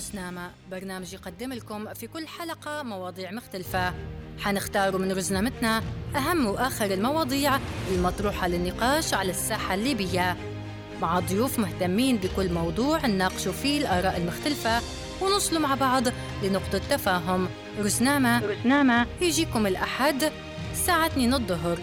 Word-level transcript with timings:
رزنامة 0.00 0.50
برنامج 0.70 1.12
يقدم 1.14 1.52
لكم 1.52 1.94
في 1.94 2.06
كل 2.06 2.26
حلقة 2.26 2.82
مواضيع 2.82 3.30
مختلفة. 3.30 3.94
حنختار 4.38 4.98
من 4.98 5.12
رزنامتنا 5.12 5.82
أهم 6.16 6.46
وآخر 6.46 6.84
المواضيع 6.84 7.58
المطروحة 7.90 8.48
للنقاش 8.48 9.14
على 9.14 9.30
الساحة 9.30 9.74
الليبية. 9.74 10.36
مع 11.02 11.20
ضيوف 11.20 11.58
مهتمين 11.58 12.16
بكل 12.16 12.52
موضوع 12.52 13.06
نناقشوا 13.06 13.52
فيه 13.52 13.80
الآراء 13.80 14.16
المختلفة 14.16 14.80
ونوصلوا 15.22 15.60
مع 15.60 15.74
بعض 15.74 16.02
لنقطة 16.42 16.78
تفاهم. 16.78 17.48
رزنامة 17.78 18.46
رزنامة 18.46 19.06
يجيكم 19.20 19.66
الأحد. 19.66 20.32
الساعة 20.72 21.06
2 21.06 21.34
الظهر 21.34 21.78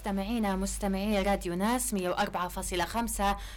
مستمعينا 0.00 0.56
مستمعي 0.56 1.22
راديو 1.22 1.54
ناس 1.54 1.94
104.5 1.94 1.98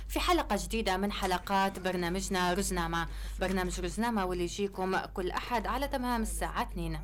في 0.08 0.19
حلقة 0.19 0.58
جديدة 0.63 0.97
من 0.97 1.11
حلقات 1.11 1.80
برنامجنا 1.80 2.53
رزنامة 2.53 3.08
برنامج 3.39 3.80
رزنامة 3.80 4.25
واللي 4.25 4.44
يجيكم 4.44 4.97
كل 4.97 5.31
أحد 5.31 5.67
على 5.67 5.88
تمام 5.88 6.21
الساعة 6.21 6.61
2 6.61 6.99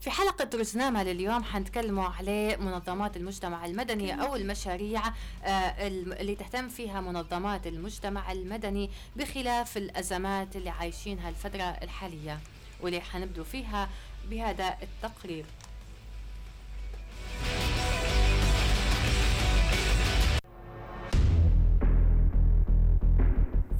في 0.00 0.10
حلقة 0.10 0.58
رزنامة 0.58 1.02
لليوم 1.02 1.44
حنتكلموا 1.44 2.04
عليه 2.04 2.56
منظمات 2.56 3.16
المجتمع 3.16 3.66
المدني 3.66 4.22
أو 4.22 4.36
المشاريع 4.36 5.02
آه، 5.44 5.88
اللي 5.88 6.34
تهتم 6.34 6.68
فيها 6.68 7.00
منظمات 7.00 7.66
المجتمع 7.66 8.32
المدني 8.32 8.90
بخلاف 9.16 9.76
الأزمات 9.76 10.56
اللي 10.56 10.70
عايشينها 10.70 11.28
الفترة 11.28 11.62
الحالية. 11.62 12.40
واللي 12.84 13.00
حنبدو 13.00 13.44
فيها 13.44 13.88
بهذا 14.30 14.76
التقرير 14.82 15.44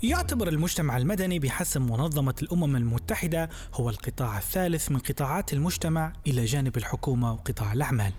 يعتبر 0.03 0.49
المجتمع 0.49 0.97
المدني 0.97 1.39
بحسب 1.39 1.81
منظمة 1.81 2.35
الأمم 2.43 2.77
المتحدة 2.77 3.51
هو 3.75 3.91
القطاع 3.91 4.39
الثالث 4.39 4.91
من 4.91 4.99
قطاعات 4.99 5.53
المجتمع 5.53 6.13
إلى 6.27 6.45
جانب 6.45 6.77
الحكومة 6.77 7.33
وقطاع 7.33 7.73
الأعمال. 7.73 8.13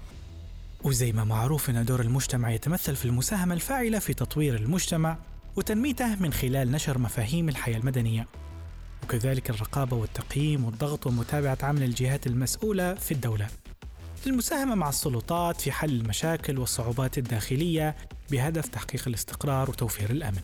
وزي 0.84 1.12
ما 1.12 1.24
معروف 1.24 1.70
أن 1.70 1.86
دور 1.86 2.02
المجتمع 2.02 2.52
يتمثل 2.52 2.96
في 2.96 3.06
المساهمة 3.06 3.54
الفاعلة 3.54 4.00
في 4.00 4.14
تطوير 4.14 4.56
المجتمع 4.56 5.18
وتنميته 5.56 6.16
من 6.16 6.34
خلال 6.34 6.72
نشر 6.72 6.98
مفاهيم 6.98 7.50
الحياة 7.50 7.78
المدنية 7.78 8.28
وكذلك 9.06 9.50
الرقابة 9.50 9.98
والتقييم 9.98 10.66
والضغط 10.66 11.08
ومتابعة 11.08 11.58
عمل 11.64 11.84
الجهات 11.84 12.28
المسؤولة 12.28 12.94
في 12.94 13.12
الدولة. 13.12 13.48
للمساهمة 14.26 14.76
مع 14.76 14.90
السلطات 14.90 15.62
في 15.62 15.72
حل 15.72 15.90
المشاكل 15.90 16.60
والصعوبات 16.60 17.18
الداخلية 17.18 17.96
بهدف 18.32 18.68
تحقيق 18.68 19.08
الاستقرار 19.08 19.70
وتوفير 19.70 20.10
الأمن. 20.10 20.40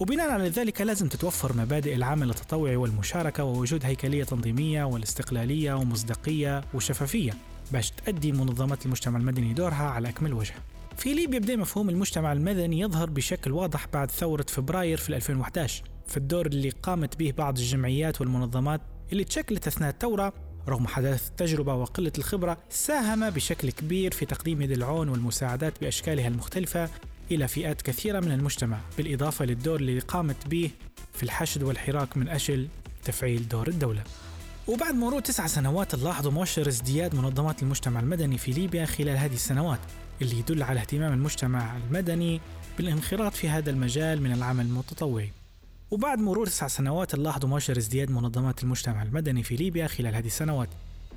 وبناء 0.00 0.30
على 0.30 0.48
ذلك 0.48 0.80
لازم 0.80 1.08
تتوفر 1.08 1.56
مبادئ 1.56 1.94
العمل 1.94 2.30
التطوعي 2.30 2.76
والمشاركة 2.76 3.44
ووجود 3.44 3.84
هيكلية 3.84 4.24
تنظيمية 4.24 4.84
والاستقلالية 4.84 5.74
ومصداقية 5.74 6.64
وشفافية. 6.74 7.32
باش 7.72 7.90
تؤدي 7.90 8.32
منظمات 8.32 8.86
المجتمع 8.86 9.18
المدني 9.18 9.52
دورها 9.52 9.84
على 9.84 10.08
أكمل 10.08 10.32
وجه. 10.32 10.54
في 10.96 11.14
ليبيا 11.14 11.38
بدأ 11.38 11.56
مفهوم 11.56 11.88
المجتمع 11.90 12.32
المدني 12.32 12.80
يظهر 12.80 13.10
بشكل 13.10 13.52
واضح 13.52 13.86
بعد 13.92 14.10
ثورة 14.10 14.46
فبراير 14.48 14.98
في 14.98 15.16
2011 15.16 15.93
في 16.06 16.16
الدور 16.16 16.46
اللي 16.46 16.70
قامت 16.70 17.16
به 17.16 17.32
بعض 17.38 17.58
الجمعيات 17.58 18.20
والمنظمات 18.20 18.80
اللي 19.12 19.24
تشكلت 19.24 19.66
أثناء 19.66 19.90
الثورة 19.90 20.32
رغم 20.68 20.86
حداثة 20.86 21.28
التجربة 21.28 21.74
وقلة 21.74 22.12
الخبرة 22.18 22.58
ساهم 22.70 23.30
بشكل 23.30 23.70
كبير 23.70 24.12
في 24.12 24.26
تقديم 24.26 24.62
يد 24.62 24.70
العون 24.70 25.08
والمساعدات 25.08 25.80
بأشكالها 25.80 26.28
المختلفة 26.28 26.90
إلى 27.30 27.48
فئات 27.48 27.82
كثيرة 27.82 28.20
من 28.20 28.32
المجتمع 28.32 28.78
بالإضافة 28.96 29.44
للدور 29.44 29.80
اللي 29.80 29.98
قامت 29.98 30.46
به 30.46 30.70
في 31.12 31.22
الحشد 31.22 31.62
والحراك 31.62 32.16
من 32.16 32.28
أجل 32.28 32.68
تفعيل 33.04 33.48
دور 33.48 33.68
الدولة. 33.68 34.02
وبعد 34.68 34.94
مرور 34.94 35.20
تسع 35.20 35.46
سنوات 35.46 35.94
نلاحظ 35.94 36.26
مؤشر 36.26 36.68
ازدياد 36.68 37.14
منظمات 37.14 37.62
المجتمع 37.62 38.00
المدني 38.00 38.38
في 38.38 38.52
ليبيا 38.52 38.86
خلال 38.86 39.16
هذه 39.16 39.34
السنوات 39.34 39.80
اللي 40.22 40.38
يدل 40.38 40.62
على 40.62 40.80
اهتمام 40.80 41.12
المجتمع 41.12 41.76
المدني 41.76 42.40
بالانخراط 42.78 43.34
في 43.34 43.48
هذا 43.48 43.70
المجال 43.70 44.22
من 44.22 44.32
العمل 44.32 44.66
المتطوعي. 44.66 45.43
وبعد 45.90 46.18
مرور 46.18 46.46
تسع 46.46 46.68
سنوات 46.68 47.14
نلاحظ 47.14 47.44
مؤشر 47.44 47.76
ازدياد 47.76 48.10
منظمات 48.10 48.62
المجتمع 48.62 49.02
المدني 49.02 49.42
في 49.42 49.56
ليبيا 49.56 49.86
خلال 49.86 50.14
هذه 50.14 50.26
السنوات 50.26 50.68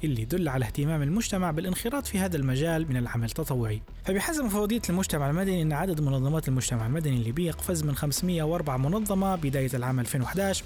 اللي 0.04 0.22
يدل 0.22 0.50
على 0.50 0.66
اهتمام 0.66 1.02
المجتمع 1.02 1.52
بالانخراط 1.52 2.06
في 2.06 2.20
هذا 2.20 2.38
المجال 2.38 2.90
من 2.90 2.98
العمل 2.98 3.26
التطوعي. 3.26 3.82
فبحسب 4.06 4.44
مفوضية 4.44 4.82
المجتمع 4.90 5.30
المدني 5.30 5.62
أن 5.62 5.74
عدد 5.74 6.02
منظمات 6.02 6.48
المجتمع 6.48 6.86
المدني 6.86 7.16
الليبية 7.18 7.52
قفز 7.52 7.84
من 7.84 7.96
504 7.96 8.78
منظمة 8.78 9.36
بداية 9.36 9.70
العام 9.74 10.00
2011 10.00 10.64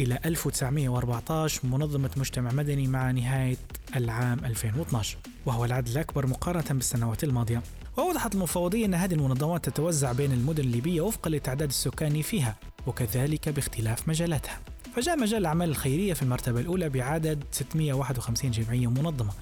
إلى 0.00 0.18
1914 0.24 1.66
منظمة 1.66 2.10
مجتمع 2.16 2.52
مدني 2.52 2.86
مع 2.86 3.10
نهاية 3.10 3.56
العام 3.96 4.44
2012 4.44 5.18
وهو 5.46 5.64
العدد 5.64 5.88
الأكبر 5.88 6.26
مقارنة 6.26 6.64
بالسنوات 6.70 7.24
الماضية. 7.24 7.62
وأوضحت 7.96 8.34
المفوضية 8.34 8.86
أن 8.86 8.94
هذه 8.94 9.14
المنظمات 9.14 9.64
تتوزع 9.64 10.12
بين 10.12 10.32
المدن 10.32 10.64
الليبية 10.64 11.00
وفقا 11.00 11.30
للتعداد 11.30 11.68
السكاني 11.68 12.22
فيها. 12.22 12.56
وكذلك 12.86 13.48
باختلاف 13.48 14.08
مجالاتها. 14.08 14.60
فجاء 14.96 15.18
مجال 15.18 15.38
الأعمال 15.38 15.68
الخيرية 15.68 16.14
في 16.14 16.22
المرتبة 16.22 16.60
الأولى 16.60 16.88
بعدد 16.88 17.44
651 17.50 18.50
جمعية 18.50 18.90
منظمة 18.90 19.32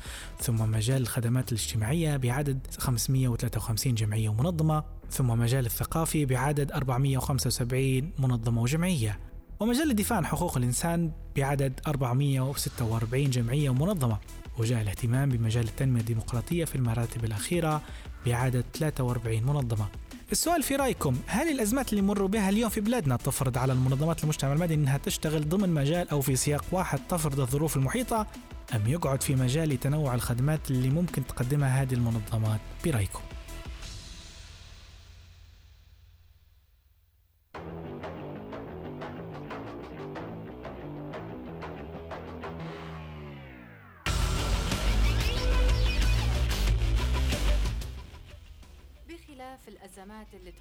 ثم 0.40 0.70
مجال 0.70 1.02
الخدمات 1.02 1.52
الاجتماعية 1.52 2.16
بعدد 2.16 2.58
553 2.78 3.94
جمعية 3.94 4.32
منظمة 4.32 4.84
ثم 5.10 5.26
مجال 5.26 5.66
الثقافي 5.66 6.24
بعدد 6.24 6.72
475 6.72 8.12
منظمة 8.18 8.62
وجمعية. 8.62 9.18
ومجال 9.60 9.90
الدفاع 9.90 10.18
عن 10.18 10.26
حقوق 10.26 10.56
الإنسان 10.56 11.12
بعدد 11.36 11.80
446 11.86 13.30
جمعية 13.30 13.74
منظمة. 13.74 14.18
وجاء 14.58 14.82
الاهتمام 14.82 15.28
بمجال 15.28 15.64
التنمية 15.64 16.00
الديمقراطية 16.00 16.64
في 16.64 16.74
المراتب 16.74 17.24
الأخيرة 17.24 17.82
بعدد 18.26 18.64
43 18.74 19.42
منظمة. 19.42 19.86
السؤال 20.32 20.62
في 20.62 20.76
رأيكم 20.76 21.16
هل 21.26 21.48
الأزمات 21.48 21.90
اللي 21.90 22.02
مروا 22.02 22.28
بها 22.28 22.48
اليوم 22.48 22.70
في 22.70 22.80
بلادنا 22.80 23.16
تفرض 23.16 23.58
على 23.58 23.72
المنظمات 23.72 24.22
المجتمع 24.22 24.52
المدني 24.52 24.74
إنها 24.74 24.98
تشتغل 24.98 25.48
ضمن 25.48 25.68
مجال 25.68 26.10
أو 26.10 26.20
في 26.20 26.36
سياق 26.36 26.64
واحد 26.72 26.98
تفرض 27.08 27.40
الظروف 27.40 27.76
المحيطة 27.76 28.26
أم 28.74 28.86
يقعد 28.86 29.22
في 29.22 29.34
مجال 29.34 29.68
لتنوع 29.68 30.14
الخدمات 30.14 30.70
اللي 30.70 30.90
ممكن 30.90 31.26
تقدمها 31.26 31.82
هذه 31.82 31.94
المنظمات؟ 31.94 32.60
برأيكم؟ 32.84 33.20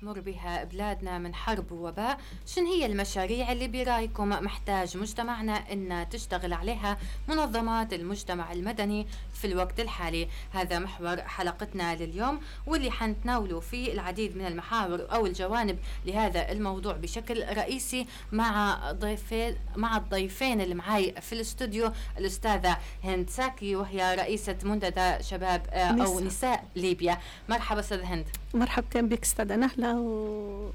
تمر 0.01 0.19
بها 0.19 0.63
بلادنا 0.63 1.17
من 1.17 1.35
حرب 1.35 1.71
ووباء. 1.71 2.19
شن 2.45 2.65
هي 2.65 2.85
المشاريع 2.85 3.51
اللي 3.51 3.67
برأيكم 3.67 4.29
محتاج 4.29 4.97
مجتمعنا 4.97 5.53
أن 5.71 6.09
تشتغل 6.09 6.53
عليها؟ 6.53 6.97
منظمات 7.27 7.93
المجتمع 7.93 8.51
المدني 8.51 9.07
في 9.41 9.47
الوقت 9.47 9.79
الحالي. 9.79 10.27
هذا 10.51 10.79
محور 10.79 11.21
حلقتنا 11.21 11.95
لليوم 11.95 12.39
واللي 12.65 12.91
حنتناوله 12.91 13.59
فيه 13.59 13.93
العديد 13.93 14.37
من 14.37 14.45
المحاور 14.45 15.07
أو 15.11 15.25
الجوانب 15.25 15.79
لهذا 16.05 16.51
الموضوع 16.51 16.93
بشكل 16.93 17.43
رئيسي 17.57 18.07
مع 18.31 18.79
ضيفين 18.91 19.55
مع 19.75 19.97
الضيفين 19.97 20.61
اللي 20.61 20.75
معي 20.75 21.15
في 21.21 21.33
الاستوديو 21.33 21.91
الأستاذة 22.17 22.77
هند 23.03 23.29
ساكي 23.29 23.75
وهي 23.75 24.15
رئيسة 24.15 24.57
منتدى 24.63 25.23
شباب 25.23 25.67
أو 25.73 26.19
نساء. 26.19 26.65
ليبيا. 26.75 27.17
مرحبا 27.49 27.79
أستاذ 27.79 28.01
هند. 28.01 28.25
مرحبا 28.53 29.01
بك 29.01 29.23
أستاذة 29.23 29.55
نهلة 29.55 29.99
و... 29.99 30.69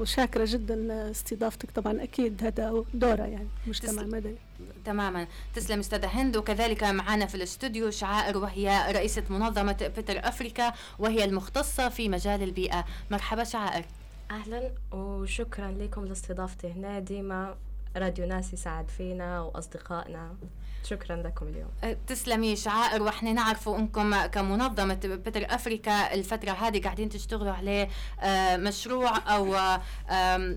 وشاكرة 0.00 0.44
جدا 0.48 1.10
استضافتك 1.10 1.70
طبعا 1.70 2.02
أكيد 2.02 2.44
هذا 2.44 2.84
دورة 2.94 3.22
يعني 3.22 3.48
مجتمع 3.66 4.02
تسل... 4.02 4.10
مدني 4.10 4.36
تماما. 4.84 5.26
تسلم 5.54 5.78
أستاذة 5.78 6.06
هند. 6.06 6.36
وكذلك 6.36 6.84
معنا 6.84 7.26
في 7.26 7.34
الاستوديو 7.34 7.90
شعائر 7.90 8.38
وهي 8.38 8.92
رئيسة 8.92 9.22
منظمة 9.30 9.92
بيتر 9.96 10.28
أفريكا 10.28 10.72
وهي 10.98 11.24
المختصة 11.24 11.88
في 11.88 12.08
مجال 12.08 12.42
البيئة. 12.42 12.84
مرحبا 13.10 13.44
شعائر. 13.44 13.84
أهلا 14.30 14.72
وشكرا 14.92 15.70
لكم 15.70 16.04
لاستضافتي 16.04 16.72
هنا. 16.72 16.98
ديما 16.98 17.56
راديو 17.96 18.26
ناس 18.26 18.52
يساعد 18.52 18.88
فينا 18.88 19.40
وأصدقائنا. 19.40 20.36
شكرا 20.84 21.16
لكم 21.16 21.46
اليوم. 21.46 21.68
أه، 21.84 21.96
تسلمي 22.06 22.56
شعائر 22.56 23.02
وإحنا 23.02 23.32
نعرفوا 23.32 23.78
إنكم 23.78 24.26
كمنظمة 24.26 24.94
بتر 25.04 25.54
أفريكا 25.54 26.14
الفترة 26.14 26.50
هذه 26.50 26.82
قاعدين 26.82 27.08
تشتغلوا 27.08 27.52
عليه 27.52 27.88
أه، 28.20 28.56
مشروع 28.56 29.18
أو 29.18 29.56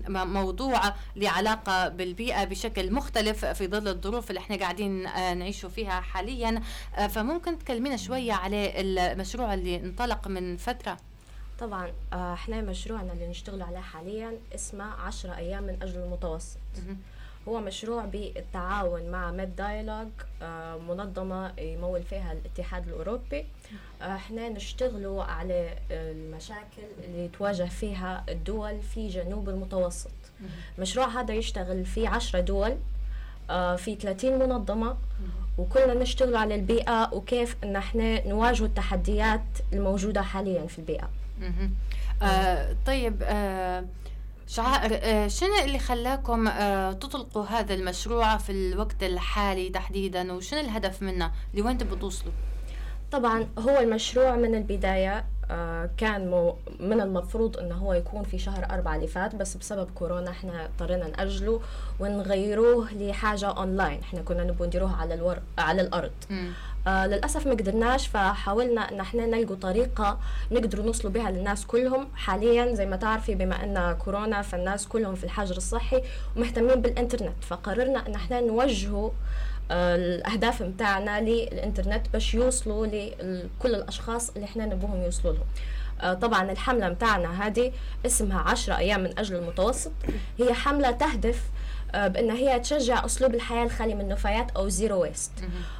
موضوع 0.08 0.80
له 1.16 1.30
علاقه 1.30 1.88
بالبيئة 1.88 2.44
بشكل 2.44 2.92
مختلف 2.92 3.44
في 3.44 3.68
ظل 3.68 3.88
الظروف 3.88 4.30
اللي 4.30 4.40
إحنا 4.40 4.56
قاعدين 4.56 5.06
أه، 5.06 5.34
نعيشوا 5.34 5.68
فيها 5.70 6.00
حاليا. 6.00 6.62
فممكن 7.08 7.58
تكلمينا 7.58 7.96
شوية 7.96 8.32
على 8.32 8.80
المشروع 8.80 9.54
اللي 9.54 9.76
انطلق 9.76 10.28
من 10.28 10.56
فترة؟ 10.56 10.96
طبعا 11.60 11.92
إحنا 12.12 12.60
مشروعنا 12.60 13.12
اللي 13.12 13.26
نشتغل 13.26 13.62
عليه 13.62 13.78
حاليا 13.80 14.38
اسمه 14.54 14.84
عشرة 14.84 15.36
أيام 15.36 15.62
من 15.62 15.82
أجل 15.82 15.98
المتوسط. 15.98 16.58
هو 17.48 17.60
مشروع 17.60 18.04
بالتعاون 18.04 19.10
مع 19.10 19.30
ميد 19.30 19.56
دايلوج 19.56 20.08
آه، 20.42 20.76
منظمة 20.76 21.52
يمول 21.58 22.02
فيها 22.02 22.32
الاتحاد 22.32 22.88
الأوروبي. 22.88 23.44
آه، 24.02 24.14
إحنا 24.16 24.48
نشتغلوا 24.48 25.24
على 25.24 25.74
المشاكل 25.90 26.82
اللي 27.04 27.28
تواجه 27.28 27.64
فيها 27.64 28.24
الدول 28.28 28.80
في 28.82 29.08
جنوب 29.08 29.48
المتوسط. 29.48 30.10
المشروع 30.78 31.06
هذا 31.06 31.34
يشتغل 31.34 31.84
في 31.84 32.06
عشرة 32.06 32.40
دول 32.40 32.76
آه، 33.50 33.76
في 33.76 33.94
30 33.94 34.38
منظمة. 34.38 34.96
وكلنا 35.58 35.94
نشتغل 35.94 36.36
على 36.36 36.54
البيئة 36.54 37.10
وكيف 37.14 37.56
إن 37.64 37.76
إحنا 37.76 38.28
نواجه 38.28 38.64
التحديات 38.64 39.42
الموجودة 39.72 40.22
حاليا 40.22 40.66
في 40.66 40.78
البيئة. 40.78 41.10
آه 42.22 42.76
طيب 42.86 43.22
آه 43.22 43.84
شعائر 44.46 44.98
آه، 45.02 45.28
شنو 45.28 45.58
اللي 45.64 45.78
خلاكم 45.78 46.48
آه، 46.48 46.92
تطلقوا 46.92 47.44
هذا 47.44 47.74
المشروع 47.74 48.36
في 48.36 48.52
الوقت 48.52 49.02
الحالي 49.02 49.68
تحديدا؟ 49.68 50.32
وشنو 50.32 50.60
الهدف 50.60 51.02
منه؟ 51.02 51.30
لوين 51.54 51.78
تبغوا 51.78 51.98
توصلوا؟ 51.98 52.32
طبعا 53.12 53.46
هو 53.58 53.78
المشروع 53.78 54.36
من 54.36 54.54
البداية 54.54 55.24
آه، 55.50 55.90
كان 55.96 56.52
من 56.80 57.00
المفروض 57.00 57.56
إنه 57.58 57.74
هو 57.74 57.92
يكون 57.94 58.22
في 58.22 58.38
شهر 58.38 58.66
أربعة 58.70 58.96
اللي 58.96 59.06
فات 59.06 59.34
بس 59.34 59.56
بسبب 59.56 59.90
كورونا 59.94 60.30
إحنا 60.30 60.64
اضطرينا 60.64 61.08
نأجله 61.08 61.60
ونغيروه 62.00 62.94
لحاجة 62.94 63.46
اونلاين 63.46 64.00
إحنا 64.00 64.22
كنا 64.22 64.44
نبغى 64.44 64.66
نديروه 64.66 64.96
على 64.96 65.14
الور... 65.14 65.38
على 65.58 65.82
الأرض. 65.82 66.12
م. 66.30 66.48
آه 66.86 67.06
للأسف 67.06 67.46
ما 67.46 67.52
قدرناش 67.52 68.06
فحاولنا 68.06 68.92
إن 68.92 69.00
إحنا 69.00 69.26
نلقوا 69.26 69.56
طريقة 69.56 70.18
نقدر 70.52 70.82
نوصلوا 70.82 71.12
بها 71.12 71.30
للناس 71.30 71.66
كلهم. 71.66 72.08
حاليا 72.14 72.74
زي 72.74 72.86
ما 72.86 72.96
تعرفي 72.96 73.34
بما 73.34 73.64
أن 73.64 73.96
كورونا 74.04 74.42
فالناس 74.42 74.88
كلهم 74.88 75.14
في 75.14 75.24
الحجر 75.24 75.56
الصحي 75.56 76.02
ومهتمين 76.36 76.74
بالإنترنت 76.82 77.44
فقررنا 77.44 78.06
إن 78.06 78.14
إحنا 78.14 78.40
نوجهه 78.40 79.12
آه 79.70 79.96
الأهداف 79.96 80.62
متاعنا 80.62 81.20
للإنترنت 81.20 82.06
باش 82.12 82.34
يوصلوا 82.34 82.86
لكل 82.86 83.74
الأشخاص 83.74 84.30
اللي 84.30 84.44
إحنا 84.44 84.66
نبوهم 84.66 85.02
يوصلوا 85.02 85.32
لهم. 85.32 85.44
آه 86.00 86.14
طبعا 86.14 86.52
الحملة 86.52 86.88
متاعنا 86.88 87.46
هذه 87.46 87.72
اسمها 88.06 88.40
عشرة 88.40 88.76
أيام 88.76 89.00
من 89.04 89.18
أجل 89.18 89.36
المتوسط. 89.36 89.92
هي 90.38 90.52
حملة 90.54 90.90
تهدف 90.90 91.42
آه، 91.94 92.08
بأن 92.08 92.30
هي 92.30 92.60
تشجع 92.60 93.04
أسلوب 93.04 93.34
الحياة 93.34 93.64
الخالي 93.64 93.94
من 93.94 94.00
النفايات 94.00 94.50
أو 94.50 94.68
زيرو 94.68 95.02
ويست 95.02 95.32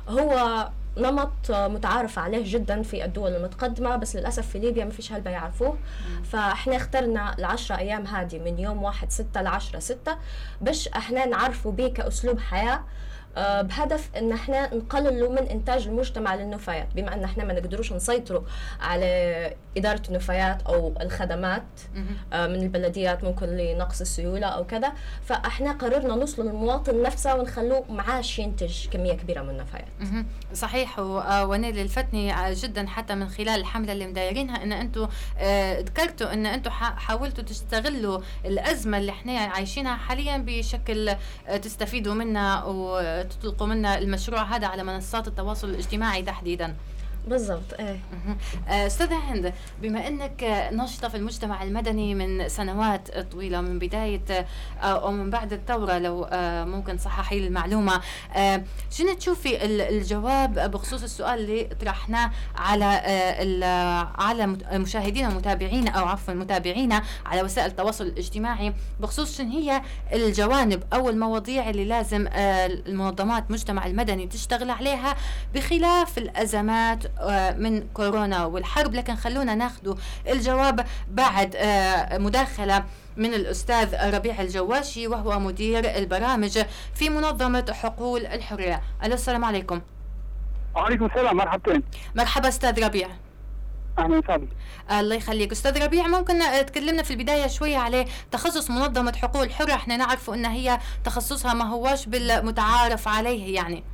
هو 0.09 0.69
نمط 0.97 1.51
متعارف 1.51 2.19
عليه 2.19 2.43
جدا 2.53 2.83
في 2.83 3.05
الدول 3.05 3.31
المتقدمة 3.37 3.97
بس 3.97 4.17
للأسف 4.17 4.49
في 4.49 4.59
ليبيا 4.59 4.85
ما 4.85 4.91
فيش 4.91 5.13
هلبة 5.13 5.31
يعرفوه. 5.31 5.79
فإحنا 6.25 6.77
اخترنا 6.77 7.39
العشرة 7.39 7.79
أيام 7.79 8.07
هذه 8.07 8.39
من 8.39 8.59
يوم 8.59 8.83
واحد 8.83 9.11
ستة 9.11 9.43
لعشرة 9.43 9.79
ستة 9.79 10.17
باش 10.61 10.89
إحنا 10.89 11.27
نعرفوا 11.27 11.73
بيه 11.73 11.89
كأسلوب 11.89 12.39
حياة. 12.41 12.81
بهدف 13.37 14.11
إن 14.17 14.33
إحنا 14.33 14.75
نقللوا 14.75 15.31
من 15.33 15.49
إنتاج 15.49 15.87
المجتمع 15.87 16.35
للنفايات 16.35 16.89
بما 16.95 17.15
إن 17.15 17.25
إحنا 17.25 17.45
ما 17.45 17.53
نقدروش 17.53 17.93
نسيطروا 17.93 18.43
على 18.81 19.55
إدارة 19.77 20.03
النفايات 20.09 20.63
أو 20.63 20.95
الخدمات 21.01 21.63
آه، 22.33 22.47
من 22.47 22.63
البلديات 22.63 23.25
ممكن 23.25 23.47
لنقص 23.47 24.01
السيولة 24.01 24.47
أو 24.47 24.65
كذا. 24.65 24.93
فإحنا 25.25 25.73
قررنا 25.73 26.15
نوصل 26.15 26.47
للمواطن 26.47 27.03
نفسه 27.03 27.35
ونخلوه 27.35 27.85
معاش 27.89 28.39
ينتج 28.39 28.89
كمية 28.89 29.13
كبيرة 29.13 29.43
من 29.43 29.51
النفايات. 29.51 29.89
صحيح. 30.55 30.99
آه، 30.99 31.47
ونيل 31.47 31.79
الفتني 31.79 32.33
جدا 32.55 32.87
حتى 32.87 33.15
من 33.15 33.29
خلال 33.29 33.61
الحملة 33.61 33.93
اللي 33.93 34.07
مدايرينها 34.07 34.63
إن 34.63 34.73
أنتم 34.73 35.09
ذكرتوا 35.79 36.33
إن 36.33 36.47
أنتم 36.47 36.71
حاولتوا 36.71 37.45
تستغلوا 37.45 38.21
الأزمة 38.45 38.99
اللي 38.99 39.13
إحنا 39.13 39.39
عايشينها 39.39 39.97
حاليا 39.97 40.37
بشكل 40.47 41.15
تستفيدوا 41.63 42.15
منها 42.15 42.65
تطلقوا 43.25 43.67
منا 43.67 43.99
المشروع 43.99 44.43
هذا 44.43 44.67
على 44.67 44.85
منصات 44.85 45.29
التواصل 45.29 45.71
الاجتماعي 45.71 46.23
تحديدا. 46.23 46.77
بالضبط 47.27 47.75
إيه. 47.81 48.01
آه، 48.69 48.87
أستاذة 48.87 49.17
هند 49.17 49.55
بما 49.83 50.09
إنك 50.09 50.69
ناشطة 50.73 51.09
في 51.09 51.17
المجتمع 51.17 51.63
المدني 51.63 52.15
من 52.15 52.49
سنوات 52.49 53.19
طويلة 53.19 53.61
من 53.61 53.79
بداية 53.79 54.23
آه، 54.31 54.47
أو 54.83 55.13
من 55.13 55.31
بعد 55.31 55.53
الثورة 55.53 55.99
لو 55.99 56.25
آه، 56.25 56.65
ممكن 56.65 56.99
صححي 56.99 57.41
لي 57.41 57.47
المعلومة. 57.47 58.01
شنو 58.91 59.15
تشوفي 59.15 59.65
الجواب 59.65 60.71
بخصوص 60.71 61.03
السؤال 61.03 61.39
اللي 61.39 61.65
طرحناه 61.65 62.31
على 62.57 62.85
على 64.19 64.47
مشاهدينا 64.73 65.29
ومتابعينا 65.29 65.91
أو 65.91 66.05
عفوا 66.05 66.35
متابعينا 66.35 67.03
على 67.27 67.43
وسائل 67.43 67.71
التواصل 67.71 68.07
الاجتماعي. 68.07 68.75
بخصوص 69.01 69.39
شنو 69.39 69.51
هي 69.51 69.83
الجوانب 70.13 70.83
أو 70.93 71.11
المواضيع 71.11 71.71
اللي 71.71 71.85
لازم 71.85 72.29
المنظمات 72.35 73.45
المجتمع 73.49 73.87
المدني 73.87 74.27
تشتغل 74.27 74.71
عليها 74.71 75.17
بخلاف 75.55 76.19
الأزمات 76.19 77.05
آه، 77.07 77.11
من 77.59 77.89
كورونا 77.95 78.45
والحرب 78.45 78.95
لكن 78.95 79.15
خلونا 79.15 79.55
ناخذ 79.55 79.99
الجواب 80.29 80.87
بعد 81.11 81.57
آه، 81.57 82.19
مداخلة 82.19 82.85
من 83.17 83.35
الأستاذ 83.35 84.15
ربيع 84.15 84.41
الجواشي 84.41 85.09
وهو 85.09 85.39
مدير 85.39 85.97
البرامج 85.97 86.59
في 86.95 87.09
منظمة 87.09 87.73
حقول 87.73 88.27
الحرية. 88.27 88.83
ألو 89.05 89.15
السلام 89.15 89.45
عليكم. 89.45 89.81
وعليكم 90.75 91.05
السلام 91.05 91.37
مرحبتين. 91.37 91.83
مرحبا 92.15 92.49
أستاذ 92.49 92.85
ربيع. 92.85 93.09
أهلا 93.99 94.19
وسهلا. 94.19 94.49
الله 95.01 95.15
يخليك. 95.15 95.53
أستاذ 95.53 95.85
ربيع 95.85 96.07
ممكن 96.07 96.39
تكلمنا 96.67 97.03
في 97.03 97.11
البداية 97.11 97.47
شوية 97.47 97.77
على 97.77 98.05
تخصص 98.31 98.71
منظمة 98.71 99.13
حقوق 99.17 99.43
الحره 99.43 99.75
إحنا 99.75 99.97
نعرف 99.97 100.31
إن 100.31 100.45
هي 100.45 100.79
تخصصها 101.05 101.55
ما 101.55 101.65
هواش 101.65 102.07
بالمتعارف 102.07 103.09
عليه 103.09 103.55
يعني. 103.55 103.85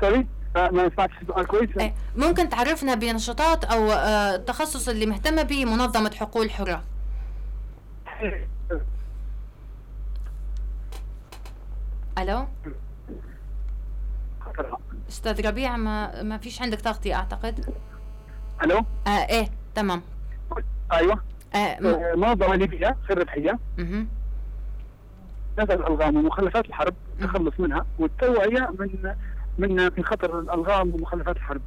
سوري؟ 0.00 0.26
ما 0.56 0.90
سمعتش 0.94 1.12
السؤال 1.22 1.46
كويس. 1.46 1.70
إيه، 1.80 1.94
ممكن 2.16 2.48
تعرفنا 2.48 2.94
بنشاطات 2.94 3.64
أو 3.64 3.92
آه، 3.92 4.34
التخصص 4.34 4.88
اللي 4.88 5.06
مهتمة 5.06 5.42
به 5.42 5.64
منظمة 5.64 6.10
حقوق 6.14 6.42
الحره 6.42 6.82
ألو؟ 12.18 12.46
أستاذ 15.08 15.46
ربيع 15.46 15.76
ما 15.76 16.22
ما 16.22 16.38
فيش 16.38 16.62
عندك 16.62 16.80
تغطية 16.80 17.14
أعتقد؟ 17.14 17.74
ألو؟ 18.64 18.78
آه 19.06 19.10
إيه 19.10 19.48
تمام. 19.74 20.02
أيوه. 20.92 21.22
آه 21.54 21.78
منظمة 22.16 22.54
ليبية 22.54 22.96
خير 23.08 23.18
ربحيه 23.18 23.58
أها 23.78 24.06
نزل 25.58 25.72
الالغام 25.72 26.16
ومخلفات 26.16 26.66
الحرب 26.66 26.94
التخلص 27.20 27.54
منها 27.60 27.86
والتوعية 27.98 28.70
من 28.78 29.14
من 29.58 29.76
من 29.96 30.04
خطر 30.04 30.38
الألغام 30.38 30.94
ومخلفات 30.94 31.36
الحرب. 31.36 31.62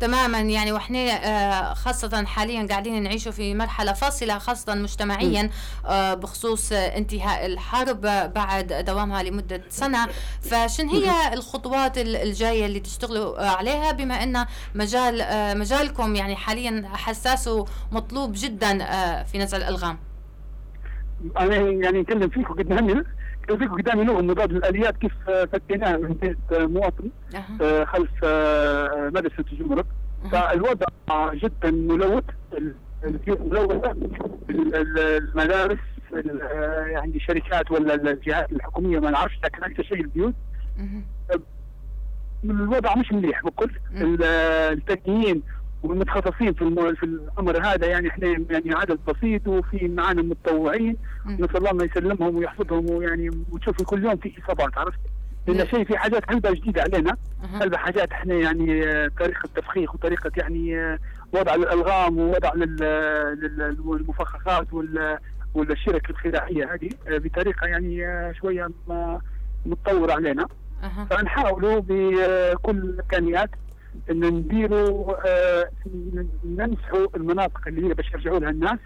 تماما. 0.00 0.40
يعني 0.40 0.72
وإحنا 0.72 0.98
آه، 0.98 1.74
خاصة 1.74 2.24
حاليا 2.24 2.66
قاعدين 2.66 3.02
نعيشوا 3.02 3.32
في 3.32 3.54
مرحلة 3.54 3.92
فاصلة 3.92 4.38
خاصة 4.38 4.74
مجتمعيا 4.74 5.50
آه، 5.86 6.14
بخصوص 6.14 6.72
انتهاء 6.72 7.46
الحرب 7.46 8.00
بعد 8.34 8.84
دوامها 8.86 9.22
لمدة 9.22 9.62
سنة. 9.68 10.06
فشن 10.40 10.88
هي 10.88 11.34
الخطوات 11.34 11.98
الجاية 11.98 12.66
اللي 12.66 12.80
تشتغلوا 12.80 13.38
آه، 13.46 13.50
عليها؟ 13.56 13.92
بما 13.92 14.22
إن 14.22 14.46
مجال 14.74 15.24
مجالكم 15.58 16.16
يعني 16.16 16.36
حاليا 16.36 16.88
حساس 16.92 17.48
ومطلوب 17.92 18.32
جدا 18.34 18.78
في 19.22 19.38
نزع 19.38 19.56
الألغام. 19.56 19.98
أنا 21.38 21.56
يعني 21.56 22.00
نتكلم 22.00 22.28
فيك 22.28 22.48
قدامي 22.48 23.02
كان 23.48 23.68
قدامي 23.68 24.04
نوع 24.04 24.20
مضاد 24.20 24.52
للاليات 24.52 24.96
كيف 24.96 25.12
فكيناها 25.52 25.96
من 25.96 26.12
بيت 26.12 26.38
مواطن. 26.52 27.10
أه. 27.60 27.84
خلف 27.84 28.24
مدرسة 29.14 29.44
الجمرك. 29.52 29.86
فالوضع 30.32 30.86
جدا 31.34 31.70
ملوث. 31.70 32.24
ملوثه 33.28 33.96
المدارس 34.50 35.78
يعني 36.86 37.16
الشركات 37.16 37.70
ولا 37.70 37.94
الجهات 37.94 38.52
الحكومية 38.52 38.98
ما 38.98 39.10
نعرفش 39.10 39.38
لكن 39.44 39.64
أكثر 39.64 39.82
شيء 39.82 40.00
البيوت. 40.00 40.34
الوضع 42.44 42.94
مش 42.96 43.12
مليح 43.12 43.44
بكل. 43.44 43.70
التكنيين 43.92 45.42
والمتخصصين 45.84 46.52
في 46.52 46.94
في 46.96 47.02
الأمر 47.02 47.66
هذا 47.66 47.86
يعني 47.86 48.08
إحنا 48.08 48.28
يعني 48.28 48.74
عدد 48.74 48.98
بسيط 49.08 49.48
وفي 49.48 49.88
معانا 49.88 50.22
متطوعين. 50.22 50.96
نسأل 51.26 51.56
الله 51.56 51.72
ما 51.72 51.84
يسلمهم 51.84 52.36
ويحفظهم 52.36 52.90
ويعني 52.90 53.30
وتشوف 53.52 53.82
كل 53.82 54.04
يوم 54.04 54.16
في 54.16 54.32
إصابات 54.44 54.78
عرفت؟ 54.78 54.98
لأن 55.46 55.66
شيء 55.66 55.84
في 55.84 55.98
حاجات 55.98 56.22
هلبة 56.28 56.50
جديدة 56.50 56.82
علينا. 56.82 57.16
هلبة 57.62 57.76
حاجات 57.76 58.12
إحنا 58.12 58.34
يعني 58.34 58.84
طريقة 59.10 59.48
تفخيخ 59.56 59.94
وطريقة 59.94 60.30
يعني 60.36 60.98
وضع 61.32 61.54
للألغام 61.54 62.18
ووضع 62.18 62.52
للمفخخات 62.54 64.66
والشرك 65.54 66.10
الخداعية 66.10 66.74
هذه 66.74 66.90
بطريقة 67.08 67.66
يعني 67.66 68.06
شوية 68.34 68.68
متطورة 69.66 70.12
علينا. 70.12 70.46
فنحاولوا 71.10 71.80
بكل 71.80 72.76
الامكانيات 72.76 73.50
ان 74.10 74.24
نديروا 74.24 75.14
آه 75.26 75.70
نمسحوا 76.44 77.06
المناطق 77.16 77.60
اللي 77.66 77.88
هي 77.88 77.94
باش 77.94 78.12
يرجعوا 78.12 78.38
لها 78.38 78.50
الناس. 78.50 78.78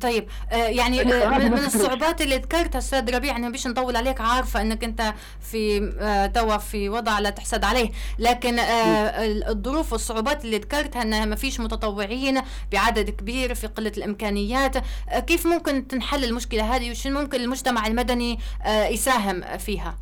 طيب 0.00 0.26
آه 0.52 0.56
يعني 0.56 1.00
آه 1.00 1.38
من, 1.38 1.50
من 1.50 1.58
الصعوبات 1.58 2.20
اللي 2.20 2.36
ذكرتها 2.36 2.78
أستاذ 2.78 3.14
ربيع 3.16 3.36
أنا 3.36 3.48
مش 3.48 3.66
نطول 3.66 3.96
عليك 3.96 4.20
عارفة 4.20 4.60
إنك 4.60 4.84
أنت 4.84 5.14
في 5.40 5.92
آه 6.00 6.26
توا 6.26 6.56
في 6.56 6.88
وضع 6.88 7.18
لا 7.18 7.30
تحسد 7.30 7.64
عليه. 7.64 7.90
لكن 8.18 8.58
آه 8.58 8.62
الظروف 9.50 9.92
والصعوبات 9.92 10.44
اللي 10.44 10.58
ذكرتها 10.58 11.02
إنها 11.02 11.24
ما 11.24 11.36
فيش 11.36 11.60
متطوعين 11.60 12.40
بعدد 12.72 13.10
كبير 13.10 13.54
في 13.54 13.66
قلة 13.66 13.92
الإمكانيات. 13.96 14.76
كيف 15.26 15.46
ممكن 15.46 15.88
تنحل 15.88 16.24
المشكلة 16.24 16.76
هذه؟ 16.76 16.90
وشو 16.90 17.10
ممكن 17.10 17.40
المجتمع 17.40 17.86
المدني 17.86 18.38
يساهم 18.90 19.40
فيها؟ 19.58 19.98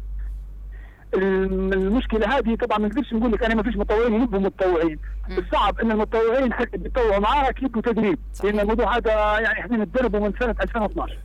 المشكلة 1.14 2.38
هذه 2.38 2.54
طبعا 2.54 2.78
ما 2.78 2.88
نقدرش 2.88 3.12
نقول 3.12 3.32
لك 3.32 3.42
أنا 3.44 3.54
ما 3.54 3.62
فيش 3.62 3.76
متطوعين 3.76 4.22
يبقوا 4.22 4.40
متطوعين. 4.40 4.98
الصعب 5.38 5.80
إن 5.80 5.90
المتطوعين 5.90 6.52
حتى 6.52 6.78
بيتطوعوا 6.78 7.18
معاك 7.18 7.62
يبقوا 7.62 7.82
تدريب. 7.82 8.18
لأن 8.44 8.60
الموضوع 8.60 8.96
هذا 8.96 9.12
يعني 9.40 9.60
إحنا 9.60 9.76
نتدربوا 9.76 10.20
من 10.20 10.32
سنة 10.40 10.54
2012 10.62 11.18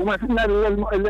وما 0.00 0.16
فينا 0.16 0.46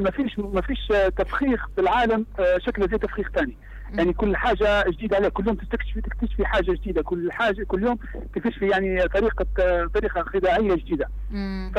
ما 0.00 0.10
فيش 0.10 0.38
ما 0.38 0.60
فيش 0.60 0.78
تفخيخ 1.16 1.68
في 1.74 1.80
العالم 1.80 2.26
آه، 2.38 2.58
شكله 2.58 2.86
زي 2.86 2.98
تفخيخ 2.98 3.30
ثاني 3.34 3.56
يعني 3.94 4.12
كل 4.12 4.36
حاجة 4.36 4.84
جديدة 4.90 5.16
عليك 5.16 5.32
كل 5.32 5.46
يوم 5.46 5.56
تستكشفي 5.56 6.00
تكتشفي 6.00 6.46
حاجة 6.46 6.72
جديدة. 6.72 7.02
كل 7.02 7.32
حاجة 7.32 7.64
كل 7.64 7.82
يوم 7.82 7.98
تكتشفي 8.34 8.68
يعني 8.68 9.08
طريقة 9.08 9.46
طريقة 9.94 10.22
خداعيه 10.22 10.74
جديدة. 10.74 11.08
ف 11.74 11.78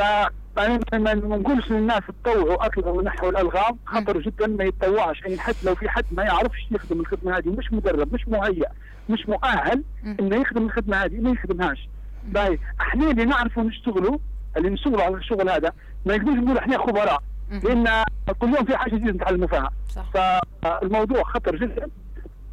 ما 0.93 1.13
نقولش 1.13 1.71
للناس 1.71 2.01
تطوعوا 2.23 2.65
أكثر 2.65 2.89
ونحوا 2.89 3.29
الألغام 3.29 3.77
خطر 3.85 4.19
جدا 4.21 4.47
ما 4.47 4.63
يتطوعش. 4.63 5.21
يعني 5.21 5.37
حتى 5.39 5.57
لو 5.63 5.75
في 5.75 5.89
حد 5.89 6.05
ما 6.11 6.23
يعرفش 6.23 6.67
يخدم 6.71 6.99
الخدمة 6.99 7.37
هذه 7.37 7.49
مش 7.49 7.73
مدرب 7.73 8.13
مش 8.13 8.27
مهيأ 8.27 8.71
مش 9.09 9.29
مؤهل 9.29 9.83
إنه 10.19 10.35
يخدم 10.35 10.65
الخدمة 10.65 10.97
هذه 10.97 11.19
ما 11.19 11.29
يخدمهاش. 11.31 11.89
باهي 12.27 12.57
إحنا 12.81 13.11
اللي 13.11 13.25
نعرفوا 13.25 13.63
نشتغلوا 13.63 14.17
اللي 14.57 14.69
نشتغلوا 14.69 15.03
على 15.03 15.15
الشغل 15.15 15.49
هذا 15.49 15.73
ما 16.05 16.17
نقدرش 16.17 16.35
نقول 16.35 16.57
إحنا 16.57 16.77
خبراء. 16.77 17.23
لأن 17.67 18.03
كل 18.39 18.47
يوم 18.47 18.65
في 18.65 18.77
حاجة 18.77 18.95
جديدة 18.95 19.11
نتعلموا 19.11 19.47
فيها. 19.47 19.71
فالموضوع 20.61 21.23
خطر 21.23 21.55
جدا. 21.55 21.89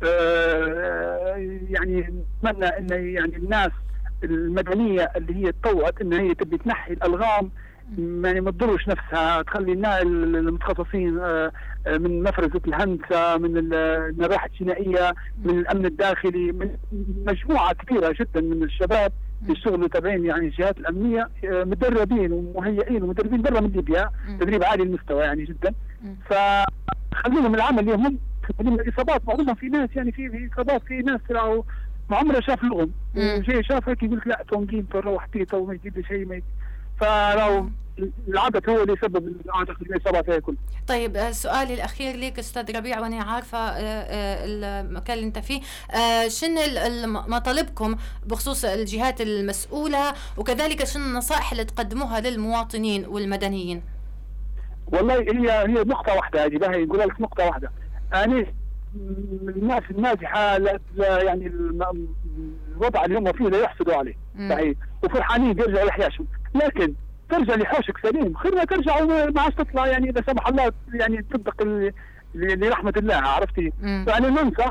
آه، 0.02 1.36
يعني 1.70 2.24
نتمنى 2.44 2.66
إن 2.66 2.88
يعني 2.90 3.36
الناس 3.36 3.70
المدنية 4.24 5.12
اللي 5.16 5.34
هي 5.46 5.52
تطوعت 5.52 6.00
إن 6.00 6.12
هي 6.12 6.34
تبي 6.34 6.58
تنحي 6.58 6.92
الألغام 6.92 7.50
يعني 7.98 8.40
ما 8.40 8.50
تضرش 8.50 8.88
نفسها 8.88 9.42
تخلي 9.42 9.72
المتخصصين 10.02 11.18
آه، 11.18 11.52
آه، 11.86 11.98
من 11.98 12.22
مفرزة 12.22 12.60
الهندسة 12.66 13.36
من 13.36 13.56
النباحة 13.58 14.46
الجنائية 14.46 15.14
من 15.44 15.58
الأمن 15.58 15.86
الداخلي 15.86 16.52
من 16.52 16.70
مجموعة 17.26 17.72
كبيرة 17.72 18.14
جدا 18.20 18.40
من 18.40 18.62
الشباب 18.62 19.12
يشتغلوا 19.48 19.88
تابعين 19.88 20.24
يعني 20.24 20.46
الجهات 20.46 20.78
الأمنية 20.78 21.28
مدربين 21.44 22.32
ومهيئين 22.32 23.02
ومدربين 23.02 23.42
برا 23.42 23.60
من 23.60 23.70
ليبيا 23.70 24.10
تدريب 24.40 24.64
عالي 24.64 24.82
المستوى 24.82 25.24
يعني 25.24 25.44
جدا. 25.44 25.74
فخليهم 26.24 27.54
العمل 27.54 27.78
اليوم 27.78 28.18
الإصابات 28.60 29.28
معظمها 29.28 29.54
في 29.54 29.68
ناس 29.68 29.88
يعني 29.96 30.12
في 30.12 30.48
إصابات 30.52 30.82
في 30.82 30.98
ناس 30.98 31.20
راهو 31.30 31.64
ما 32.10 32.16
عمره 32.16 32.40
شاف 32.40 32.64
لغم. 32.64 32.90
وجاي 33.16 33.62
شاف 33.62 33.88
هيك 33.88 34.02
يقول 34.02 34.18
لك 34.18 34.26
لا 34.26 34.44
تونجين 34.48 34.86
روح 34.94 35.26
تيتا 35.26 35.56
وما 35.56 35.74
يجيب 35.74 35.96
لي 35.96 36.02
شيء 36.02 36.26
ما 36.26 36.40
فراهو 37.00 37.66
العدد 38.28 38.70
هو 38.70 38.82
اللي 38.82 38.92
يسبب 38.92 39.34
الاصابات 39.82 40.30
هي 40.30 40.40
كلها. 40.40 40.58
طيب 40.88 41.16
آه، 41.16 41.30
سؤالي 41.30 41.74
الأخير 41.74 42.16
لك 42.16 42.38
أستاذ 42.38 42.76
ربيع 42.76 43.00
وأنا 43.00 43.22
عارفة 43.22 43.58
آه، 43.58 43.72
آه، 43.80 44.44
المكان 44.46 45.16
اللي 45.16 45.26
أنت 45.26 45.38
فيه. 45.38 45.60
شن 46.28 46.54
مطالبكم 47.28 47.96
بخصوص 48.26 48.64
الجهات 48.64 49.20
المسؤولة 49.20 50.12
وكذلك 50.36 50.84
شن 50.84 51.00
النصائح 51.00 51.52
اللي 51.52 51.64
تقدموها 51.64 52.20
للمواطنين 52.20 53.06
والمدنيين؟ 53.06 53.82
والله 54.86 55.14
هي 55.14 55.50
هي 55.50 55.84
نقطة 55.84 56.14
واحدة 56.14 56.44
هذه 56.44 56.58
باهي 56.58 56.84
نقول 56.84 56.98
لك 56.98 57.20
نقطة 57.20 57.44
واحدة. 57.44 57.70
يعني 58.12 58.54
الناس 59.48 59.82
الناجحة 59.90 60.58
لا 60.58 60.78
يعني 61.22 61.52
الوضع 62.76 63.04
اللي 63.04 63.18
هم 63.18 63.32
فيه 63.32 63.44
لا 63.44 63.58
يحسدوا 63.58 63.94
عليه. 63.94 64.14
صحيح. 64.50 64.76
وفرحانين 65.02 65.52
بيرجعوا 65.52 65.88
لحياشهم 65.88 66.26
لكن 66.54 66.94
ترجع 67.28 67.54
لحوشك 67.54 67.98
سليم. 67.98 68.34
خير 68.34 68.64
ترجع 68.64 69.02
وما 69.02 69.40
عادش 69.40 69.54
تطلع 69.54 69.86
يعني 69.86 70.10
إذا 70.10 70.22
سمح 70.26 70.48
الله 70.48 70.72
يعني 70.94 71.22
تطبق 71.22 71.62
لرحمة 72.34 72.92
الله 72.96 73.14
عرفتي؟ 73.14 73.72
فانا 74.06 74.28
ننصح 74.28 74.70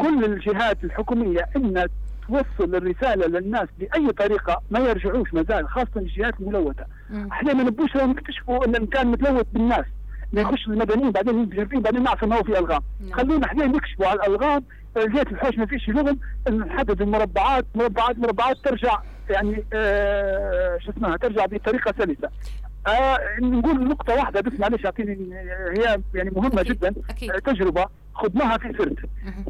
كل 0.00 0.24
الجهات 0.24 0.84
الحكومية 0.84 1.48
إن 1.56 1.86
توصل 2.28 2.74
الرسالة 2.74 3.26
للناس 3.26 3.68
بأي 3.78 4.12
طريقة 4.12 4.62
ما 4.70 4.78
يرجعوش 4.78 5.34
مازال 5.34 5.68
خاصة 5.68 5.90
الجهات 5.96 6.34
الملوثة. 6.40 6.84
إحنا 7.32 7.52
ما 7.54 7.62
نبوش 7.62 7.96
نكتشفوا 7.96 8.64
إن 8.66 8.86
كان 8.86 9.06
متلوث 9.06 9.46
بالناس. 9.52 9.84
نخش 10.32 10.66
المدنيين 10.66 11.10
بعدين 11.10 11.34
المتجربين 11.34 11.80
بعدين 11.80 12.02
نعرف 12.02 12.24
إنه 12.24 12.42
في 12.42 12.58
ألغام. 12.58 12.80
نعم. 13.00 13.12
خلونا 13.12 13.46
إحنا 13.46 13.66
نكشفوا 13.66 14.06
على 14.06 14.20
الألغام 14.20 14.64
جهه 14.96 15.26
الحوش 15.32 15.58
ما 15.58 15.66
فيش 15.66 15.88
لغم 15.88 16.18
نحدد 16.50 17.02
المربعات 17.02 17.66
مربعات 17.74 18.18
مربعات 18.18 18.56
ترجع. 18.56 18.98
يعني 19.30 19.64
آه 19.72 20.78
شو 20.78 20.90
اسمها 20.90 21.16
ترجع 21.16 21.46
بطريقة 21.46 21.94
سلسة. 21.98 22.28
آه 22.86 23.18
نقول 23.40 23.88
نقطة 23.88 24.14
واحدة 24.14 24.40
بس 24.40 24.52
معلش 24.60 24.84
أعطيني 24.86 25.34
هي 25.78 26.00
يعني 26.14 26.30
مهمة 26.30 26.60
أكيد. 26.60 26.72
جدا. 26.72 26.94
أكيد. 27.10 27.30
آه 27.30 27.38
تجربة. 27.38 27.86
خضناها 28.14 28.58
في 28.58 28.72
سرت 28.78 28.96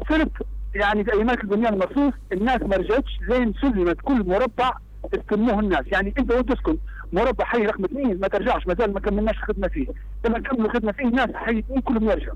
سرت 0.09 0.31
يعني 0.75 1.03
في 1.03 1.13
ايامات 1.13 1.43
البنيان 1.43 1.73
المرصوص 1.73 2.13
الناس 2.31 2.61
ما 2.61 2.75
رجعتش 2.75 3.19
لين 3.29 3.53
سلمت 3.61 4.01
كل 4.01 4.27
مربع 4.27 4.73
استلموه 5.13 5.59
الناس. 5.59 5.85
يعني 5.87 6.13
أنت 6.19 6.31
وأنت 6.31 6.51
تسكن 6.53 6.77
مربع 7.13 7.45
حي 7.45 7.57
رقم 7.65 7.83
اثنين 7.85 8.19
ما 8.19 8.27
ترجعش 8.27 8.67
ما 8.67 8.73
زال 8.79 8.93
ما 8.93 8.99
كملناش 8.99 9.43
خدمة 9.43 9.67
فيه. 9.67 9.87
لما 10.25 10.37
نكملوا 10.39 10.73
خدمة 10.73 10.91
فيه 10.91 11.03
الناس 11.05 11.29
حي 11.35 11.59
اثنين 11.59 11.81
كلهم 11.81 12.09
يرجعوا. 12.09 12.35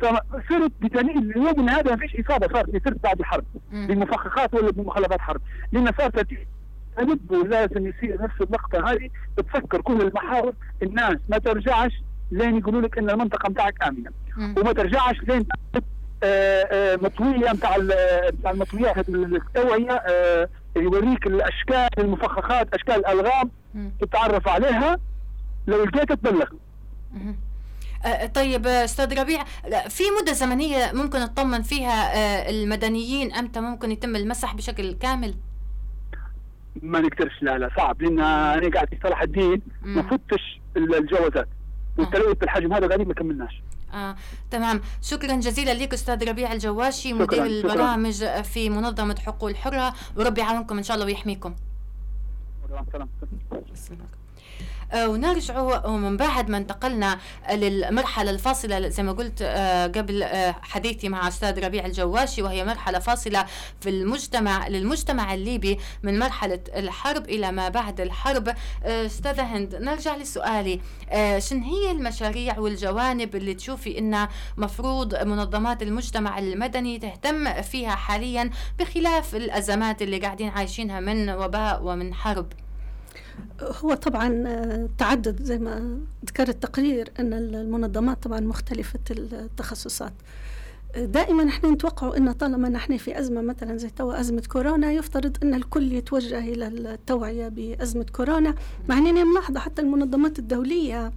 فصرت 0.00 0.72
بدليل 0.80 1.18
اليوم 1.30 1.68
هذا 1.68 1.90
ما 1.90 1.96
فيش 1.96 2.16
إصابة 2.26 2.48
صارت 2.52 2.84
صرت 2.84 3.02
بعد 3.02 3.18
الحرب 3.20 3.44
بمفخخات 3.72 4.54
ولا 4.54 4.70
بمخلفات 4.70 5.20
حرب. 5.20 5.40
لأن 5.72 5.92
صارت 5.98 6.26
تنبه 7.00 7.48
لازم 7.48 7.86
يصير 7.86 8.22
نفس 8.22 8.40
اللقطة 8.40 8.90
هذه. 8.90 9.08
بتفكر 9.38 9.80
كل 9.80 10.00
المحاور 10.00 10.52
الناس 10.82 11.16
ما 11.28 11.38
ترجعش 11.38 11.92
لين 12.30 12.58
يقولوا 12.58 12.80
لك 12.80 12.98
إن 12.98 13.10
المنطقة 13.10 13.48
بتاعك 13.48 13.82
آمنة. 13.82 14.10
وما 14.38 14.72
ترجعش 14.72 15.16
لين 15.28 15.46
آه، 16.22 16.64
آه، 16.72 16.96
مطوية 16.96 17.52
بتاع 17.52 17.76
بتاع 18.30 18.50
المطويات 18.50 19.08
التوعية 19.08 19.92
آه، 19.92 20.48
يوريك 20.76 21.26
الأشكال 21.26 21.88
المفخخات 21.98 22.74
أشكال 22.74 22.94
الألغام 22.94 23.50
تتعرف 24.00 24.48
عليها. 24.48 24.98
لو 25.66 25.84
لقيتها 25.84 26.14
تبلغ. 26.14 26.46
طيب 28.34 28.66
أستاذ 28.66 29.20
ربيع 29.20 29.44
في 29.88 30.02
مدة 30.22 30.32
زمنية 30.32 30.92
ممكن 30.92 31.20
نطمن 31.20 31.62
فيها 31.62 32.50
المدنيين؟ 32.50 33.32
أمتى 33.34 33.60
ممكن 33.60 33.90
يتم 33.90 34.16
المسح 34.16 34.54
بشكل 34.54 34.92
كامل؟ 34.92 35.34
ما 36.82 37.00
نقدرش 37.00 37.42
لا 37.42 37.58
لا 37.58 37.70
صعب 37.76 38.02
لأن 38.02 38.20
أنا 38.20 38.70
قاعد 38.74 38.88
في 38.88 38.98
صلاح 39.02 39.22
الدين 39.22 39.62
ما 39.82 40.02
فتش 40.02 40.60
الجوازات 40.76 41.48
والتلوث 41.98 42.36
بالحجم 42.36 42.72
هذا 42.72 42.86
قاعدين 42.86 43.08
ما 43.08 43.14
كملناش. 43.14 43.62
آه، 43.94 44.16
تمام. 44.50 44.80
شكرا 45.02 45.36
جزيلا 45.36 45.74
لك 45.74 45.92
أستاذ 45.92 46.28
ربيع 46.28 46.52
الجواشي 46.52 47.12
مدير 47.12 47.46
البرامج 47.46 48.12
شكرا. 48.12 48.42
في 48.42 48.70
منظمة 48.70 49.16
حقوق 49.26 49.48
الحره 49.48 49.94
وربي 50.16 50.40
يعاونكم 50.40 50.76
إن 50.76 50.82
شاء 50.82 50.94
الله 50.94 51.06
ويحميكم. 51.06 51.54
سلام. 53.74 54.08
آه، 54.92 55.08
ونرجع 55.08 55.86
ومن 55.86 56.16
بعد 56.16 56.50
ما 56.50 56.56
انتقلنا 56.56 57.18
للمرحلة 57.52 58.30
الفاصلة 58.30 58.88
زي 58.88 59.02
ما 59.02 59.12
قلت 59.12 59.42
آه، 59.42 59.86
قبل 59.86 60.22
آه، 60.22 60.56
حديثي 60.62 61.08
مع 61.08 61.28
أستاذ 61.28 61.64
ربيع 61.64 61.86
الجواشي 61.86 62.42
وهي 62.42 62.64
مرحلة 62.64 62.98
فاصلة 62.98 63.46
في 63.80 63.88
المجتمع 63.90 64.68
للمجتمع 64.68 65.34
الليبي 65.34 65.78
من 66.02 66.18
مرحلة 66.18 66.60
الحرب 66.76 67.24
إلى 67.28 67.52
ما 67.52 67.68
بعد 67.68 68.00
الحرب. 68.00 68.54
أستاذة 68.84 69.42
هند 69.42 69.74
نرجع 69.74 70.16
لسؤالي. 70.16 70.80
شن 71.38 71.60
هي 71.60 71.90
المشاريع 71.90 72.58
والجوانب 72.58 73.36
اللي 73.36 73.54
تشوفي 73.54 73.98
إنها 73.98 74.28
مفروض 74.56 75.14
منظمات 75.14 75.82
المجتمع 75.82 76.38
المدني 76.38 76.98
تهتم 76.98 77.62
فيها 77.62 77.94
حاليا 77.94 78.50
بخلاف 78.78 79.34
الأزمات 79.34 80.02
اللي 80.02 80.18
قاعدين 80.18 80.48
عايشينها 80.48 81.00
من 81.00 81.30
وباء 81.30 81.82
ومن 81.82 82.14
حرب؟ 82.14 82.52
هو 83.62 83.94
طبعا 83.94 84.42
آه، 84.46 84.88
تعدد 84.98 85.42
زي 85.42 85.58
ما 85.58 86.00
ذكر 86.26 86.48
التقرير 86.48 87.12
إن 87.20 87.32
المنظمات 87.32 88.22
طبعا 88.22 88.40
مختلفة 88.40 89.00
التخصصات. 89.10 90.12
دائما 90.96 91.48
إحنا 91.48 91.70
نتوقع 91.70 92.16
إن 92.16 92.32
طالما 92.32 92.68
نحن 92.68 92.96
في 92.96 93.18
أزمة 93.18 93.40
مثلا 93.40 93.76
زي 93.76 93.90
توا 93.90 94.20
أزمة 94.20 94.42
كورونا 94.52 94.92
يفترض 94.92 95.36
إن 95.42 95.54
الكل 95.54 95.92
يتوجه 95.92 96.38
إلى 96.38 96.66
التوعية 96.66 97.48
بأزمة 97.48 98.06
كورونا. 98.12 98.54
مع 98.88 98.98
انني 98.98 99.24
ملاحظة 99.24 99.60
حتى 99.60 99.82
المنظمات 99.82 100.38
الدولية 100.38 101.12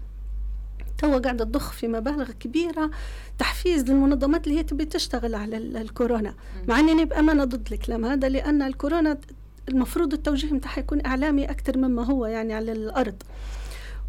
توا 0.97 1.17
قاعدة 1.17 1.45
تضخ 1.45 1.71
في 1.71 1.87
مبالغ 1.87 2.31
كبيرة 2.31 2.91
تحفيز 3.37 3.83
للمنظمات 3.83 4.47
اللي 4.47 4.59
هي 4.59 4.63
تبي 4.63 4.85
تشتغل 4.85 5.35
على 5.35 5.57
الكورونا. 5.57 6.33
مع 6.67 6.79
أنني 6.79 7.05
بأمانة 7.05 7.43
ضد 7.43 7.67
الكلام 7.71 8.05
هذا 8.05 8.29
لأن 8.29 8.61
الكورونا 8.61 9.17
المفروض 9.69 10.13
التوجيه 10.13 10.51
متاعها 10.51 10.79
يكون 10.79 11.05
إعلامي 11.05 11.45
أكثر 11.45 11.77
مما 11.77 12.05
هو 12.05 12.25
يعني 12.25 12.53
على 12.53 12.71
الأرض. 12.71 13.23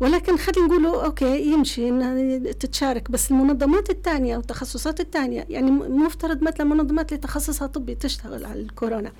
ولكن 0.01 0.37
خلينا 0.37 0.67
نقولوا 0.67 1.05
أوكي 1.05 1.53
يمشي 1.53 1.89
انها 1.89 2.39
تتشارك 2.53 3.11
بس 3.11 3.31
المنظمات 3.31 3.91
الثانية 3.91 4.37
والتخصصات 4.37 5.01
الثانية 5.01 5.47
يعني 5.51 5.71
مفترض 5.71 6.43
مثلا 6.43 6.67
منظمات 6.67 7.13
اللي 7.13 7.21
تخصصها 7.21 7.67
طبي 7.67 7.95
تشتغل 7.95 8.45
على 8.45 8.61
الكورونا. 8.61 9.13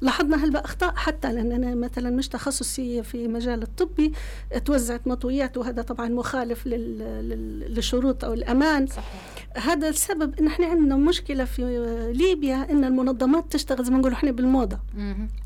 لاحظنا 0.00 0.44
هل 0.44 0.56
أخطاء؟ 0.56 0.94
حتى 0.96 1.32
لأن 1.32 1.52
أنا 1.52 1.74
مثلا 1.74 2.10
مش 2.10 2.28
تخصصي 2.28 3.02
في 3.02 3.28
مجال 3.28 3.62
الطبي 3.62 4.12
توزعت 4.64 5.06
مطويات 5.06 5.56
وهذا 5.56 5.82
طبعا 5.82 6.08
مخالف 6.08 6.66
للشروط 6.66 8.24
أو 8.24 8.32
الأمان. 8.32 8.86
صحيح. 8.86 9.38
هذا 9.56 9.88
السبب 9.88 10.38
إن 10.40 10.46
إحنا 10.46 10.66
عندنا 10.66 10.96
مشكلة 10.96 11.44
في 11.44 11.62
ليبيا 12.14 12.70
إن 12.70 12.84
المنظمات 12.84 13.52
تشتغل 13.52 13.84
زي 13.84 13.90
ما 13.90 13.98
نقول 13.98 14.12
إحنا 14.12 14.30
بالموضة. 14.30 14.78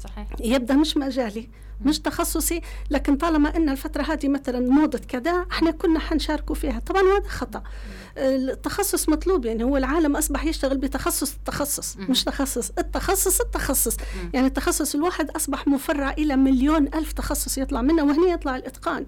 صحيح. 0.05 0.29
يبدأ 0.41 0.75
مش 0.75 0.97
مجالي. 0.97 1.49
مش 1.85 1.99
تخصصي 1.99 2.61
لكن 2.91 3.17
طالما 3.17 3.57
إن 3.57 3.69
الفترة 3.69 4.03
هذه 4.03 4.29
مثلا 4.29 4.61
موضه 4.61 4.99
كذا 4.99 5.47
إحنا 5.53 5.71
كنا 5.71 5.99
حنشاركوا 5.99 6.55
فيها. 6.55 6.79
طبعا 6.79 7.03
هذا 7.03 7.29
خطأ. 7.29 7.63
التخصص 8.19 9.09
مطلوب 9.09 9.45
يعني 9.45 9.65
هو 9.65 9.77
العالم 9.77 10.17
أصبح 10.17 10.45
يشتغل 10.45 10.79
بتخصص 10.79 11.35
التخصص 11.35 11.97
مش 11.97 12.25
تخصص 12.25 12.71
التخصص 12.79 13.41
التخصص. 13.41 13.97
يعني 14.35 14.47
التخصص 14.47 14.95
الواحد 14.95 15.31
أصبح 15.31 15.67
مفرع 15.69 16.11
إلى 16.11 16.37
مليون 16.37 16.87
ألف 16.95 17.13
تخصص 17.13 17.59
يطلع 17.59 17.83
منه 17.83 18.05
وهنا 18.05 18.27
يطلع 18.33 18.57
الإتقان. 18.57 19.07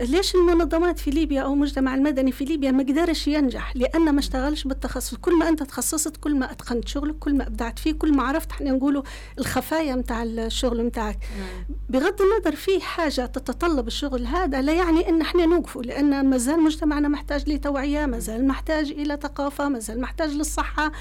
ليش 0.00 0.34
المنظمات 0.34 0.98
في 0.98 1.10
ليبيا 1.10 1.42
أو 1.42 1.52
المجتمع 1.52 1.94
المدني 1.94 2.32
في 2.32 2.44
ليبيا 2.44 2.70
ما 2.70 2.82
قدرش 2.82 3.28
ينجح؟ 3.28 3.76
لأنه 3.76 4.10
ما 4.10 4.18
اشتغلش 4.18 4.64
بالتخصص. 4.64 5.14
كل 5.14 5.38
ما 5.38 5.48
أنت 5.48 5.62
تخصصت 5.62 6.16
كل 6.16 6.34
ما 6.34 6.52
أتقنت 6.52 6.88
شغلك 6.88 7.18
كل 7.18 7.34
ما 7.34 7.46
أبدعت 7.46 7.78
فيه 7.78 7.92
كل 7.92 8.16
ما 8.16 8.22
عرفت 8.22 8.50
إحنا 8.50 8.70
نقولوا 8.70 9.02
الخفايا 9.38 9.94
متاع 9.94 10.22
الشغل 10.22 10.84
متاعك. 10.84 11.18
بغض 11.88 12.16
النظر 12.22 12.56
في 12.56 12.80
حاجة 12.80 13.26
تتطلب 13.26 13.86
الشغل 13.86 14.26
هذا 14.26 14.62
لا 14.62 14.72
يعني 14.72 15.08
إن 15.08 15.20
إحنا 15.20 15.46
نوقفوا 15.46 15.82
لأن 15.82 16.30
ما 16.30 16.38
زال 16.38 16.62
مجتمعنا 16.62 17.08
محتاج 17.08 17.50
لتوعية 17.50 18.06
زال 18.24 18.46
محتاج 18.46 18.90
إلى 18.90 19.18
ثقافة 19.22 19.68
ما 19.68 19.78
زال 19.78 20.00
محتاج 20.00 20.30
للصحة 20.30 20.92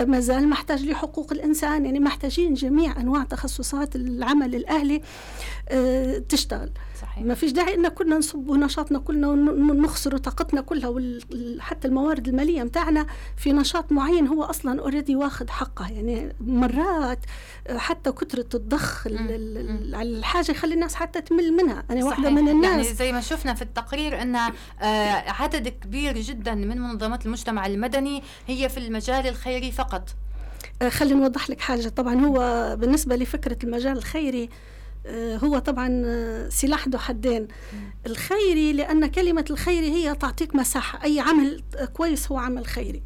ما 0.00 0.20
زال 0.20 0.48
محتاج 0.48 0.84
لحقوق 0.84 1.32
الإنسان 1.32 1.84
يعني 1.84 2.00
محتاجين 2.00 2.54
جميع 2.54 3.00
أنواع 3.00 3.24
تخصصات 3.24 3.96
العمل 3.96 4.54
الأهلي. 4.54 4.96
آه 4.96 5.61
تشتغل. 6.28 6.70
صحيح. 7.00 7.24
ما 7.24 7.34
فيش 7.34 7.52
داعي 7.52 7.74
إن 7.74 7.88
كنا 7.88 8.18
نصب 8.18 8.50
نشاطنا 8.50 8.98
كلنا 8.98 9.28
ونخسر 9.28 10.16
طاقتنا 10.16 10.60
كلها 10.60 10.88
وحتى 10.88 11.88
الموارد 11.88 12.28
المالية 12.28 12.62
متاعنا 12.62 13.06
في 13.36 13.52
نشاط 13.52 13.92
معين 13.92 14.26
هو 14.26 14.42
أصلا 14.42 14.80
اوريدي 14.80 15.16
واخد 15.16 15.50
حقه. 15.50 15.88
يعني 15.88 16.36
مرات 16.40 17.18
حتى 17.76 18.12
كثرة 18.12 18.56
الضخ 18.56 19.06
على 19.06 20.02
الحاجة 20.02 20.50
يخلي 20.50 20.74
الناس 20.74 20.94
حتى 20.94 21.20
تمل 21.20 21.52
منها. 21.52 21.84
أنا 21.90 22.04
واحدة 22.04 22.30
من 22.30 22.48
الناس. 22.48 22.86
يعني 22.86 22.94
زي 22.94 23.12
ما 23.12 23.20
شفنا 23.20 23.54
في 23.54 23.62
التقرير 23.62 24.22
إن 24.22 24.36
آه، 24.36 24.50
عدد 25.30 25.68
كبير 25.68 26.18
جدا 26.18 26.54
من 26.54 26.80
منظمات 26.80 27.26
المجتمع 27.26 27.66
المدني 27.66 28.22
هي 28.46 28.68
في 28.68 28.78
المجال 28.78 29.26
الخيري 29.26 29.72
فقط. 29.72 30.08
آه، 30.82 30.88
خلينا 30.88 31.20
نوضح 31.20 31.50
لك 31.50 31.60
حاجة. 31.60 31.88
طبعا 31.88 32.14
هو 32.14 32.76
بالنسبة 32.76 33.16
لفكرة 33.16 33.58
المجال 33.64 33.96
الخيري 33.96 34.44
آه، 34.44 34.48
هو 35.44 35.58
طبعا 35.58 36.02
آه، 36.06 36.48
سلاح 36.48 36.88
ذو 36.88 36.98
حدين. 36.98 37.48
الخيري 38.06 38.72
لأن 38.72 39.06
كلمة 39.06 39.44
الخيري 39.50 39.90
هي 39.90 40.14
تعطيك 40.14 40.54
مساحة. 40.54 41.04
أي 41.04 41.20
عمل 41.20 41.62
كويس 41.92 42.32
هو 42.32 42.38
عمل 42.38 42.66
خيري. 42.66 43.02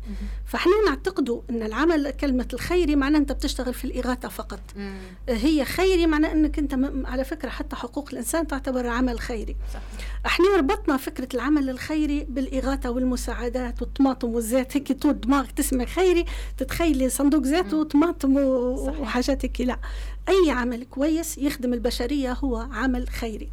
فاحنا 0.46 0.72
نعتقدوا 0.86 1.40
أن 1.50 1.62
العمل 1.62 2.10
كلمة 2.10 2.48
الخيري 2.52 2.96
معناه 2.96 3.18
أنت 3.18 3.32
بتشتغل 3.32 3.74
في 3.74 3.84
الإغاثة 3.84 4.28
فقط. 4.28 4.60
هي 5.28 5.64
خيري 5.64 6.06
معناه 6.06 6.32
أنك 6.32 6.58
أنت 6.58 6.74
على 7.04 7.24
فكرة 7.24 7.48
حتى 7.48 7.76
حقوق 7.76 8.08
الإنسان 8.12 8.46
تعتبر 8.46 8.86
عمل 8.86 9.20
خيري. 9.20 9.56
صح. 9.74 9.80
إحنا 10.26 10.56
ربطنا 10.56 10.96
فكرة 10.96 11.28
العمل 11.34 11.70
الخيري 11.70 12.24
بالإغاثة 12.24 12.90
والمساعدات 12.90 13.82
والطماطم 13.82 14.28
والزيت. 14.28 14.76
هيك 14.76 14.92
طول 14.92 15.20
دماغك 15.20 15.52
تسمع 15.52 15.84
خيري 15.84 16.24
تتخيلي 16.58 17.08
صندوق 17.08 17.42
زيت 17.42 17.74
وطماطم 17.74 18.36
وحاجات 18.36 19.44
هيك 19.44 19.60
لا 19.60 19.78
أي 20.28 20.50
عمل 20.50 20.84
كويس 20.84 21.38
يخدم 21.38 21.74
البشرية 21.74 22.32
هو 22.32 22.56
عمل 22.56 23.08
خيري. 23.08 23.48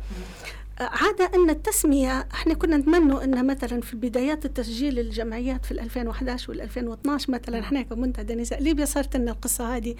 عادة 0.79 1.31
أن 1.35 1.49
التسمية 1.49 2.27
إحنا 2.33 2.53
كنا 2.53 2.77
نتمنى 2.77 3.23
أن 3.23 3.47
مثلا 3.47 3.81
في 3.81 3.95
بدايات 3.95 4.45
التسجيل 4.45 4.99
الجمعيات 4.99 5.65
في 5.65 5.71
2011 5.71 6.51
وال 6.51 6.61
2012 6.61 7.31
مثلا 7.31 7.59
إحنا 7.59 7.81
كمنتدى 7.81 8.35
نساء 8.35 8.63
ليبيا 8.63 8.85
صارت 8.85 9.17
لنا 9.17 9.31
القصة 9.31 9.75
هذه. 9.75 9.95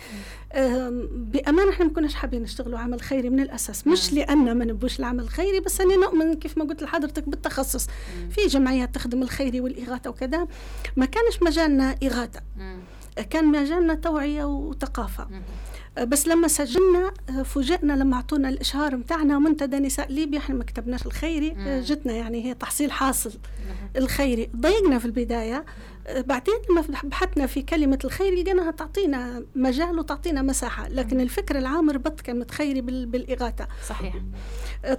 بأمانة 1.12 1.70
إحنا 1.70 1.86
ما 1.86 1.92
كناش 1.94 2.14
حابين 2.16 2.42
نشتغلوا 2.42 2.80
عمل 2.80 3.02
خيري 3.02 3.30
من 3.30 3.40
الأساس. 3.40 3.88
مش 3.88 4.14
لأن 4.14 4.58
ما 4.58 4.66
نبوش 4.66 5.00
العمل 5.00 5.24
الخيري 5.24 5.60
بس 5.60 5.82
أنا 5.82 5.96
نؤمن 5.96 6.34
كيف 6.34 6.58
ما 6.58 6.64
قلت 6.64 6.84
لحضرتك 6.84 7.30
بالتخصص. 7.30 7.88
في 8.30 8.48
جمعيات 8.48 8.96
تخدم 8.96 9.22
الخيري 9.22 9.62
والإغاثة 9.62 10.10
وكذا. 10.10 10.48
ما 10.96 11.06
كانش 11.06 11.42
مجالنا 11.42 11.96
إغاثة. 12.04 12.42
كان 13.22 13.46
مجالنا 13.46 13.94
توعية 13.94 14.44
وثقافة. 14.44 15.28
بس 16.04 16.28
لما 16.28 16.48
سجلنا 16.48 17.14
فوجئنا 17.44 17.94
لما 17.94 18.16
أعطونا 18.16 18.50
الإشهار 18.50 18.96
بتاعنا 18.96 19.40
منتدى 19.40 19.80
نساء 19.80 20.12
ليبيا 20.12 20.40
إحنا 20.40 20.56
ما 20.56 20.64
كتبناش 20.64 21.06
الخيري 21.06 21.56
جتنا 21.82 22.14
يعني 22.14 22.46
هي 22.46 22.54
تحصيل 22.54 22.92
حاصل 22.92 23.32
الخيري. 23.98 24.50
ضيقنا 24.56 25.00
في 25.00 25.06
البداية 25.06 25.66
بعدين 26.10 26.56
لما 26.70 26.84
بحثنا 27.04 27.48
في 27.48 27.62
كلمة 27.62 28.00
الخير 28.06 28.34
لقيناها 28.34 28.72
تعطينا 28.72 29.44
مجال 29.56 30.00
وتعطينا 30.00 30.42
مساحة 30.42 30.88
لكن 30.88 31.22
الفكر 31.22 31.58
العام 31.58 31.90
ربط 31.90 32.22
كلمة 32.22 32.48
خيري 32.52 32.82
بالإغاثة. 32.82 33.68
صحيح. 33.88 34.14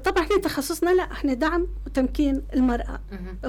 طبعا 0.04 0.24
إحنا 0.24 0.38
تخصصنا 0.38 0.90
لا 0.90 1.02
إحنا 1.12 1.34
دعم 1.34 1.66
وتمكين 1.86 2.42
المرأة. 2.54 3.00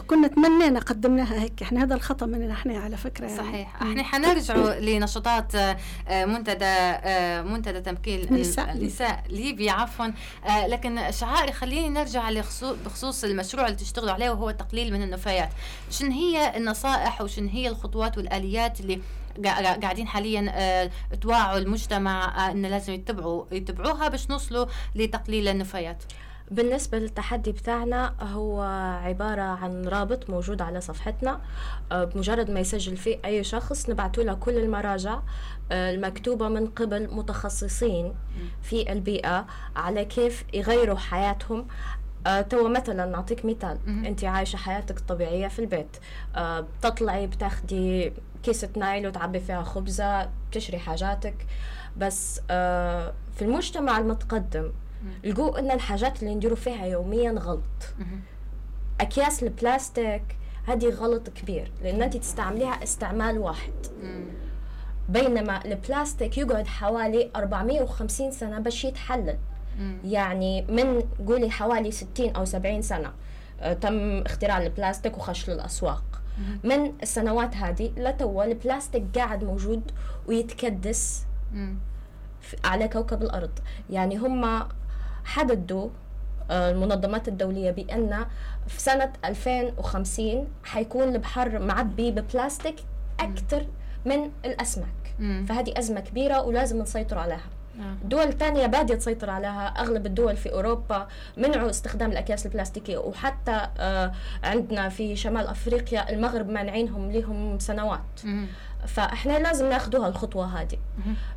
كنا 0.08 0.28
تمنينا 0.28 0.80
قدمناها 0.80 1.42
هيك 1.42 1.62
إحنا 1.62 1.84
هذا 1.84 1.96
الخطأ 1.96 2.26
مننا 2.26 2.54
إحنا 2.54 2.78
على 2.78 2.98
فكرة 2.98 3.26
يعني. 3.26 3.38
صحيح. 3.38 3.82
إحنا 3.82 4.04
حنرجع 4.04 4.56
لنشاطات 4.78 5.56
آه، 5.56 6.26
منتدى 6.26 6.66
آه، 6.66 7.42
منتدى 7.42 7.82
تمكين 7.82 8.24
النساء, 8.24 8.72
النساء 8.72 9.24
ليبيا 9.30 9.72
عفوا. 9.72 10.06
لكن 10.68 11.12
شعائر 11.12 11.52
خليني 11.52 11.90
نرجع 11.90 12.30
بخصوص 12.86 13.24
المشروع 13.24 13.66
اللي 13.66 13.78
تشتغلوا 13.78 14.12
عليه 14.12 14.30
وهو 14.30 14.50
التقليل 14.50 14.94
من 14.94 15.04
النفايات. 15.04 15.50
شن 15.90 16.12
هي 16.12 16.58
النصائح 16.58 17.22
وشن 17.22 17.45
هي 17.50 17.68
الخطوات 17.68 18.18
والآليات 18.18 18.80
اللي 18.80 19.02
قاعدين 19.82 20.08
حاليا 20.08 20.90
توعوا 21.22 21.58
المجتمع 21.58 22.52
انه 22.52 22.68
لازم 22.68 22.94
يتبعوا 22.94 23.46
يتبعوها 23.52 24.08
باش 24.08 24.30
نوصلوا 24.30 24.66
لتقليل 24.96 25.48
النفايات. 25.48 26.04
بالنسبة 26.52 27.00
للتحدي 27.00 27.52
بتاعنا 27.52 28.14
هو 28.22 28.62
عبارة 29.04 29.42
عن 29.42 29.88
رابط 29.88 30.30
موجود 30.30 30.62
على 30.62 30.82
صفحتنا. 30.82 31.42
آه، 31.92 32.04
بمجرد 32.04 32.52
ما 32.52 32.60
يسجل 32.60 32.98
فيه 32.98 33.20
أي 33.26 33.44
شخص 33.44 33.90
نبعث 33.90 34.20
له 34.20 34.34
كل 34.34 34.58
المراجع 34.58 35.20
آه، 35.72 35.92
المكتوبة 35.92 36.48
من 36.48 36.68
قبل 36.68 37.16
متخصصين 37.16 38.14
في 38.62 38.92
البيئة 38.92 39.46
على 39.76 40.06
كيف 40.06 40.44
يغيروا 40.54 40.98
حياتهم 40.98 41.68
آه 42.26 42.42
تو 42.42 42.68
مثلا 42.68 43.06
نعطيك 43.06 43.46
مثال. 43.46 43.78
أنت 44.06 44.24
عايشة 44.24 44.58
حياتك 44.58 44.98
الطبيعية 44.98 45.48
في 45.48 45.60
البيت. 45.60 45.98
آه 46.36 46.60
بتطلعي 46.60 47.28
بتاخدي 47.28 48.14
كيسة 48.44 48.70
نايل 48.78 49.08
وتعبي 49.08 49.40
فيها 49.40 49.64
خبزة 49.64 50.30
بتشري 50.50 50.80
حاجاتك. 50.80 51.46
بس 51.98 52.42
آه 52.50 53.14
في 53.36 53.42
المجتمع 53.42 53.98
المتقدم 53.98 54.72
لقوا 55.24 55.60
إن 55.60 55.72
الحاجات 55.72 56.24
اللي 56.24 56.36
نديروا 56.36 56.56
فيها 56.56 56.86
يوميا 56.86 57.32
غلط. 57.32 57.94
أكياس 59.02 59.44
البلاستيك 59.44 60.24
هذه 60.68 60.90
غلط 60.90 61.30
كبير 61.30 61.72
لأن 61.84 62.02
أنت 62.02 62.18
تستعمليها 62.18 62.84
استعمال 62.84 63.38
واحد. 63.38 63.74
بينما 65.10 65.66
البلاستيك 65.66 66.38
يقعد 66.38 66.68
حوالي 66.68 67.32
450 67.36 68.32
سنة 68.32 68.60
باش 68.60 68.86
يتحلل. 68.86 69.38
يعني 70.06 70.62
من 70.62 71.02
قولي 71.28 71.50
حوالي 71.50 71.92
60 71.92 72.30
أو 72.36 72.46
70 72.46 72.82
سنة 72.82 73.12
آه، 73.62 73.74
تم 73.74 74.22
اختراع 74.22 74.58
البلاستيك 74.58 75.18
وخش 75.18 75.50
للأسواق. 75.50 76.04
من 76.64 76.94
السنوات 77.04 77.56
هذه 77.56 77.92
لتوا 77.98 78.44
البلاستيك 78.44 79.04
قاعد 79.16 79.44
موجود 79.44 79.92
ويتكدس 80.28 81.26
على 82.66 82.88
كوكب 82.88 83.22
الأرض. 83.22 83.52
يعني 83.90 84.18
هم 84.18 84.64
حددوا 85.26 85.90
آه، 86.52 86.72
المنظمات 86.72 87.28
الدولية 87.28 87.72
بأن 87.72 88.26
في 88.68 88.82
سنة 88.82 89.14
2050 89.26 90.48
حيكون 90.64 91.04
البحر 91.16 91.60
معبي 91.60 92.12
ببلاستيك 92.12 92.76
أكثر 93.20 93.66
من 94.06 94.32
الأسماك. 94.46 95.16
فهذه 95.46 95.74
أزمة 95.80 96.00
كبيرة 96.00 96.42
ولازم 96.42 96.82
نسيطر 96.82 97.18
عليها. 97.18 97.50
دول 98.04 98.34
تانية 98.34 98.68
بادية 98.68 98.96
تسيطر 98.96 99.30
عليها. 99.30 99.68
أغلب 99.68 100.06
الدول 100.06 100.38
في 100.38 100.52
أوروبا 100.52 101.08
منعوا 101.38 101.70
استخدام 101.70 102.12
الأكياس 102.12 102.46
البلاستيكية 102.46 102.98
وحتى 102.98 103.68
آه 103.78 104.12
عندنا 104.44 104.90
في 104.90 105.16
شمال 105.16 105.48
أفريقيا 105.48 106.10
المغرب 106.10 106.50
مانعينهم 106.50 107.12
لهم 107.12 107.60
سنوات. 107.60 108.22
فإحنا 108.88 109.40
لازم 109.40 109.70
ناخذوها 109.70 110.08
الخطوة 110.08 110.62
هذه. 110.62 110.78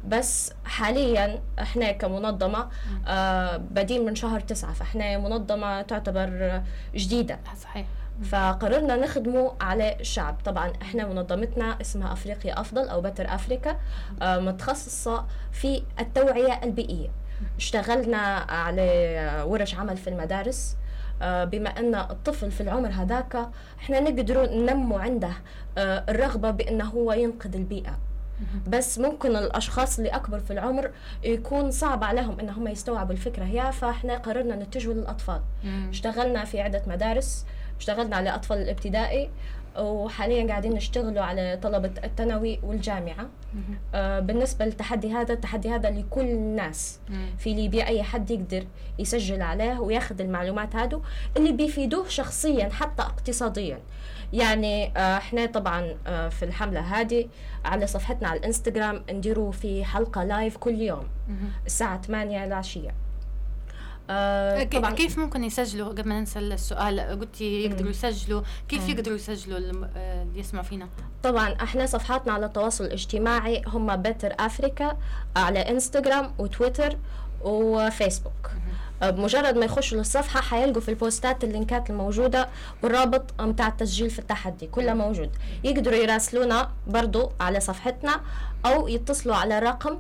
بس 0.09 0.53
حاليا 0.65 1.41
إحنا 1.59 1.93
كمنظمة 1.93 2.69
آه 3.07 3.57
بادين 3.57 4.05
من 4.05 4.15
شهر 4.15 4.41
تسعة 4.41 4.73
فإحنا 4.73 5.19
منظمة 5.19 5.83
تعتبر 5.83 6.63
جديدة. 6.95 7.39
صحيح. 7.63 7.87
فقررنا 8.25 8.97
نخدمه 8.97 9.53
على 9.61 9.97
الشعب 10.01 10.37
طبعا 10.45 10.73
إحنا 10.83 11.07
منظمتنا 11.07 11.81
اسمها 11.81 12.13
أفريقيا 12.13 12.61
أفضل 12.61 12.89
أو 12.89 13.01
بتر 13.01 13.35
افريكا 13.35 13.77
آه 14.23 14.39
متخصصة 14.39 15.25
في 15.53 15.83
التوعية 16.01 16.61
البيئية. 16.65 17.09
اشتغلنا 17.57 18.19
على 18.49 19.45
ورش 19.47 19.75
عمل 19.75 19.97
في 19.97 20.11
المدارس 20.11 20.77
آه، 21.23 21.45
بما 21.45 21.69
أن 21.71 21.95
الطفل 21.95 22.51
في 22.51 22.61
العمر 22.61 22.89
هذاك 22.89 23.49
إحنا 23.81 24.01
نقدروا 24.01 24.47
ننمو 24.47 24.99
عنده 24.99 25.31
آه، 25.79 26.05
الرغبة 26.09 26.51
بأنه 26.51 26.85
هو 26.85 27.13
ينقذ 27.13 27.55
البيئة. 27.57 27.99
بس 28.69 28.99
ممكن 28.99 29.37
الأشخاص 29.37 29.99
اللي 29.99 30.11
أكبر 30.11 30.39
في 30.39 30.53
العمر 30.53 30.91
يكون 31.25 31.71
صعب 31.71 32.05
عليهم 32.05 32.41
انهم 32.41 32.69
يستوعبوا 32.69 33.13
الفكرة 33.13 33.45
هي 33.45 33.73
فإحنا 33.73 34.17
قررنا 34.17 34.57
نتجه 34.57 34.93
للأطفال. 34.93 35.41
اشتغلنا 35.91 36.45
في 36.45 36.61
عدة 36.61 36.83
مدارس 36.87 37.47
اشتغلنا 37.79 38.17
على 38.17 38.35
أطفال 38.35 38.59
الابتدائي 38.59 39.31
وحاليا 39.79 40.49
قاعدين 40.49 40.73
نشتغلوا 40.73 41.23
على 41.23 41.59
طلبة 41.63 41.91
الثانوي 42.05 42.61
والجامعة. 42.63 43.29
آه 43.95 44.21
بالنسبة 44.21 44.65
للتحدي 44.65 45.13
هذا 45.13 45.33
التحدي 45.35 45.71
هذا 45.71 45.91
لكل 45.91 46.21
الناس. 46.21 47.01
في 47.39 47.55
ليبيا 47.55 47.87
أي 47.87 48.03
حد 48.03 48.31
يقدر 48.31 48.65
يسجل 48.99 49.43
عليه 49.43 49.79
وياخذ 49.81 50.21
المعلومات 50.21 50.77
هذو 50.77 51.03
اللي 51.37 51.53
بيفيدوه 51.53 52.09
شخصيا 52.09 52.69
حتى 52.69 53.03
اقتصاديا. 53.03 53.79
يعني 54.33 54.93
آه 54.97 55.17
إحنا 55.17 55.47
طبعا 55.47 55.95
آه 56.07 56.29
في 56.29 56.45
الحملة 56.45 56.81
هذه 56.81 57.29
على 57.65 57.87
صفحتنا 57.87 58.29
على 58.29 58.39
الإنستغرام 58.39 59.05
نديروا 59.13 59.53
في 59.53 59.85
حلقة 59.85 60.25
live 60.25 60.57
كل 60.57 60.81
يوم. 60.81 61.09
الساعة 61.67 62.03
8 62.03 62.45
العشية. 62.45 62.95
آه 64.11 64.65
طبعا 64.65 64.95
كيف 64.95 65.19
ممكن 65.19 65.45
يسجلوا؟ 65.45 65.89
قبل 65.89 66.09
ما 66.09 66.21
ننسى 66.21 66.39
السؤال 66.39 67.01
قلتي 67.01 67.65
يقدروا 67.65 67.91
يسجلوا. 67.91 68.43
كيف 68.69 68.85
مم. 68.85 68.91
يقدروا 68.91 69.17
يسجلوا 69.17 69.59
آه، 69.97 70.23
اللي 70.23 70.41
يسمعوا 70.41 70.65
فينا؟ 70.65 70.89
طبعا 71.23 71.49
إحنا 71.63 71.87
صفحاتنا 71.87 72.33
على 72.33 72.47
التواصل 72.47 72.85
الاجتماعي 72.85 73.63
هم 73.67 73.97
Better 73.97 74.33
Africa 74.41 74.97
على 75.37 75.59
انستغرام 75.59 76.35
وتويتر 76.39 76.97
وفيسبوك 77.43 78.51
بمجرد 79.03 79.57
ما 79.57 79.65
يخشوا 79.65 79.99
للصفحة 79.99 80.41
حيلقوا 80.41 80.81
في 80.81 80.89
البوستات 80.89 81.45
اللينكات 81.45 81.91
الموجودة 81.91 82.49
والرابط 82.83 83.41
متاع 83.41 83.69
التسجيل 83.69 84.11
في 84.11 84.19
التحدي 84.19 84.67
كله 84.67 84.95
موجود. 84.95 85.31
يقدروا 85.65 85.97
يراسلونا 85.97 86.71
برضو 86.87 87.33
على 87.41 87.61
صفحتنا 87.61 88.21
أو 88.67 88.89
يتصلوا 88.89 89.35
على 89.37 89.59
رقم 89.59 89.99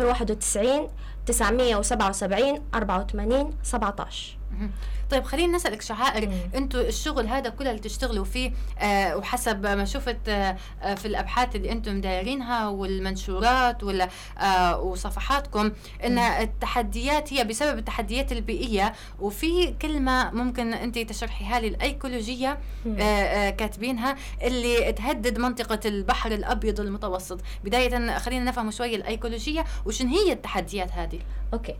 091 0.00 0.88
977 1.24 2.62
84 2.72 3.52
17 3.62 4.41
طيب 5.10 5.24
خلينا 5.24 5.56
نسألك 5.56 5.82
شعائر. 5.82 6.32
أنتم 6.54 6.78
الشغل 6.78 7.26
هذا 7.26 7.48
كله 7.50 7.70
اللي 7.70 7.80
تشتغلوا 7.80 8.24
فيه 8.24 8.52
آه 8.78 9.16
وحسب 9.16 9.66
ما 9.66 9.84
شفت 9.84 10.28
آه, 10.28 10.56
آه، 10.82 10.94
في 10.94 11.06
الأبحاث 11.06 11.56
اللي 11.56 11.72
أنتم 11.72 12.00
دايرينها 12.00 12.68
والمنشورات 12.68 13.84
ولا 13.84 14.08
آه 14.38 14.80
وصفحاتكم 14.80 15.72
إن 16.04 16.18
التحديات 16.18 17.32
هي 17.32 17.44
بسبب 17.44 17.78
التحديات 17.78 18.32
البيئية 18.32 18.92
وفي 19.20 19.74
كلمة 19.82 20.30
ممكن 20.30 20.74
انت 20.74 20.98
تشرحيها 20.98 21.60
لي 21.60 21.68
الأيكولوجية 21.68 22.58
آه 22.86 23.02
آه 23.02 23.50
كاتبينها 23.50 24.16
اللي 24.42 24.92
تهدد 24.92 25.38
منطقة 25.38 25.80
البحر 25.84 26.32
الأبيض 26.32 26.80
المتوسط. 26.80 27.40
بداية 27.64 28.18
خلينا 28.18 28.44
نفهم 28.44 28.70
شوية 28.70 28.96
الأيكولوجية 28.96 29.64
وشن 29.86 30.06
هي 30.06 30.32
التحديات 30.32 30.92
هذه؟ 30.92 31.18
okay. 31.52 31.74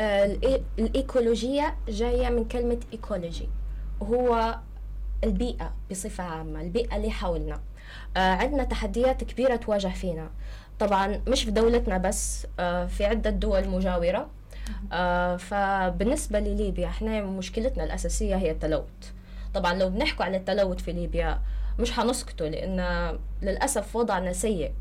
آه، 0.00 0.38
الإيكولوجية 0.78 1.76
جاية 1.88 2.28
من 2.28 2.44
كلمة 2.44 2.80
ecology. 2.92 3.48
هو 4.02 4.58
البيئة 5.24 5.72
بصفة 5.90 6.24
عامة 6.24 6.60
البيئة 6.60 6.96
اللي 6.96 7.10
حولنا. 7.10 7.60
آه، 8.16 8.18
عندنا 8.34 8.64
تحديات 8.64 9.24
كبيرة 9.24 9.56
تواجه 9.56 9.88
فينا. 9.88 10.30
طبعا 10.78 11.20
مش 11.26 11.44
في 11.44 11.50
دولتنا 11.50 11.98
بس 11.98 12.46
آه، 12.60 12.86
في 12.86 13.04
عدة 13.04 13.30
دول 13.30 13.68
مجاورة. 13.68 14.28
فبالنسبة 15.38 16.40
لليبيا 16.40 16.86
إحنا 16.86 17.22
مشكلتنا 17.22 17.84
الأساسية 17.84 18.36
هي 18.36 18.50
التلوث. 18.50 19.12
طبعا 19.54 19.74
لو 19.74 19.90
بنحكوا 19.90 20.24
عن 20.24 20.34
التلوث 20.34 20.82
في 20.82 20.92
ليبيا 20.92 21.40
مش 21.78 21.92
حنسكتوا 21.92 22.48
لأن 22.48 23.18
للأسف 23.42 23.96
وضعنا 23.96 24.32
سيء. 24.32 24.72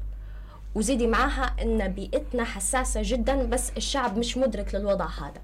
وزيدي 0.75 1.07
معاها 1.07 1.55
إن 1.61 1.87
بيئتنا 1.87 2.43
حساسة 2.43 3.01
جدا 3.03 3.43
بس 3.43 3.71
الشعب 3.77 4.17
مش 4.17 4.37
مدرك 4.37 4.75
للوضع 4.75 5.05
هذا. 5.05 5.41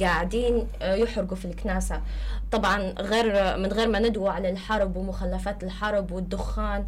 قاعدين 0.00 0.66
آه، 0.82 0.94
يحرقوا 0.94 1.36
في 1.36 1.44
الكناسة. 1.44 2.02
طبعا 2.52 2.78
غير 2.98 3.56
من 3.58 3.66
غير 3.72 3.88
ما 3.88 3.98
ندعو 3.98 4.26
على 4.28 4.50
الحرب 4.50 4.96
ومخلفات 4.96 5.64
الحرب 5.64 6.12
والدخان 6.12 6.86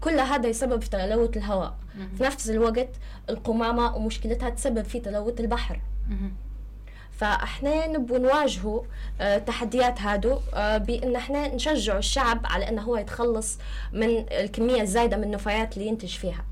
كل 0.00 0.20
هذا 0.20 0.48
يسبب 0.48 0.82
في 0.82 0.90
تلوث 0.90 1.36
الهواء. 1.36 1.74
في 2.16 2.22
نفس 2.22 2.50
الوقت 2.50 2.88
القمامة 3.30 3.96
ومشكلتها 3.96 4.50
تسبب 4.50 4.82
في 4.84 5.00
تلوث 5.00 5.40
البحر. 5.40 5.80
فاحنا 7.10 7.86
نبغى 7.86 8.18
نواجهوا 8.18 8.82
التحديات 9.20 9.98
آه، 9.98 10.02
هادو 10.02 10.38
آه، 10.54 10.78
بإن 10.78 11.16
إحنا 11.16 11.54
نشجع 11.54 11.98
الشعب 11.98 12.40
على 12.44 12.68
إنه 12.68 12.82
هو 12.82 12.96
يتخلص 12.96 13.58
من 13.92 14.08
الكمية 14.30 14.82
الزايدة 14.82 15.16
من 15.16 15.24
النفايات 15.24 15.76
اللي 15.76 15.88
ينتج 15.88 16.08
فيها. 16.08 16.44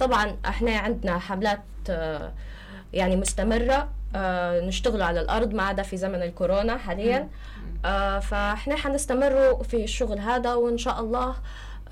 طبعا 0.00 0.36
إحنا 0.46 0.78
عندنا 0.78 1.18
حملات 1.18 1.62
آه، 1.90 2.32
يعني 2.92 3.16
مستمرة 3.16 3.88
آه، 4.16 4.60
نشتغل 4.60 5.02
على 5.02 5.20
الأرض 5.20 5.54
ما 5.54 5.62
عدا 5.62 5.82
في 5.82 5.96
زمن 5.96 6.22
الكورونا 6.22 6.76
حاليا. 6.76 7.28
فإحنا 8.20 8.76
حنستمروا 8.76 9.62
في 9.62 9.84
الشغل 9.84 10.18
هذا 10.18 10.54
وإن 10.54 10.78
شاء 10.78 11.00
الله 11.00 11.34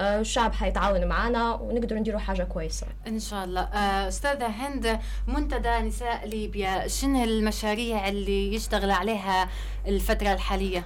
الشعب 0.00 0.52
حيتعاون 0.52 1.06
معنا 1.06 1.54
ونقدر 1.54 1.96
نديروا 1.96 2.20
حاجة 2.20 2.42
كويسة. 2.42 2.86
إن 3.06 3.18
شاء 3.18 3.44
الله. 3.44 3.60
أستاذة 4.08 4.46
هند 4.46 4.98
منتدى 5.26 5.78
نساء 5.78 6.28
ليبيا 6.28 6.88
شنو 6.88 7.24
المشاريع 7.24 8.08
اللي 8.08 8.54
يشتغل 8.54 8.90
عليها 8.90 9.48
الفترة 9.86 10.32
الحالية؟ 10.32 10.84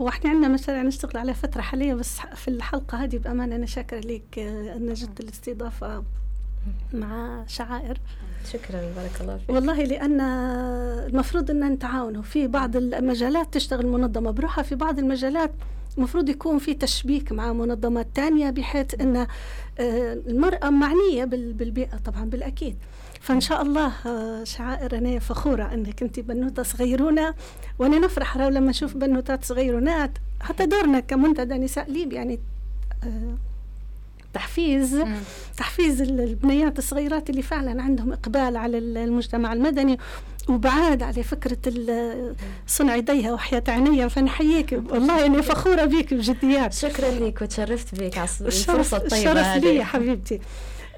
هو 0.00 0.08
إحنا 0.08 0.30
عندنا 0.30 0.48
مشاريع 0.48 0.82
نشتغل 0.82 1.16
على 1.16 1.34
فترة 1.34 1.60
حالية 1.60 1.94
بس 1.94 2.18
في 2.34 2.48
الحلقة 2.48 3.04
هذه 3.04 3.18
بأمانة 3.18 3.56
أنا 3.56 3.66
شاكرة 3.66 4.00
لك 4.00 4.38
أن 4.76 4.94
جد 4.94 5.20
الاستضافة 5.20 6.04
مع 6.92 7.44
شعائر. 7.46 7.98
شكرا 8.52 8.92
بارك 8.96 9.20
الله 9.20 9.36
فيك. 9.38 9.50
والله 9.50 9.84
لأن 9.84 10.20
المفروض 11.10 11.50
أن 11.50 11.72
نتعاونوا 11.72 12.22
في 12.22 12.46
بعض 12.46 12.76
المجالات 12.76 13.54
تشتغل 13.54 13.86
منظمة 13.86 14.30
بروحها 14.30 14.62
في 14.62 14.74
بعض 14.74 14.98
المجالات 14.98 15.50
المفروض 15.98 16.28
يكون 16.28 16.58
في 16.58 16.74
تشبيك 16.74 17.32
مع 17.32 17.52
منظمات 17.52 18.06
تانية 18.14 18.50
بحيث 18.50 19.00
أن 19.00 19.16
آه، 19.16 19.26
المرأة 20.26 20.70
معنية 20.70 21.24
بالبيئة 21.24 21.96
طبعا 21.96 22.24
بالأكيد. 22.24 22.76
فإن 23.24 23.40
شاء 23.40 23.62
الله 23.62 23.92
آه، 24.06 24.44
شعائر 24.44 24.98
أنا 24.98 25.18
فخورة 25.18 25.74
أنك 25.74 26.02
أنت 26.02 26.20
بنوتة 26.20 26.62
صغيرونة 26.62 27.34
وأنا 27.78 27.98
نفرح 27.98 28.36
لما 28.36 28.70
نشوف 28.70 28.96
بنوتات 28.96 29.44
صغيرونات. 29.44 30.10
حتى 30.40 30.66
دورنا 30.66 31.00
كمنتدى 31.00 31.54
نساء 31.54 31.90
ليبيا 31.90 32.16
يعني 32.16 32.40
آه، 33.04 33.34
تحفيز 34.34 34.94
مم. 34.94 35.16
تحفيز 35.56 36.02
البنيات 36.02 36.78
الصغيرات 36.78 37.30
اللي 37.30 37.42
فعلا 37.42 37.82
عندهم 37.82 38.12
إقبال 38.12 38.56
على 38.56 38.78
المجتمع 38.78 39.52
المدني 39.52 39.98
وبعاد 40.48 41.02
على 41.02 41.22
فكرة 41.22 41.58
صنع 42.66 42.96
يديها 42.96 43.32
وحياة 43.32 43.62
عينيا 43.68 44.08
فنحييك 44.08 44.72
والله 44.90 45.26
أنا 45.26 45.42
فخورة 45.42 45.84
بك 45.84 46.14
بجديات. 46.14 46.72
شكرا 46.72 47.10
لك 47.10 47.42
وتشرفت 47.42 47.94
بك 47.94 48.18
على 48.18 48.28
الفرصة 48.40 48.96
الطيبة 48.96 49.32
الشرف 49.32 49.64
لي 49.64 49.84
حبيبتي. 49.84 50.40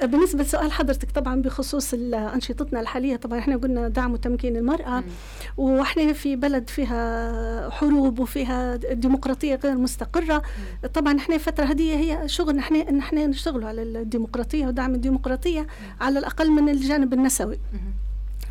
بالنسبة 0.02 0.42
لسؤال 0.42 0.72
حضرتك 0.72 1.10
طبعا 1.10 1.42
بخصوص 1.42 1.94
أنشطتنا 2.14 2.80
الحالية 2.80 3.16
طبعا 3.16 3.38
إحنا 3.38 3.56
قلنا 3.56 3.88
دعم 3.88 4.12
وتمكين 4.12 4.56
المرأة 4.56 5.04
وإحنا 5.56 6.12
في 6.12 6.36
بلد 6.36 6.68
فيها 6.70 7.70
حروب 7.70 8.18
وفيها 8.18 8.76
ديمقراطية 8.76 9.60
غير 9.64 9.74
مستقرة. 9.74 10.42
طبعا 10.94 11.16
إحنا 11.18 11.34
الفترة 11.34 11.64
هذه 11.64 11.94
هي 11.96 12.28
شغل 12.28 12.58
إحنا 12.58 12.88
ان 12.88 12.98
إحنا 12.98 13.26
نشتغل 13.26 13.64
على 13.64 13.82
الديمقراطية 13.82 14.66
ودعم 14.66 14.94
الديمقراطية 14.94 15.66
على 16.00 16.18
الأقل 16.18 16.50
من 16.50 16.68
الجانب 16.68 17.12
النسوي. 17.12 17.58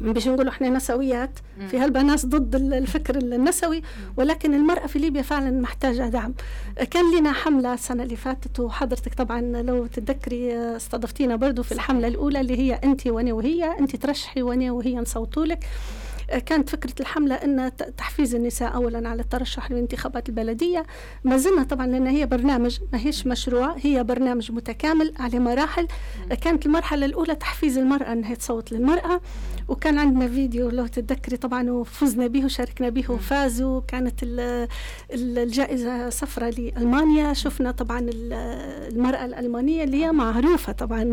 باش 0.02 0.28
نقولوا 0.28 0.52
إحنا 0.52 0.70
نسويات. 0.70 1.30
في 1.68 1.80
هلبا 1.80 2.02
ناس 2.02 2.26
ضد 2.26 2.56
الفكر 2.56 3.18
النسوي 3.18 3.82
ولكن 4.18 4.54
المرأة 4.54 4.88
في 4.88 5.00
ليبيا 5.00 5.22
فعلا 5.22 5.52
محتاجة 5.62 6.10
دعم. 6.10 6.34
كان 6.92 7.18
لنا 7.20 7.32
حملة 7.32 7.74
السنة 7.74 8.04
اللي 8.04 8.16
فاتت 8.16 8.60
وحضرتك 8.60 9.14
طبعا 9.14 9.42
لو 9.42 9.86
تتذكري 9.88 10.56
استضفتينا 10.76 11.36
برضو 11.36 11.64
في 11.64 11.72
الحملة 11.72 12.08
الأولى 12.08 12.42
اللي 12.42 12.58
هي 12.60 12.74
أنت 12.84 13.08
وأنا 13.08 13.34
وهي 13.34 13.64
أنت 13.80 13.96
ترشحي 13.96 14.42
وأنا 14.42 14.72
وهي 14.72 14.96
نصوتوا 14.96 15.46
لك 15.46 15.66
كانت 16.46 16.70
فكرة 16.70 16.94
الحملة 17.00 17.36
أن 17.36 17.72
تحفيز 17.98 18.36
النساء 18.36 18.76
أولا 18.76 19.10
على 19.10 19.22
الترشح 19.22 19.72
للانتخابات 19.72 20.30
البلدية. 20.30 20.86
ما 21.24 21.38
زلنا 21.38 21.64
طبعا 21.64 21.88
لأن 21.88 22.08
هي 22.08 22.26
برنامج 22.26 22.80
ما 22.94 23.00
هيش 23.00 23.28
مشروع 23.28 23.76
هي 23.82 24.04
برنامج 24.04 24.52
متكامل 24.52 25.14
على 25.20 25.40
مراحل. 25.40 25.88
كانت 26.42 26.66
المرحلة 26.66 27.06
الأولى 27.06 27.36
تحفيز 27.36 27.78
المرأة 27.78 28.14
أنها 28.14 28.36
تصوت 28.36 28.72
للمرأة. 28.72 29.22
وكان 29.68 29.98
عندنا 29.98 30.28
فيديو 30.28 30.70
لو 30.70 30.88
تتذكري 30.88 31.38
طبعا 31.38 31.72
وفزنا 31.72 32.28
به 32.28 32.46
وشاركنا 32.46 32.90
به 32.90 33.12
وفازوا. 33.12 33.82
كانت 33.88 34.20
الجائزة 35.12 36.10
صفرة 36.10 36.50
لألمانيا. 36.50 37.34
شفنا 37.34 37.72
طبعا 37.72 38.10
المرأة 38.10 39.26
الألمانية 39.26 39.84
اللي 39.84 40.06
هي 40.06 40.12
معروفة 40.12 40.72
طبعا 40.74 41.04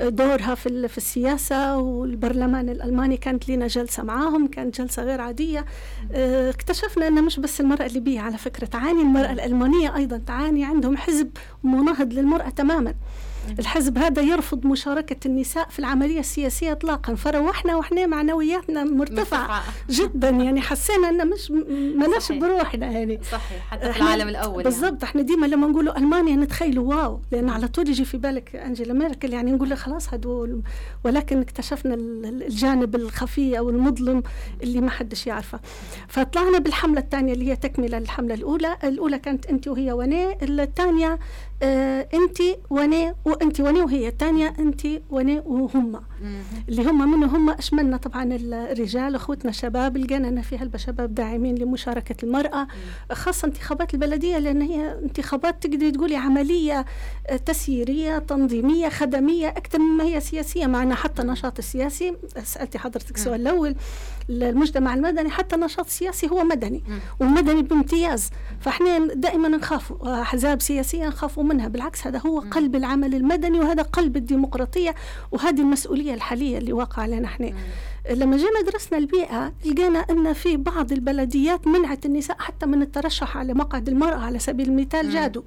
دورها 0.00 0.54
في 0.54 0.88
في 0.88 0.98
السياسة. 0.98 1.78
والبرلمان 1.78 2.68
الألماني 2.68 3.16
كانت 3.16 3.48
لنا 3.48 3.66
جلسة 3.66 4.01
معاهم 4.02 4.46
كانت 4.46 4.80
جلسة 4.80 5.02
غير 5.02 5.20
عادية. 5.20 5.64
آه، 6.12 6.50
اكتشفنا 6.50 7.08
أن 7.08 7.24
مش 7.24 7.40
بس 7.40 7.60
المرأة 7.60 7.86
الليبية 7.86 8.20
على 8.20 8.38
فكرة 8.38 8.66
تعاني 8.66 9.00
المرأة 9.00 9.32
الألمانية 9.32 9.96
أيضا 9.96 10.16
تعاني 10.26 10.64
عندهم 10.64 10.96
حزب 10.96 11.30
مناهض 11.62 12.12
للمرأة 12.12 12.48
تماما. 12.48 12.94
الحزب 13.58 13.98
هذا 13.98 14.22
يرفض 14.22 14.66
مشاركة 14.66 15.26
النساء 15.26 15.68
في 15.68 15.78
العملية 15.78 16.20
السياسية 16.20 16.72
إطلاقا. 16.72 17.14
فروحنا 17.14 17.76
وإحنا 17.76 18.06
معنوياتنا 18.06 18.84
مرتفعة 18.84 19.62
جدا. 19.90 20.28
يعني 20.30 20.60
حسينا 20.60 21.08
أن 21.08 21.30
مش 21.30 21.50
ملاش 21.96 22.32
بروحنا 22.32 22.86
يعني. 22.86 23.20
صحيح. 23.32 23.66
حتى 23.70 23.92
في 23.92 23.96
العالم 24.00 24.28
الأول 24.28 24.50
يعني. 24.52 24.62
بالضبط. 24.64 24.92
يعني. 24.92 25.04
إحنا 25.04 25.22
ديما 25.22 25.46
لما 25.46 25.66
نقولوا 25.66 25.98
ألمانيا 25.98 26.36
نتخيلوا 26.36 26.94
واو. 26.94 27.20
لأن 27.32 27.48
على 27.48 27.68
طول 27.68 27.88
يجي 27.88 28.04
في 28.04 28.18
بالك 28.18 28.56
أنجيلا 28.56 28.92
ميركل 28.94 29.32
يعني 29.32 29.52
نقول 29.52 29.76
خلاص 29.76 30.14
هدول 30.14 30.62
ولكن 31.04 31.40
اكتشفنا 31.40 31.94
الجانب 31.94 32.94
الخفي 32.94 33.58
أو 33.58 33.70
المظلم 33.70 34.22
اللي 34.62 34.80
ما 34.80 34.90
حدش 34.90 35.26
يعرفه. 35.26 35.60
فطلعنا 36.08 36.58
بالحملة 36.58 37.00
الثانية 37.00 37.32
اللي 37.32 37.50
هي 37.50 37.56
تكملة 37.56 37.98
للحملة 37.98 38.34
الأولى. 38.34 38.76
الأولى 38.84 39.18
كانت 39.18 39.46
أنت 39.46 39.68
وهي 39.68 39.92
وني 39.92 40.32
الثانية 40.42 41.18
آه 41.62 42.08
انت 42.14 42.38
وأنا 42.70 43.14
وانت 43.24 43.60
وأنا 43.60 43.82
وهي. 43.84 44.08
الثانية 44.08 44.54
انت 44.58 44.80
وأنا 45.10 45.42
وهم 45.46 46.00
اللي 46.68 46.84
هم 46.90 47.10
منو 47.20 47.26
هم 47.26 47.50
أشملنا 47.50 47.96
طبعا 47.96 48.28
الرجال 48.42 49.14
أخوتنا 49.14 49.52
شباب. 49.52 49.96
لقينا 49.96 50.28
إن 50.28 50.42
في 50.42 50.58
هلبة 50.58 50.78
شباب 50.78 51.14
داعمين 51.14 51.54
لمشاركة 51.54 52.14
المرأة 52.22 52.66
خاصة 53.12 53.46
انتخابات 53.46 53.94
البلدية 53.94 54.38
لأن 54.38 54.62
هي 54.62 54.98
انتخابات 55.04 55.66
تقدري 55.66 55.90
تقولي 55.90 56.16
عملية 56.16 56.84
آه، 57.26 57.36
تسييرية 57.36 58.18
تنظيمية 58.18 58.88
خدمية 58.88 59.48
أكثر 59.48 59.78
مما 59.78 60.04
هي 60.04 60.20
سياسية. 60.20 60.66
معنا 60.66 60.94
حتى 60.94 61.22
النشاط 61.22 61.58
السياسي 61.58 62.16
سألتي 62.44 62.78
حضرتك 62.78 63.14
السؤال 63.16 63.40
الأول. 63.40 63.74
المجتمع 64.30 64.94
المدني 64.94 65.30
حتى 65.30 65.54
النشاط 65.56 65.86
السياسي 65.86 66.28
هو 66.30 66.44
مدني 66.44 66.84
ومدني 67.20 67.62
بامتياز. 67.62 68.30
فإحنا 68.60 68.98
دائما 69.14 69.48
نخاف 69.48 69.92
أحزاب 70.02 70.60
سياسية 70.62 71.06
نخاف 71.08 71.38
منها 71.52 71.68
بالعكس 71.68 72.06
هذا 72.06 72.18
هو 72.26 72.38
قلب 72.40 72.76
العمل 72.76 73.14
المدني 73.14 73.58
وهذا 73.60 73.82
قلب 73.82 74.16
الديمقراطية 74.16 74.94
وهذه 75.32 75.60
المسؤولية 75.60 76.14
الحالية 76.14 76.58
اللي 76.58 76.72
واقع 76.72 77.02
علينا 77.02 77.26
إحنا. 77.28 77.52
لما 78.10 78.36
جينا 78.36 78.60
درسنا 78.72 78.98
البيئة 78.98 79.52
لقينا 79.64 79.98
أن 79.98 80.32
في 80.32 80.56
بعض 80.56 80.92
البلديات 80.92 81.66
منعت 81.66 82.06
النساء 82.06 82.36
حتى 82.38 82.66
من 82.66 82.82
الترشح 82.82 83.36
على 83.36 83.54
مقعد 83.54 83.88
المرأة 83.88 84.16
على 84.16 84.38
سبيل 84.38 84.68
المثال 84.68 85.10
جادو. 85.10 85.42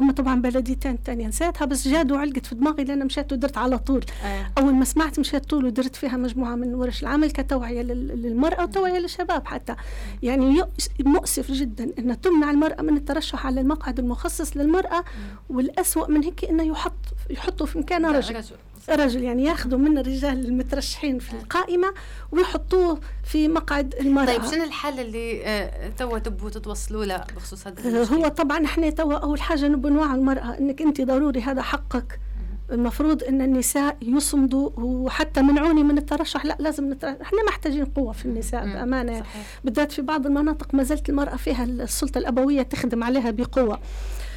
هم 0.00 0.10
طبعا 0.10 0.42
بلديتين 0.42 1.02
تانية. 1.02 1.26
نسيتها 1.28 1.64
بس 1.64 1.88
جادو 1.88 2.16
علقت 2.16 2.46
في 2.46 2.54
دماغي 2.54 2.84
لأن 2.84 3.06
مشيت 3.06 3.32
ودرت 3.32 3.58
على 3.58 3.78
طول. 3.78 4.04
آه. 4.24 4.46
أول 4.58 4.74
ما 4.74 4.84
سمعت 4.84 5.18
مشيت 5.20 5.44
طول 5.44 5.64
ودرت 5.64 5.96
فيها 5.96 6.16
مجموعة 6.16 6.54
من 6.54 6.74
ورش 6.74 7.02
العمل 7.02 7.30
كتوعية 7.30 7.82
للمرأة 7.82 8.62
وتوعية 8.62 8.98
للشباب 8.98 9.46
حتى. 9.46 9.74
يعني 10.22 10.62
مؤسف 11.00 11.52
جدا 11.52 11.92
أن 11.98 12.20
تمنع 12.20 12.50
المرأة 12.50 12.82
من 12.82 12.96
الترشح 12.96 13.46
على 13.46 13.60
المقعد 13.60 13.98
المخصص 13.98 14.56
للمرأة 14.56 15.04
والأسوأ 15.48 16.08
من 16.10 16.24
هيك 16.24 16.44
أنه 16.44 16.62
يحط 16.62 16.92
يحطوا 17.30 17.66
في 17.66 17.78
مكانها 17.78 18.10
رجل. 18.10 18.44
رجل 18.90 19.22
يعني 19.22 19.44
ياخذوا 19.44 19.78
من 19.78 19.98
الرجال 19.98 20.46
المترشحين 20.46 21.18
في 21.18 21.32
القائمة 21.32 21.94
ويحطوه 22.32 23.00
في 23.24 23.48
مقعد 23.48 23.94
المرأة. 24.00 24.26
طيب 24.26 24.44
شنو 24.44 24.64
الحل 24.64 25.00
اللي 25.00 25.46
آه 25.46 25.88
توا 25.88 26.18
تبوا 26.18 26.50
تتوصلوا 26.50 27.04
له 27.04 27.24
بخصوص 27.36 27.66
هذا 27.66 28.00
آه 28.00 28.04
هو 28.04 28.28
طبعا 28.28 28.64
إحنا 28.64 28.90
توا 28.90 29.14
أول 29.14 29.40
حاجة 29.40 29.68
نبغى 29.68 29.92
نوعي 29.92 30.14
المرأة 30.14 30.58
أنك 30.58 30.82
أنت 30.82 31.00
ضروري 31.00 31.40
هذا 31.40 31.62
حقك. 31.62 32.20
المفروض 32.72 33.22
إن 33.22 33.42
النساء 33.42 33.96
يصمدوا 34.02 34.70
وحتى 34.76 35.42
منعوني 35.42 35.82
من 35.82 35.98
الترشح 35.98 36.44
لا 36.46 36.56
لازم 36.60 36.92
نترشح 36.92 37.20
إحنا 37.20 37.44
محتاجين 37.46 37.84
قوة 37.84 38.12
في 38.12 38.24
النساء 38.24 38.64
بأمانة. 38.64 39.22
بالذات 39.64 39.92
في 39.92 40.02
بعض 40.02 40.26
المناطق 40.26 40.74
ما 40.74 40.82
زالت 40.82 41.08
المرأة 41.08 41.36
فيها 41.36 41.64
السلطة 41.64 42.18
الأبوية 42.18 42.62
تخدم 42.62 43.04
عليها 43.04 43.30
بقوة. 43.30 43.78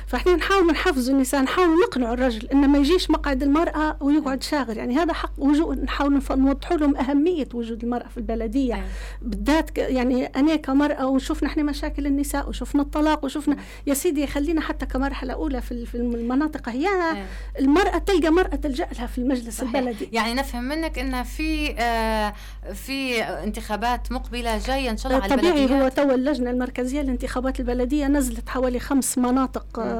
فاحنا 0.08 0.36
نحاول 0.36 0.68
نحفز 0.68 1.10
النساء 1.10 1.42
نحاول 1.42 1.80
نقنع 1.88 2.14
الرجل 2.14 2.48
إنه 2.48 2.68
ما 2.68 2.78
يجيش 2.78 3.12
مقعد 3.12 3.44
المرأة 3.44 3.98
ويقعد 4.02 4.44
شاغر 4.44 4.78
يعني 4.78 4.96
هذا 4.96 5.14
حق 5.14 5.32
وجود 5.38 5.84
نحاول 5.84 6.22
نوضحوا 6.32 6.78
لهم 6.78 6.98
أهمية 6.98 7.48
وجود 7.54 7.84
المرأة 7.84 8.08
في 8.08 8.18
البلدية 8.18 8.76
أيوة. 8.76 8.86
بالذات 9.22 9.78
يعني 9.78 10.26
أنا 10.26 10.56
كمرأة 10.56 11.08
ونشوف 11.08 11.44
نحن 11.44 11.66
مشاكل 11.66 12.06
النساء 12.06 12.50
وشفنا 12.50 12.82
الطلاق 12.82 13.26
وشفنا 13.26 13.58
يا 13.88 13.94
سيدي 13.94 14.28
خلينا 14.28 14.62
حتى 14.62 14.86
كمرحلة 14.86 15.34
أولى 15.34 15.62
في 15.62 15.86
في 15.86 15.96
المناطق 15.96 16.70
هي 16.70 16.88
أيوة. 16.88 17.26
المرأة 17.60 17.98
تلقى 17.98 18.30
مرأة 18.30 18.56
تلجأ 18.56 18.88
لها 18.98 19.08
في 19.08 19.18
المجلس 19.18 19.58
صحيح. 19.58 19.76
البلدي 19.76 20.10
يعني 20.12 20.34
نفهم 20.34 20.64
منك 20.64 21.00
إن 21.00 21.24
في 21.24 21.76
آه 21.80 22.34
في 22.74 23.24
انتخابات 23.24 24.12
مقبلة 24.12 24.58
جاية 24.58 24.90
إن 24.90 24.98
شاء 24.98 25.12
الله 25.12 25.24
على 25.24 25.36
طبيعي 25.36 25.82
هو 25.82 25.88
تو 25.88 26.12
اللجنة 26.12 26.50
المركزية 26.50 27.02
للانتخابات 27.02 27.60
البلدية 27.60 28.08
نزلت 28.08 28.50
حوالي 28.50 28.80
خمس 28.80 29.18
مناطق 29.18 29.80
آه 29.80 29.97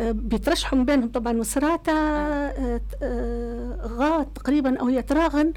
بيترشحوا 0.00 0.78
من 0.78 0.84
بينهم 0.84 1.08
طبعا 1.08 1.38
وسراتا 1.38 1.92
غات 3.86 4.28
تقريبا 4.34 4.80
أو 4.80 4.88
يتراغن 4.88 5.52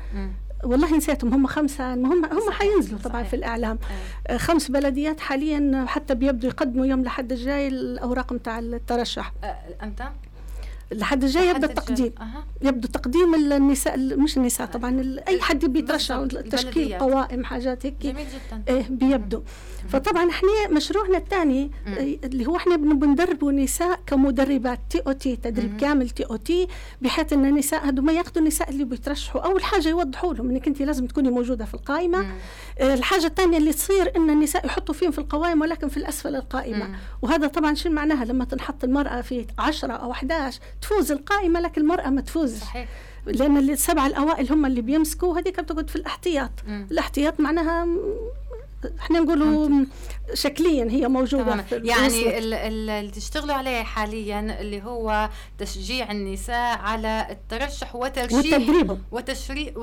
والله 0.63 0.97
نسيتهم 0.97 1.33
هم 1.33 1.47
خمسة 1.47 1.93
المهم 1.93 2.25
هم 2.25 2.51
حينزلوا 2.51 2.99
طبعا 2.99 3.13
صحيح. 3.15 3.27
في 3.29 3.35
الإعلام 3.35 3.79
آه. 4.27 4.37
خمس 4.37 4.71
بلديات 4.71 5.19
حاليا 5.19 5.85
حتى 5.87 6.15
بيبدوا 6.15 6.49
يقدموا 6.49 6.85
يوم 6.85 7.03
لحد 7.03 7.31
الجاي 7.31 7.67
الأوراق 7.67 8.33
نتاع 8.33 8.59
الترشح 8.59 9.33
أمتى؟ 9.83 10.09
لحد 10.93 11.23
الجاي 11.23 11.47
يبدأ 11.47 11.67
التقديم. 11.67 12.13
أه. 12.21 12.43
يبدو 12.67 12.87
تقديم 12.87 13.35
النساء 13.35 13.97
مش 13.97 14.37
النساء 14.37 14.67
طبعا 14.67 15.19
أي 15.27 15.41
حد 15.41 15.65
بيترشح 15.65 16.25
تشكيل 16.51 16.93
قوائم 16.93 17.45
حاجات 17.45 17.85
هيك. 17.85 17.95
جميل 18.01 18.25
جدا. 18.27 18.63
إيه 18.67 18.87
بيبدو. 18.89 19.43
فطبعا 19.89 20.29
إحنا 20.29 20.49
مشروعنا 20.71 21.17
الثاني 21.17 21.71
اللي 22.23 22.45
هو 22.45 22.55
إحنا 22.55 22.75
بندربوا 22.75 23.51
نساء 23.51 23.99
كمدربات 24.07 24.79
TOT 24.89 25.35
تدريب 25.35 25.77
كامل 25.77 26.09
TOT 26.09 26.67
بحيث 27.01 27.33
إن 27.33 27.45
النساء 27.45 27.87
هذو 27.87 28.01
ما 28.01 28.13
ياخذوا 28.13 28.37
النساء 28.43 28.69
اللي 28.69 28.83
بيترشحوا 28.83 29.41
اول 29.41 29.63
حاجة 29.63 29.89
يوضحوا 29.89 30.33
لهم 30.33 30.49
إنك 30.49 30.67
أنت 30.67 30.81
لازم 30.81 31.07
تكوني 31.07 31.29
موجودة 31.29 31.65
في 31.65 31.73
القائمة. 31.73 32.21
مم. 32.21 32.31
آه، 32.79 32.93
الحاجة 32.93 33.25
الثانية 33.25 33.57
اللي 33.57 33.73
تصير 33.73 34.15
إن 34.15 34.29
النساء 34.29 34.65
يحطوا 34.65 34.95
فيهم 34.95 35.11
في 35.11 35.19
القوائم 35.19 35.61
ولكن 35.61 35.87
في 35.87 35.97
الأسفل 35.97 36.35
القائمة. 36.35 36.87
مم. 36.87 36.95
وهذا 37.21 37.47
طبعا 37.47 37.73
شو 37.73 37.89
معناها؟ 37.89 38.25
لما 38.25 38.45
تنحط 38.45 38.83
المرأة 38.83 39.21
في 39.21 39.45
10 39.59 39.93
أو 39.93 40.11
11 40.11 40.59
تفوز 40.83 41.11
القائمة 41.11 41.59
لكن 41.59 41.81
المرأة 41.81 42.09
ما 42.09 42.21
تفوز. 42.21 42.59
صحيح. 42.59 42.87
لأن 43.25 43.57
السبعه 43.57 44.07
الأوائل 44.07 44.51
هم 44.51 44.65
اللي 44.65 44.81
بيمسكوا 44.81 45.39
هذيك 45.39 45.59
بتقعد 45.59 45.89
في 45.89 45.95
الأحتياط. 45.95 46.51
مم. 46.67 46.87
الأحتياط 46.91 47.39
معناها 47.39 47.87
إحنا 48.99 49.19
نقولوا 49.19 49.85
شكليا 50.33 50.91
هي 50.91 51.07
موجودة 51.07 51.43
تمام. 51.43 51.63
في 51.63 51.75
يعني 51.75 52.37
اللي 52.67 53.11
تشتغلوا 53.11 53.55
عليه 53.55 53.83
حاليا 53.83 54.61
اللي 54.61 54.83
هو 54.83 55.29
تشجيع 55.57 56.11
النساء 56.11 56.77
على 56.77 57.27
الترشح 57.29 57.95
وترشيح 57.95 58.59
وتدريبهم 58.59 59.01
وتشريح 59.11 59.73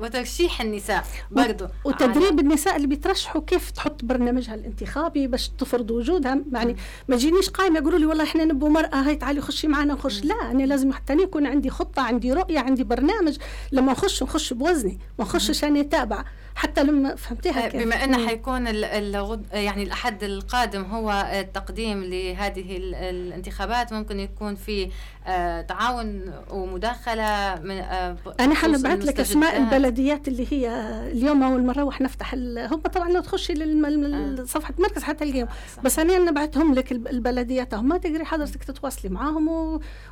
وترشيح 0.00 0.60
النساء 0.60 1.04
برضه 1.30 1.68
وتدريب 1.84 2.40
النساء 2.40 2.76
اللي 2.76 2.86
بيترشحوا 2.86 3.40
كيف 3.40 3.70
تحط 3.70 4.04
برنامجها 4.04 4.54
الانتخابي 4.54 5.26
باش 5.26 5.48
تفرض 5.48 5.90
وجودها. 5.90 6.40
يعني 6.52 6.76
ما 7.08 7.16
تجينيش 7.16 7.50
قائمه 7.50 7.78
يقولوا 7.78 7.98
لي 7.98 8.06
والله 8.06 8.24
إحنا 8.24 8.44
نبغوا 8.44 8.70
مرأة 8.70 8.96
هاي 8.96 9.16
تعالي 9.16 9.40
خشي 9.40 9.68
معنا 9.68 9.94
نخش. 9.94 10.24
لا 10.24 10.50
أنا 10.50 10.62
لازم 10.62 10.92
حتى 10.92 11.12
يكون 11.12 11.46
عندي 11.46 11.70
خطة 11.70 12.02
عندي 12.02 12.32
رؤية 12.32 12.58
عندي 12.58 12.84
برنامج. 12.84 13.36
لما 13.72 13.92
نخش 13.92 14.22
نخش 14.22 14.52
بوزني 14.52 14.98
ما 15.18 15.24
نخشش 15.24 15.64
أنا 15.64 15.82
تابعه 15.82 16.24
حتى 16.54 16.84
لما 16.84 17.14
فهمتيها 17.14 17.68
كيف. 17.68 17.82
بما 17.82 18.04
إنه 18.04 18.26
حيكون 18.26 18.66
يعني 19.52 19.82
الأحد 19.82 20.24
القادم 20.24 20.82
هو 20.82 21.30
التقديم 21.32 22.04
لهذه 22.04 22.76
الانتخابات 22.76 23.92
ممكن 23.92 24.20
يكون 24.20 24.54
في 24.54 24.88
آه، 25.26 25.60
تعاون 25.60 26.32
ومداخلة 26.50 27.60
من 27.62 27.78
آه، 27.78 28.16
أنا 28.40 28.54
حنبعث 28.54 29.04
لك 29.04 29.20
أسماء 29.20 29.56
البلديات 29.56 30.28
اللي 30.28 30.46
هي 30.50 30.68
اليوم 31.12 31.42
أول 31.42 31.62
ما 31.62 31.72
نروح 31.72 32.00
نفتح 32.00 32.34
هم 32.34 32.80
طبعا 32.80 33.08
لو 33.08 33.20
تخشي 33.20 33.52
لصفحه 33.52 34.74
المركز 34.78 35.02
حتلقيهم 35.02 35.48
بس 35.84 35.98
أنا 35.98 36.18
نبعثهم 36.18 36.74
لك 36.74 36.92
البلديات 36.92 37.74
هم 37.74 37.88
ما 37.88 37.98
تقدري 37.98 38.24
حضرتك 38.24 38.64
تتواصلي 38.64 39.10
معاهم 39.10 39.48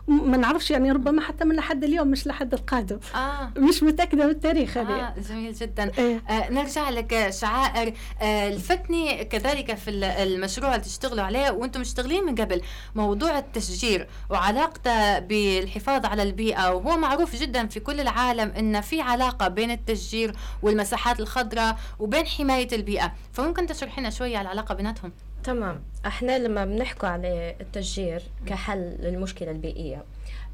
وما 0.08 0.36
نعرفش 0.36 0.70
يعني 0.70 0.92
ربما 0.92 1.20
حتى 1.20 1.44
من 1.44 1.56
لحد 1.56 1.84
اليوم 1.84 2.08
مش 2.08 2.26
لحد 2.26 2.54
القادم. 2.54 2.98
آه. 3.14 3.50
مش 3.56 3.82
متأكدة 3.82 4.24
من 4.24 4.30
التاريخ 4.30 4.76
آه 4.76 5.14
جميل 5.28 5.52
جدا. 5.52 5.90
إيه؟ 5.98 6.22
آه 6.30 6.50
نرجع 6.50 6.90
لك 6.90 7.30
شعائر. 7.30 7.94
آه 8.22 8.48
الفتني 8.48 9.24
كذلك 9.24 9.74
في 9.74 9.90
المشروع 9.90 10.74
اللي 10.74 10.84
تشتغلوا 10.84 11.24
عليه 11.24 11.50
وأنتم 11.50 11.80
مشتغلين 11.80 12.24
من 12.24 12.34
قبل 12.34 12.62
موضوع 12.94 13.38
التشجير 13.38 14.08
وعلاقته 14.30 15.18
بالحفاظ 15.18 16.06
على 16.06 16.22
البيئة. 16.22 16.74
وهو 16.74 16.96
معروف 16.96 17.36
جدا 17.36 17.66
في 17.66 17.80
كل 17.80 18.00
العالم 18.00 18.50
إن 18.50 18.80
في 18.80 19.00
علاقة 19.00 19.48
بين 19.48 19.70
التشجير 19.70 20.34
والمساحات 20.62 21.20
الخضراء 21.20 21.76
وبين 21.98 22.26
حماية 22.26 22.68
البيئة. 22.72 23.12
فممكن 23.32 23.66
تشرحي 23.66 24.00
لنا 24.00 24.10
شوية 24.10 24.38
على 24.38 24.46
العلاقة 24.46 24.74
بيناتهم؟ 24.74 25.12
تمام. 25.44 25.82
إحنا 26.06 26.38
لما 26.38 26.64
بنحكوا 26.64 27.08
على 27.08 27.56
التشجير 27.60 28.22
كحل 28.46 28.96
للمشكلة 29.00 29.50
البيئية 29.50 30.04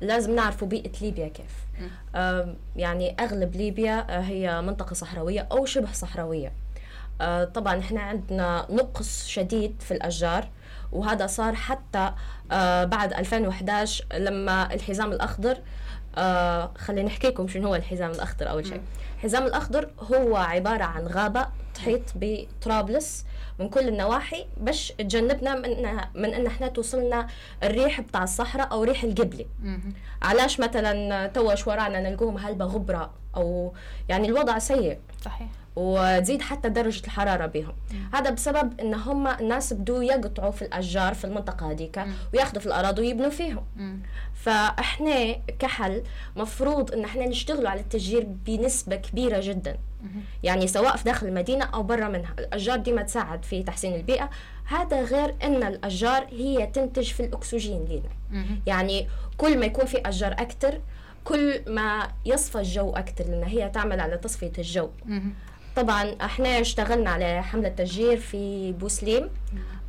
لازم 0.01 0.35
نعرفوا 0.35 0.69
بيئة 0.69 0.91
ليبيا 1.01 1.29
كيف. 1.29 1.67
يعني 2.77 3.17
أغلب 3.21 3.57
ليبيا 3.57 4.07
آه، 4.19 4.21
هي 4.21 4.61
منطقة 4.63 4.95
صحراوية 4.95 5.49
أو 5.53 5.65
شبه 5.65 5.93
صحراوية. 5.93 6.53
آه، 7.21 7.45
طبعا 7.45 7.79
إحنا 7.79 8.01
عندنا 8.01 8.67
نقص 8.71 9.27
شديد 9.27 9.77
في 9.81 9.95
الأشجار 9.95 10.49
وهذا 10.93 11.27
صار 11.27 11.55
حتى 11.55 12.13
آه، 12.53 12.85
بعد 12.85 13.13
2011 13.13 14.05
لما 14.15 14.75
الحزام 14.75 15.13
الأخضر 15.13 15.59
خلينا 16.77 17.03
نحكي 17.07 17.27
لكم 17.29 17.49
شنو 17.49 17.69
هو 17.69 17.75
الحزام 17.75 18.11
الأخضر 18.11 18.51
أول 18.51 18.67
شيء. 18.67 18.81
الحزام 19.27 19.47
الأخضر 19.47 19.89
هو 20.13 20.37
عبارة 20.37 20.85
عن 20.85 21.07
غابة 21.07 21.47
تحيط 21.75 22.01
بطرابلس 22.15 23.25
من 23.59 23.69
كل 23.69 23.89
النواحي 23.89 24.47
باش 24.57 24.93
تجنبنا 24.99 25.55
من 25.55 25.71
من 26.15 26.35
إن 26.35 26.47
إحنا 26.47 26.69
توصلنا 26.69 27.27
الريح 27.63 28.01
بتاع 28.01 28.23
الصحراء 28.23 28.73
أو 28.73 28.83
ريح 28.85 29.03
القبلي 29.05 29.47
علاش 30.23 30.61
مثلا 30.61 31.27
توا 31.27 31.55
شوارعنا 31.55 32.01
نلقوهم 32.11 32.39
هلبة 32.39 32.65
غبرة 32.65 33.11
أو 33.37 33.73
يعني 34.09 34.29
الوضع 34.29 34.59
سيء؟ 34.59 34.99
صحيح. 35.25 35.49
وتزيد 35.77 36.43
حتى 36.43 36.69
درجة 36.69 37.05
الحرارة 37.05 37.47
بهم. 37.47 37.73
هذا 38.15 38.31
بسبب 38.31 38.81
إن 38.81 38.95
هم 38.95 39.27
الناس 39.27 39.73
بدوا 39.73 40.03
يقطعوا 40.03 40.51
في 40.51 40.63
الأشجار 40.63 41.15
في 41.15 41.25
المنطقة 41.25 41.71
هذيك 41.71 42.01
وياخذوا 42.35 42.61
في 42.61 42.67
الأراضي 42.67 43.03
ويبنوا 43.03 43.31
فيهم. 43.31 43.65
فإحنا 44.35 45.33
كحل 45.59 46.03
مفروض 46.37 46.93
إن 46.93 47.05
إحنا 47.05 47.27
نشتغلوا 47.27 47.71
على 47.71 47.81
التشجير 47.81 48.27
بنسبة 48.47 48.97
كبيرة 48.97 49.41
جدا. 49.41 49.77
يعني 50.43 50.67
سواء 50.67 50.97
في 50.97 51.05
داخل 51.05 51.27
المدينة 51.27 51.65
أو 51.65 51.83
برا 51.83 52.09
منها. 52.09 52.35
الأشجار 52.39 52.79
دي 52.79 52.93
ما 52.93 53.03
تساعد 53.03 53.45
في 53.45 53.63
تحسين 53.63 53.95
البيئة. 53.95 54.31
هذا 54.65 55.03
غير 55.03 55.35
أن 55.43 55.63
الأشجار 55.63 56.27
هي 56.31 56.67
تنتج 56.67 57.13
في 57.13 57.21
الأكسجين 57.21 57.85
لنا 57.85 58.45
يعني 58.67 59.09
كل 59.37 59.59
ما 59.59 59.67
يكون 59.67 59.85
في 59.85 60.09
أشجار 60.09 60.33
أكثر 60.33 60.81
كل 61.25 61.63
ما 61.67 62.09
يصفى 62.25 62.59
الجو 62.59 62.91
أكثر 62.91 63.25
لأن 63.25 63.43
هي 63.43 63.69
تعمل 63.69 64.01
على 64.01 64.17
تصفية 64.17 64.53
الجو. 64.59 64.89
طبعا 65.77 66.17
إحنا 66.23 66.61
اشتغلنا 66.61 67.11
على 67.11 67.43
حملة 67.43 67.69
تشجير 67.69 68.17
في 68.17 68.73
بوسليم 68.73 69.31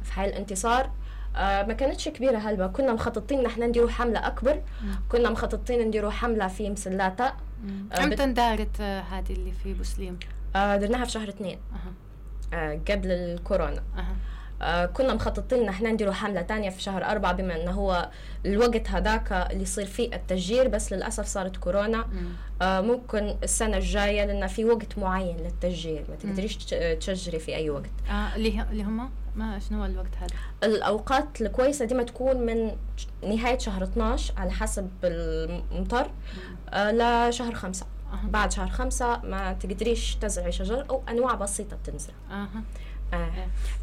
في 0.04 0.13
حي 0.13 0.26
الانتصار. 0.26 0.91
آه 1.36 1.63
ما 1.63 1.73
كانتش 1.73 2.10
كبيرة 2.10 2.38
هلبة 2.38 2.67
كنا 2.67 2.93
مخططين 2.93 3.43
نحن 3.43 3.63
نديروا 3.63 3.89
حملة 3.89 4.28
أكبر. 4.28 4.62
كنا 5.10 5.30
مخططين 5.30 5.88
نديروا 5.88 6.12
حملة 6.12 6.47
في 6.47 6.69
مسلاتا 6.69 7.34
آه 7.93 8.04
إمتى 8.04 8.23
اندارت 8.23 8.82
آه 8.82 9.02
هذه 9.02 9.32
اللي 9.34 9.52
في 9.52 9.73
بوسليم؟ 9.73 10.19
آه 10.56 10.78
درناها 10.78 11.06
في 11.06 11.12
شهر 11.12 11.30
اثنين. 11.30 11.60
آه 12.54 12.80
قبل 12.89 13.12
الكورونا. 13.12 13.84
آه 14.62 14.86
كنا 14.86 15.13
مخططين 15.13 15.60
إن 15.63 15.70
إحنا 15.70 15.91
نديروا 15.91 16.13
حملة 16.13 16.41
تانية 16.41 16.70
في 16.70 16.82
شهر 16.82 17.04
أربعة 17.06 17.34
بما 17.34 17.62
إنه 17.63 17.72
هو 17.72 18.10
الوقت 18.46 18.89
هذاك 18.89 19.32
اللي 19.52 19.63
يصير 19.63 19.86
فيه 19.86 20.15
التشجير 20.15 20.67
بس 20.67 20.93
للأسف 20.93 21.26
صارت 21.26 21.58
كورونا. 21.58 22.06
آه 22.62 22.82
ممكن 22.82 23.36
السنة 23.43 23.78
الجاية 23.78 24.26
لأن 24.26 24.48
في 24.48 24.65
وقت 24.65 24.98
معين 24.98 25.38
للتشجير 25.38 26.06
ما 26.10 26.15
تقدريش 26.15 26.56
تشجري 27.00 27.39
في 27.39 27.56
أي 27.56 27.70
وقت. 27.70 27.89
آه 28.10 28.36
اللي 28.36 28.84
هم؟ 28.84 29.10
ما 29.36 29.60
شنو 29.60 29.86
الوقت 29.86 30.15
هذا؟ 30.17 30.28
الأوقات 30.63 31.41
الكويسة 31.41 31.86
دي 31.86 31.93
ما 31.96 32.04
تكون 32.04 32.38
من 32.46 32.72
نهاية 33.24 33.58
شهر 33.58 33.84
12 33.84 34.34
على 34.38 34.52
حسب 34.52 34.89
المطر 35.04 36.12
آه 36.70 36.91
لشهر 37.30 37.54
خمسة. 37.56 37.86
أه. 38.13 38.28
بعد 38.28 38.52
شهر 38.52 38.67
خمسة 38.70 39.20
ما 39.24 39.54
تقدريش 39.54 40.15
تزرعي 40.15 40.52
شجر 40.52 40.86
أو 40.89 41.04
أنواع 41.10 41.34
بسيطة 41.36 41.76
بتنزرع. 41.78 42.15
أه. 42.32 42.48
آه. 43.13 43.30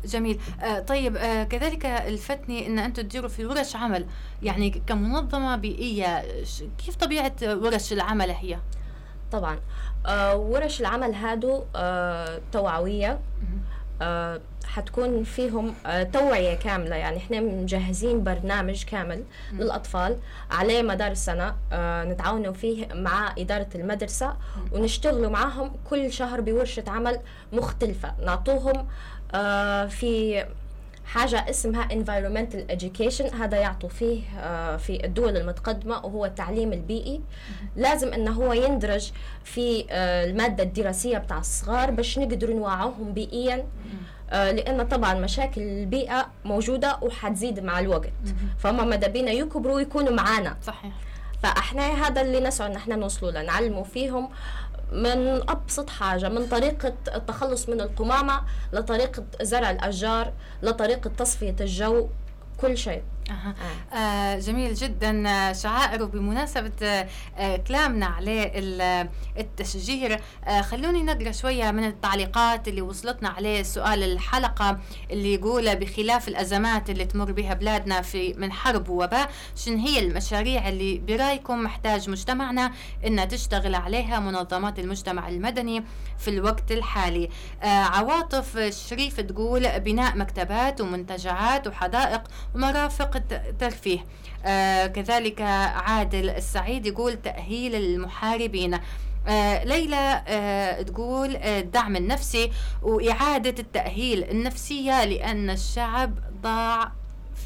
جميل. 0.05 0.41
آه 0.63 0.79
طيب 0.81 1.17
آه 1.17 1.45
كذلك 1.45 1.87
الفتني 1.87 2.67
إن 2.67 2.79
أنتم 2.79 3.03
تديروا 3.03 3.29
في 3.29 3.47
ورش 3.47 3.77
عمل 3.77 4.07
يعني 4.43 4.83
كمنظمة 4.87 5.57
بيئية 5.57 6.25
كيف 6.85 6.97
طبيعة 6.97 7.33
ورش 7.43 7.93
العمل 7.93 8.31
هي؟ 8.31 8.59
طبعا. 9.33 9.59
آه 10.07 10.37
ورش 10.37 10.81
العمل 10.81 11.15
هادو 11.15 11.63
آه 11.77 12.41
توعوية. 12.53 13.19
آه 14.03 14.41
حتكون 14.67 15.25
فيهم 15.25 15.75
آه 15.87 16.03
توعية 16.03 16.55
كاملة. 16.55 16.97
يعني 16.97 17.17
إحنا 17.17 17.41
مجهزين 17.41 18.25
برنامج 18.25 18.85
كامل 18.85 19.25
م. 19.53 19.57
للأطفال 19.61 20.17
على 20.51 20.83
مدار 20.83 21.11
السنة. 21.11 21.55
آه 21.73 22.05
نتعاونوا 22.05 22.53
فيه 22.53 22.89
مع 22.95 23.35
إدارة 23.39 23.69
المدرسة 23.75 24.29
م. 24.29 24.35
ونشتغلوا 24.73 25.31
معاهم 25.31 25.71
كل 25.91 26.13
شهر 26.13 26.41
بورشة 26.41 26.85
عمل 26.87 27.19
مختلفة. 27.53 28.15
نعطوهم 28.25 28.77
آه 28.77 28.87
في 29.89 30.45
حاجة 31.07 31.51
اسمها 31.51 31.89
environmental 31.89 32.73
education 32.77 33.35
هذا 33.35 33.57
يعطوا 33.59 33.89
فيه 33.89 34.23
آه 34.39 34.77
في 34.77 35.05
الدول 35.05 35.37
المتقدمة 35.37 35.97
وهو 35.97 36.25
التعليم 36.25 36.73
البيئي. 36.73 37.21
لازم 37.77 38.13
إنه 38.13 38.31
هو 38.31 38.53
يندرج 38.53 39.13
في 39.45 39.85
آه 39.91 40.25
المادة 40.25 40.63
الدراسية 40.63 41.19
بتاع 41.19 41.39
الصغار 41.39 41.91
باش 41.91 42.19
نقدر 42.19 42.53
نوعوهم 42.53 43.13
بيئيا. 43.13 43.67
آه 44.31 44.51
لأن 44.51 44.83
طبعا 44.89 45.15
مشاكل 45.15 45.61
البيئة 45.61 46.27
موجودة 46.45 46.99
وحتزيد 47.03 47.61
مع 47.61 47.81
الوقت. 47.81 48.13
فهم 48.59 48.89
ماذا 48.89 49.09
بينا 49.09 49.31
يكبروا 49.31 49.75
ويكونوا 49.75 50.13
معانا. 50.13 50.57
صحيح. 50.63 50.93
فأحنا 51.43 52.07
هذا 52.07 52.21
اللي 52.21 52.41
نسعى 52.41 52.67
إن 52.71 52.77
إحنا 52.77 52.97
نوصلوا 52.97 53.31
له 53.31 53.43
نعلموا 53.43 53.85
فيهم 53.85 54.29
من 54.95 55.51
أبسط 55.51 55.91
حاجة 55.91 56.29
من 56.29 56.47
طريقة 56.47 56.95
التخلص 57.15 57.69
من 57.69 57.81
القمامة 57.81 58.41
لطريقة 58.73 59.25
زرع 59.43 59.71
الأشجار 59.71 60.33
لطريقة 60.63 61.11
تصفية 61.19 61.57
الجو. 61.61 62.09
كل 62.61 62.79
شيء. 62.79 63.03
أه. 63.31 63.55
آه 63.97 64.39
جميل 64.39 64.75
جدا. 64.75 65.29
آه، 65.29 65.53
شعائر 65.53 66.03
وبمناسبة 66.03 66.73
آه،, 67.37 67.57
كلامنا 67.57 68.07
عليه 68.07 68.53
التشجير 69.39 70.21
آه 70.45 70.61
خلوني 70.61 71.03
نقرأ 71.03 71.33
شوية 71.33 71.71
من 71.71 71.85
التعليقات 71.85 72.69
اللي 72.69 72.83
وصلتنا 72.83 73.29
عليه 73.29 73.63
سؤال 73.63 74.03
الحلقة 74.03 74.79
اللي 75.11 75.35
يقول 75.35 75.77
بخلاف 75.77 76.29
الأزمات 76.29 76.91
اللي 76.91 77.05
تمر 77.05 77.33
بها 77.33 77.55
بلادنا 77.55 78.03
في 78.03 78.35
من 78.35 78.53
حرب 78.53 78.89
ووباء 78.89 79.31
شن 79.57 79.77
هي 79.77 79.99
المشاريع 79.99 80.69
اللي 80.69 80.99
برأيكم 80.99 81.63
محتاج 81.63 82.11
مجتمعنا 82.11 82.73
إنها 83.07 83.25
تشتغل 83.25 83.75
عليها 83.75 84.21
منظمات 84.21 84.79
المجتمع 84.79 85.29
المدني 85.29 85.85
في 86.19 86.29
الوقت 86.31 86.73
الحالي؟ 86.73 87.29
آه 87.63 87.67
عواطف 87.67 88.57
الشريف 88.57 89.21
تقول 89.21 89.81
بناء 89.81 90.17
مكتبات 90.17 90.81
ومنتجعات 90.81 91.67
وحدائق 91.67 92.23
ومرافق 92.55 93.17
الترفيه 93.33 94.05
آه 94.47 94.87
كذلك 94.87 95.41
عادل 95.41 96.31
السعيد 96.31 96.87
يقول 96.87 97.23
تأهيل 97.23 97.75
المحاربين. 97.75 98.79
آه 99.29 99.65
ليلى 99.65 100.23
آه 100.29 100.83
تقول 100.83 101.37
آه 101.37 101.61
الدعم 101.61 101.97
النفسي 101.97 102.51
وإعادة 102.83 103.55
التأهيل 103.59 104.25
النفسية 104.25 105.05
لأن 105.05 105.51
الشعب 105.51 106.19
ضاع 106.43 106.93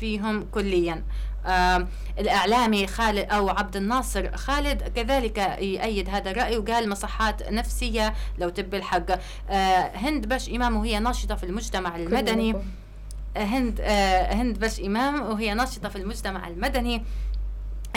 فيهم 0.01 0.47
كليا. 0.53 1.05
آه 1.47 1.87
الإعلامي 2.19 2.87
خالد 2.87 3.31
أو 3.31 3.49
عبد 3.49 3.77
الناصر 3.77 4.37
خالد 4.37 4.83
كذلك 4.83 5.39
يأيد 5.39 6.09
هذا 6.09 6.31
الرأي 6.31 6.59
وقال 6.59 6.89
مصحات 6.89 7.53
نفسية 7.53 8.15
لو 8.39 8.49
تب 8.49 8.75
الحق. 8.75 9.11
آه 9.51 9.91
هند 9.95 10.27
بش 10.29 10.49
إمام 10.49 10.77
وهي 10.77 10.99
ناشطة 10.99 11.35
في 11.35 11.45
المجتمع 11.45 11.97
المدني. 11.97 12.55
هند 13.37 13.81
آه، 13.81 14.35
هند 14.35 14.59
بش 14.59 14.81
إمام 14.81 15.23
وهي 15.23 15.55
ناشطة 15.55 15.89
في 15.89 15.97
المجتمع 15.97 16.49
المدني. 16.49 17.03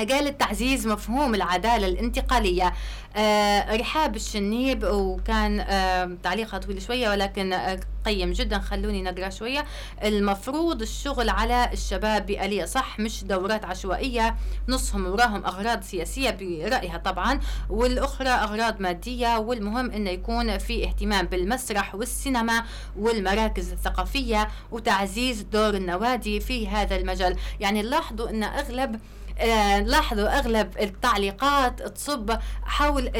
قالت 0.03 0.39
تعزيز 0.39 0.87
مفهوم 0.87 1.35
العدالة 1.35 1.87
الانتقالية. 1.87 2.73
آه 3.15 3.75
رحاب 3.75 4.15
الشنيب 4.15 4.83
وكان 4.83 5.59
آه 5.59 6.17
تعليقها 6.23 6.57
طويل 6.57 6.81
شوية 6.81 7.09
ولكن 7.09 7.53
آه 7.53 7.79
قيم 8.05 8.31
جدا 8.31 8.59
خلوني 8.59 9.01
نقرأ 9.01 9.29
شوية. 9.29 9.65
المفروض 10.03 10.81
الشغل 10.81 11.29
على 11.29 11.69
الشباب 11.73 12.25
بآلية. 12.25 12.65
صح 12.65 12.99
مش 12.99 13.23
دورات 13.23 13.65
عشوائية 13.65 14.35
نصهم 14.67 15.05
وراهم 15.05 15.45
أغراض 15.45 15.83
سياسية 15.83 16.29
برأيها 16.29 16.97
طبعا 16.97 17.39
والأخرى 17.69 18.29
أغراض 18.29 18.81
مادية 18.81 19.37
والمهم 19.37 19.91
أنه 19.91 20.09
يكون 20.09 20.57
في 20.57 20.83
اهتمام 20.85 21.25
بالمسرح 21.25 21.95
والسينما 21.95 22.63
والمراكز 22.97 23.71
الثقافية 23.71 24.47
وتعزيز 24.71 25.41
دور 25.41 25.73
النوادي 25.73 26.39
في 26.39 26.67
هذا 26.67 26.95
المجال. 26.95 27.35
يعني 27.59 27.81
لاحظوا 27.81 28.29
أن 28.29 28.43
أغلب 28.43 28.99
آه، 29.41 29.79
لاحظوا 29.79 30.39
أغلب 30.39 30.71
التعليقات 30.81 31.81
تصب 31.81 32.37
حول 32.63 33.11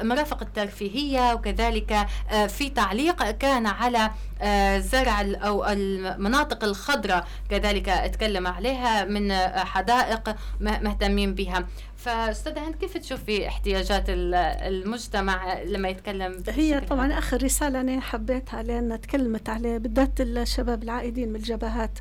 المرافق 0.00 0.42
الترفيهية 0.42 1.34
وكذلك 1.34 1.92
آه، 2.30 2.46
في 2.46 2.70
تعليق 2.70 3.30
كان 3.30 3.66
على 3.66 4.10
آه، 4.42 4.78
زرع 4.78 5.20
أو 5.20 5.64
المناطق 5.64 6.64
الخضراء 6.64 7.26
كذلك 7.50 7.88
اتكلم 7.88 8.46
عليها 8.46 9.04
من 9.04 9.32
حدائق 9.56 10.36
مهتمين 10.60 11.34
بها. 11.34 11.66
فاستاذ 11.96 12.58
هند 12.58 12.74
كيف 12.74 12.98
تشوفي 12.98 13.48
احتياجات 13.48 14.04
المجتمع 14.08 15.62
لما 15.62 15.88
يتكلم؟ 15.88 16.42
هي 16.48 16.80
طبعا 16.80 17.18
آخر 17.18 17.42
رسالة 17.42 17.80
أنا 17.80 18.00
حبيتها 18.00 18.62
لأن 18.62 19.00
تكلمت 19.00 19.48
عليه 19.48 19.78
بالذات 19.78 20.20
الشباب 20.20 20.82
العائدين 20.82 21.28
من 21.28 21.36
الجبهات. 21.36 21.98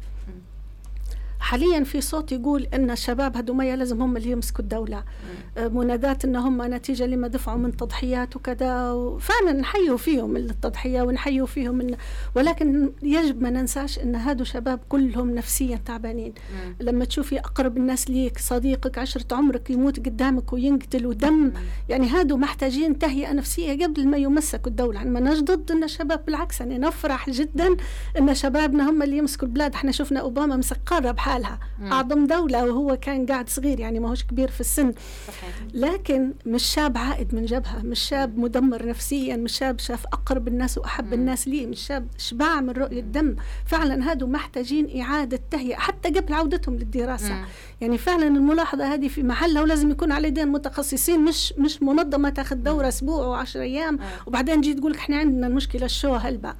حاليا 1.39 1.83
في 1.83 2.01
صوت 2.01 2.31
يقول 2.31 2.67
إن 2.73 2.91
الشباب 2.91 3.37
هذوما 3.37 3.75
لازم 3.75 4.01
هم 4.01 4.17
اللي 4.17 4.31
يمسكوا 4.31 4.63
الدولة. 4.63 5.03
آه، 5.57 5.67
منادات 5.67 6.25
إن 6.25 6.35
هم 6.35 6.73
نتيجة 6.73 7.05
لما 7.05 7.27
دفعوا 7.27 7.57
من 7.57 7.77
تضحيات 7.77 8.35
وكذا. 8.35 8.91
وفعلا 8.91 9.51
نحيوا 9.51 9.97
فيهم 9.97 10.35
التضحية 10.37 11.01
ونحيوا 11.01 11.47
فيهم 11.47 11.81
إن 11.81 11.95
ولكن 12.35 12.91
يجب 13.03 13.41
ما 13.41 13.49
ننساش 13.49 13.99
إن 13.99 14.15
هادو 14.15 14.43
شباب 14.43 14.79
كلهم 14.89 15.35
نفسيا 15.35 15.79
تعبانين. 15.85 16.33
لما 16.79 17.05
تشوفي 17.05 17.39
أقرب 17.39 17.77
الناس 17.77 18.09
ليك 18.09 18.37
صديقك 18.37 18.97
عشرة 18.97 19.35
عمرك 19.35 19.69
يموت 19.69 19.99
قدامك 19.99 20.53
وينقتل 20.53 21.05
ودم. 21.05 21.51
يعني 21.89 22.09
هادو 22.09 22.37
محتاجين 22.37 22.99
تهيئة 22.99 23.33
نفسية 23.33 23.85
قبل 23.85 24.07
ما 24.07 24.17
يمسكوا 24.17 24.71
الدولة. 24.71 24.97
يعني 24.97 25.09
ما 25.09 25.33
ضد 25.33 25.71
إن 25.71 25.83
الشباب 25.83 26.25
بالعكس 26.25 26.59
يعني 26.59 26.77
نفرح 26.77 27.29
جدا 27.29 27.75
إن 28.19 28.35
شبابنا 28.35 28.89
هم 28.89 29.03
اللي 29.03 29.17
يمسكوا 29.17 29.47
البلاد. 29.47 29.73
إحنا 29.73 29.91
شفنا 29.91 30.19
أوباما 30.19 30.55
مسك 30.55 30.77
قاره 30.85 31.11
بحالها 31.29 31.59
مم. 31.79 31.93
أعظم 31.93 32.27
دولة 32.27 32.63
وهو 32.65 32.97
كان 32.97 33.25
قاعد 33.25 33.49
صغير 33.49 33.79
يعني 33.79 33.99
ما 33.99 34.09
هوش 34.09 34.23
كبير 34.23 34.51
في 34.51 34.59
السن. 34.61 34.93
صحيح. 35.27 35.49
لكن 35.73 36.33
مش 36.45 36.63
شاب 36.65 36.97
عائد 36.97 37.35
من 37.35 37.45
جبهة 37.45 37.79
مش 37.83 37.99
شاب 37.99 38.37
مدمر 38.37 38.85
نفسيا 38.85 39.35
مش 39.35 39.57
شاب 39.57 39.79
شاف 39.79 40.05
أقرب 40.05 40.47
الناس 40.47 40.77
وأحب 40.77 41.07
مم. 41.07 41.13
الناس 41.13 41.47
ليه 41.47 41.67
مش 41.67 41.79
شاب 41.87 42.07
شبع 42.17 42.61
من 42.61 42.69
رؤية 42.69 43.01
دم. 43.01 43.35
فعلا 43.65 44.11
هادو 44.11 44.27
محتاجين 44.27 45.01
إعادة 45.01 45.39
تهيئة 45.51 45.75
حتى 45.75 46.09
قبل 46.09 46.33
عودتهم 46.33 46.75
للدراسة. 46.75 47.33
مم. 47.33 47.45
يعني 47.81 47.97
فعلا 47.97 48.27
الملاحظة 48.27 48.93
هذه 48.93 49.07
في 49.07 49.23
محلها 49.23 49.61
ولازم 49.61 49.91
يكون 49.91 50.11
على 50.11 50.27
يدين 50.27 50.47
متخصصين 50.47 51.25
مش 51.25 51.53
مش 51.57 51.83
منظمة 51.83 52.29
تاخذ 52.29 52.55
دورة 52.55 52.87
أسبوع 52.87 53.25
وعشر 53.27 53.61
أيام. 53.61 53.93
مم. 53.93 53.99
وبعدين 54.25 54.61
تجي 54.61 54.73
تقول 54.73 54.91
لك 54.91 54.97
إحنا 54.97 55.17
عندنا 55.17 55.47
المشكلة 55.47 55.85
الشو 55.85 56.13
هلبة. 56.15 56.53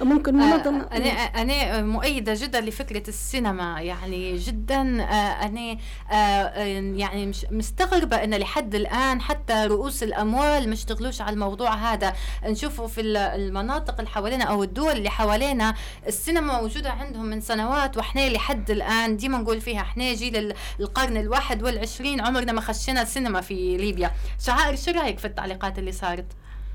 ممكن 0.00 0.34
منظمة 0.34 0.80
آه 0.82 0.96
أنا 0.96 1.10
أنا 1.10 1.82
مؤيدة 1.82 2.34
جدا 2.36 2.60
لفكرة 2.60 3.02
السينما 3.08 3.80
يعني. 3.80 4.01
جدا 4.10 5.02
آه 5.02 5.46
أنا 5.46 5.76
آه 6.12 6.58
يعني 6.96 7.26
مش 7.26 7.46
مستغربة 7.50 8.16
أن 8.16 8.34
لحد 8.34 8.74
الآن 8.74 9.20
حتى 9.20 9.64
رؤوس 9.66 10.02
الأموال 10.02 10.66
ما 10.68 10.74
اشتغلوش 10.74 11.20
على 11.20 11.34
الموضوع 11.34 11.74
هذا. 11.74 12.12
نشوفه 12.44 12.86
في 12.86 13.00
المناطق 13.00 13.98
اللي 13.98 14.10
حوالينا 14.10 14.44
أو 14.44 14.62
الدول 14.62 14.92
اللي 14.92 15.10
حوالينا. 15.10 15.74
السينما 16.06 16.60
موجودة 16.60 16.90
عندهم 16.90 17.24
من 17.24 17.40
سنوات 17.40 17.96
وإحنا 17.96 18.28
لحد 18.28 18.70
الآن 18.70 19.16
ديما 19.16 19.38
نقول 19.38 19.60
فيها 19.60 19.80
إحنا 19.80 20.14
جيل 20.14 20.54
القرن 20.80 21.16
الواحد 21.16 21.62
والعشرين 21.62 22.20
عمرنا 22.20 22.52
ما 22.52 22.60
خشينا 22.60 23.02
السينما 23.02 23.40
في 23.40 23.76
ليبيا. 23.76 24.10
شعائر 24.40 24.76
شو 24.76 24.90
رأيك 24.90 25.18
في 25.18 25.24
التعليقات 25.24 25.78
اللي 25.78 25.92
صارت؟ 25.92 26.26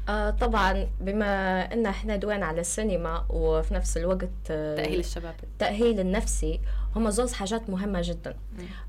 آه 0.09 0.30
طبعا 0.30 0.88
بما 1.01 1.61
إن 1.73 1.86
إحنا 1.86 2.15
دوينا 2.15 2.45
على 2.45 2.61
السينما 2.61 3.25
وفي 3.30 3.73
نفس 3.73 3.97
الوقت 3.97 4.30
آه 4.51 4.75
تأهيل 4.75 4.99
الشباب. 4.99 5.36
التاهيل 5.43 5.99
النفسي 5.99 6.59
هم 6.97 7.09
زوز 7.09 7.33
حاجات 7.33 7.69
مهمة 7.69 8.01
جدا 8.03 8.35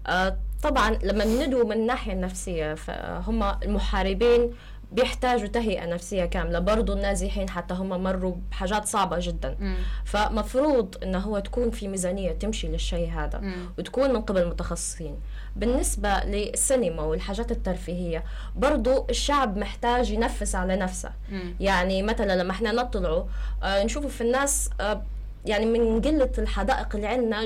آه 0.06 0.36
طبعا 0.62 0.90
لما 1.02 1.24
ندوي 1.24 1.64
من 1.64 1.72
الناحية 1.72 2.12
النفسية 2.12 2.74
فهم 2.74 3.42
المحاربين 3.42 4.50
بيحتاجوا 4.92 5.46
تهيئة 5.46 5.86
نفسية 5.86 6.24
كاملة 6.24 6.58
برضو 6.58 6.92
النازحين 6.92 7.50
حتى 7.50 7.74
هم 7.74 7.88
مروا 8.02 8.34
بحاجات 8.50 8.86
صعبة 8.86 9.16
جدا 9.20 9.56
مم. 9.60 9.76
فمفروض 10.04 10.96
انه 11.02 11.18
هو 11.18 11.38
تكون 11.38 11.70
في 11.70 11.88
ميزانية 11.88 12.32
تمشي 12.32 12.68
للشيء 12.68 13.10
هذا 13.12 13.38
مم. 13.38 13.70
وتكون 13.78 14.12
من 14.12 14.20
قبل 14.20 14.46
متخصصين 14.48 15.16
بالنسبة 15.56 16.20
للسينما 16.24 17.02
والحاجات 17.02 17.50
الترفيهية 17.52 18.24
برضو 18.56 19.06
الشعب 19.10 19.56
محتاج 19.56 20.10
ينفس 20.10 20.54
على 20.54 20.76
نفسه 20.76 21.10
مم. 21.30 21.54
يعني 21.60 22.02
مثلا 22.02 22.42
لما 22.42 22.50
إحنا 22.50 22.72
نطلعوا 22.72 23.24
آه 23.62 23.84
نشوفوا 23.84 24.10
في 24.10 24.20
الناس 24.20 24.70
آه 24.80 25.02
يعني 25.48 25.66
من 25.66 26.00
قلة 26.00 26.30
الحدائق 26.38 26.88
اللي 26.94 27.06
عندنا 27.06 27.44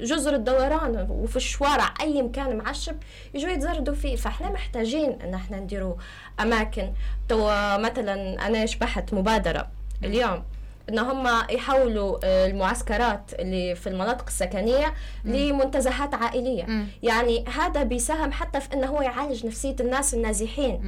جزر 0.00 0.34
الدوران 0.34 1.06
وفي 1.10 1.36
الشوارع 1.36 1.94
أي 2.00 2.22
مكان 2.22 2.56
معشب 2.56 2.96
يجوا 3.34 3.50
يتزردوا 3.50 3.94
فيه. 3.94 4.16
فإحنا 4.16 4.50
محتاجين 4.50 5.18
إن 5.22 5.34
إحنا 5.34 5.60
نديروا 5.60 5.94
أماكن. 6.40 6.92
تو 7.28 7.44
مثلا 7.78 8.46
أنا 8.46 8.66
شبحت 8.66 9.14
مبادرة 9.14 9.68
اليوم؟ 10.04 10.42
إن 10.88 10.98
هم 10.98 11.28
يحولوا 11.50 12.18
آه، 12.24 12.46
المعسكرات 12.46 13.30
اللي 13.38 13.74
في 13.74 13.86
المناطق 13.88 14.24
السكنية 14.26 14.94
لمنتزهات 15.24 16.14
عائلية. 16.14 16.66
يعني 17.02 17.44
هذا 17.48 17.82
بيساهم 17.82 18.32
حتى 18.32 18.60
في 18.60 18.72
انه 18.74 18.86
هو 18.86 19.02
يعالج 19.02 19.46
نفسية 19.46 19.76
الناس 19.80 20.14
النازحين. 20.14 20.80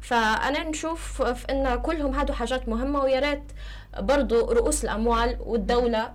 فأنا 0.00 0.68
نشوف 0.68 1.22
في 1.22 1.44
إن 1.50 1.76
كلهم 1.82 2.14
هادو 2.14 2.32
حاجات 2.32 2.68
مهمة 2.68 3.00
ويا 3.00 3.20
ريت 3.20 3.42
برضو 4.00 4.52
رؤوس 4.52 4.84
الأموال 4.84 5.36
والدولة 5.40 6.12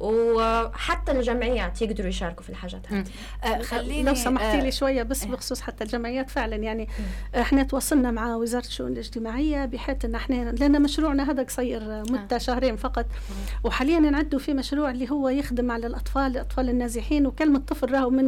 وحتى 0.00 1.12
الجمعيات 1.12 1.82
يقدروا 1.82 2.08
يشاركوا 2.08 2.42
في 2.42 2.50
الحاجات 2.50 2.92
هذه 2.92 3.04
آه 3.44 3.62
خليني 3.62 4.02
لو 4.02 4.14
سمحتي 4.14 4.60
لي 4.60 4.66
آه، 4.66 4.70
شوية 4.70 5.02
بس 5.02 5.24
آه 5.24 5.28
بخصوص 5.28 5.60
حتى 5.60 5.84
الجمعيات 5.84 6.30
فعلا 6.30 6.56
يعني 6.56 6.88
مم. 6.98 7.40
إحنا 7.40 7.62
تواصلنا 7.62 8.10
مع 8.10 8.36
وزارة 8.36 8.66
الشؤون 8.66 8.92
الاجتماعية 8.92 9.64
بحيث 9.64 10.04
إن 10.04 10.14
إحنا 10.14 10.52
لأن 10.52 10.82
مشروعنا 10.82 11.30
هذا 11.30 11.42
قصير 11.42 11.80
مدة 12.10 12.36
آه. 12.36 12.38
شهرين 12.38 12.76
فقط 12.76 13.04
مم. 13.04 13.36
وحاليا 13.64 14.00
نعدوا 14.00 14.38
في 14.38 14.54
مشروع 14.54 14.90
اللي 14.90 15.10
هو 15.10 15.28
يخدم 15.28 15.70
على 15.70 15.86
الأطفال 15.86 16.22
الاطفال 16.22 16.68
النازحين 16.68 17.26
وكلمة 17.26 17.58
طفل 17.58 17.92
راهو 17.92 18.10
من 18.10 18.26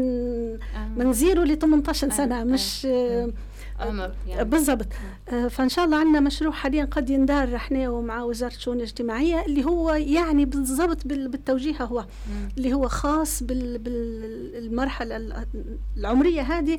آه. 0.55 0.89
من 0.97 1.13
زيرو 1.13 1.43
ل 1.43 1.59
18 1.59 2.11
سنة 2.11 2.41
آه. 2.41 2.45
مش 2.45 2.87
آه. 2.87 3.29
يعني. 4.27 4.45
بالضبط. 4.45 4.87
آه، 5.29 5.49
فإن 5.49 5.69
شاء 5.69 5.85
الله 5.85 5.97
عندنا 5.97 6.21
مشروع 6.21 6.53
حاليا 6.53 6.85
قد 6.85 7.11
يندار 7.11 7.57
إحنا 7.57 7.89
ومع 7.89 8.23
وزارة 8.23 8.55
الشؤون 8.55 8.77
الاجتماعية 8.77 9.45
اللي 9.45 9.65
هو 9.65 9.91
يعني 9.95 10.45
بالضبط 10.45 11.07
بالتوجيه 11.07 11.83
هو. 11.83 12.07
اللي 12.59 12.73
هو 12.73 12.89
خاص 12.89 13.43
بالمرحله 13.43 15.45
العمرية 15.97 16.43
هذه 16.43 16.79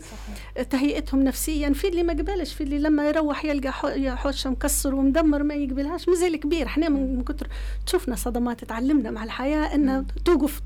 تهيئتهم 0.69 1.23
نفسيا 1.23 1.73
في 1.73 1.87
اللي 1.87 2.03
ما 2.03 2.13
قبلش 2.13 2.53
في 2.53 2.63
اللي 2.63 2.79
لما 2.79 3.09
يروح 3.09 3.45
يلقى 3.45 3.71
حوشه 4.17 4.49
مكسر 4.49 4.95
ومدمر 4.95 5.43
ما 5.43 5.53
يقبلهاش 5.53 6.09
مازال 6.09 6.35
كبير 6.35 6.65
إحنا 6.65 6.89
من 6.89 7.23
كثر 7.23 7.47
شفنا 7.85 8.15
صدمات 8.15 8.63
تعلمنا 8.63 9.11
مع 9.11 9.23
الحياة 9.23 9.75
إنه 9.75 10.05
توقف 10.25 10.59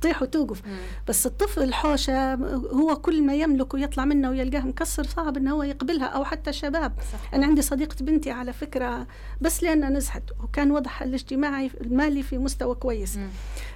تطيح 0.00 0.22
وتوقف. 0.22 0.62
بس 1.08 1.26
الطفل 1.26 1.62
الحوشة 1.62 2.34
هو 2.54 2.96
كل 2.96 3.22
ما 3.22 3.34
يملك 3.34 3.74
ويطلع 3.74 4.04
منه 4.04 4.30
ويلقاه 4.30 4.60
مكسر 4.60 5.04
صعب 5.04 5.36
إنه 5.36 5.54
هو 5.54 5.67
يقبلها 5.68 6.06
أو 6.06 6.24
حتى 6.24 6.52
شباب. 6.52 6.92
صحيح. 7.12 7.34
أنا 7.34 7.46
عندي 7.46 7.62
صديقة 7.62 7.96
بنتي 8.00 8.30
على 8.30 8.52
فكرة 8.52 9.06
بس 9.40 9.62
لأن 9.62 9.92
نزحت 9.96 10.22
وكان 10.44 10.70
وضعها 10.70 11.04
الاجتماعي 11.04 11.70
المالي 11.80 12.22
في 12.22 12.38
مستوى 12.38 12.74
كويس. 12.74 13.16
م. 13.16 13.28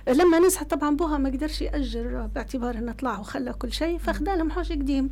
لما 0.09 0.39
نزحت 0.39 0.71
طبعا 0.71 0.97
بوها 0.97 1.19
ما 1.19 1.29
قدرش 1.31 1.63
يأجر 1.63 2.27
باعتبار 2.35 2.79
إنه 2.79 2.93
طلع 2.93 3.19
وخلى 3.19 3.53
كل 3.53 3.73
شيء 3.73 3.99
فاخذ 3.99 4.25
لهم 4.25 4.51
حوش 4.51 4.73
قديم. 4.73 5.11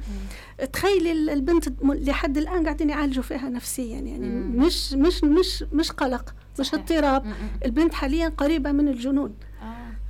تخيلي 0.73 1.13
البنت 1.33 1.69
لحد 1.83 2.39
الآن 2.39 2.65
قاعدين 2.65 2.91
يعالجوا 2.91 3.23
فيها 3.23 3.49
نفسيا 3.49 3.99
يعني 4.01 4.29
م. 4.29 4.65
مش 4.65 4.93
مش 4.93 5.25
مش 5.25 5.65
مش 5.73 5.93
قلق 5.93 6.35
مش 6.61 6.75
اضطراب. 6.75 7.25
البنت 7.65 7.95
حاليا 7.95 8.29
قريبة 8.29 8.73
من 8.73 8.89
الجنون. 8.89 9.35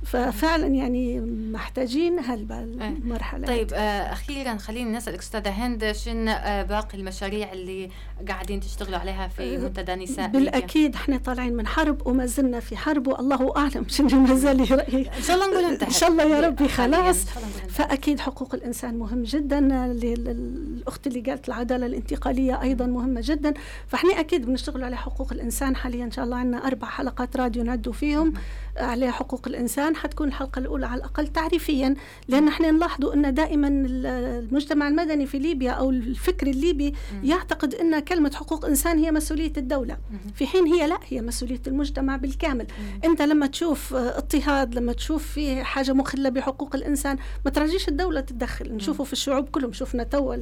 ففعلا 0.03 0.67
يعني 0.67 1.19
محتاجين 1.51 2.19
هالمرحله 2.19 3.47
طيب 3.47 3.73
آه 3.73 4.13
أخيرا 4.13 4.57
خلينا 4.57 4.97
نسالك 4.97 5.19
أستاذة 5.19 5.49
هند 5.49 5.91
شن 5.91 6.27
آه 6.27 6.63
باقي 6.63 6.97
المشاريع 6.97 7.51
اللي 7.53 7.89
قاعدين 8.27 8.59
تشتغلوا 8.59 8.97
عليها 8.97 9.27
في 9.27 9.55
آه، 9.55 9.59
منتدى 9.59 9.95
نساء 9.95 10.27
بالأكيد 10.27 10.95
إحنا 10.95 11.17
طالعين 11.17 11.53
من 11.53 11.67
حرب 11.67 12.07
وما 12.07 12.25
زلنا 12.25 12.59
في 12.59 12.77
حرب 12.77 13.07
والله 13.07 13.57
أعلم 13.57 13.85
شنو 13.97 14.19
ما 14.19 14.35
زال 14.35 14.59
إن 14.59 15.23
شاء 15.23 15.35
الله 15.35 15.47
نقول 15.47 15.63
انتهت. 15.63 15.87
إن 15.87 15.93
شاء 15.93 16.09
الله 16.09 16.23
يا 16.23 16.47
ربي 16.47 16.67
خلاص. 16.67 17.25
فأكيد 17.69 18.19
حقوق 18.19 18.55
الإنسان 18.55 18.97
مهم 18.99 19.23
جدا 19.23 19.85
الأخت 19.91 21.07
اللي 21.07 21.19
قالت 21.21 21.47
العدالة 21.47 21.85
الانتقالية 21.85 22.61
أيضا 22.61 22.85
مهمة 22.85 23.21
جدا. 23.23 23.53
فإحنا 23.87 24.19
أكيد 24.19 24.45
بنشتغل 24.45 24.83
على 24.83 24.97
حقوق 24.97 25.33
الإنسان 25.33 25.75
حاليا 25.75 26.05
إن 26.05 26.11
شاء 26.11 26.25
الله 26.25 26.37
عندنا 26.37 26.67
أربع 26.67 26.87
حلقات 26.87 27.37
راديو 27.37 27.63
نعدوا 27.63 27.93
فيهم. 27.93 28.33
على 28.77 29.11
حقوق 29.11 29.47
الإنسان 29.47 29.95
حتكون 29.95 30.27
الحلقة 30.27 30.59
الأولى 30.59 30.85
على 30.85 30.97
الأقل 30.99 31.27
تعريفيا 31.27 31.95
لأن 32.27 32.47
إحنا 32.47 32.71
نلاحظوا 32.71 33.13
أن 33.13 33.33
دائما 33.33 33.67
المجتمع 33.67 34.87
المدني 34.87 35.25
في 35.25 35.39
ليبيا 35.39 35.71
أو 35.71 35.89
الفكر 35.89 36.47
الليبي 36.47 36.93
يعتقد 37.23 37.75
أن 37.75 37.99
كلمة 37.99 38.31
حقوق 38.35 38.65
إنسان 38.65 38.97
هي 38.97 39.11
مسؤولية 39.11 39.53
الدولة. 39.57 39.97
في 40.35 40.47
حين 40.47 40.65
هي 40.65 40.87
لا 40.87 40.97
هي 41.07 41.21
مسؤولية 41.21 41.61
المجتمع 41.67 42.15
بالكامل. 42.15 42.67
أنت 43.05 43.21
لما 43.21 43.47
تشوف 43.47 43.93
اضطهاد 43.93 44.75
لما 44.75 44.93
تشوف 44.93 45.27
في 45.27 45.63
حاجة 45.63 45.93
مخلة 45.93 46.29
بحقوق 46.29 46.75
الإنسان 46.75 47.17
ما 47.45 47.51
ترجيش 47.51 47.87
الدولة 47.87 48.21
تتدخل 48.21 48.73
نشوفه 48.73 49.03
في 49.03 49.13
الشعوب 49.13 49.49
كلهم. 49.49 49.73
شفنا 49.73 50.03
تو 50.03 50.33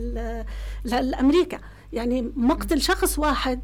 الأمريكا. 0.86 1.60
يعني 1.94 2.32
مقتل 2.36 2.82
شخص 2.82 3.20
واحد 3.20 3.60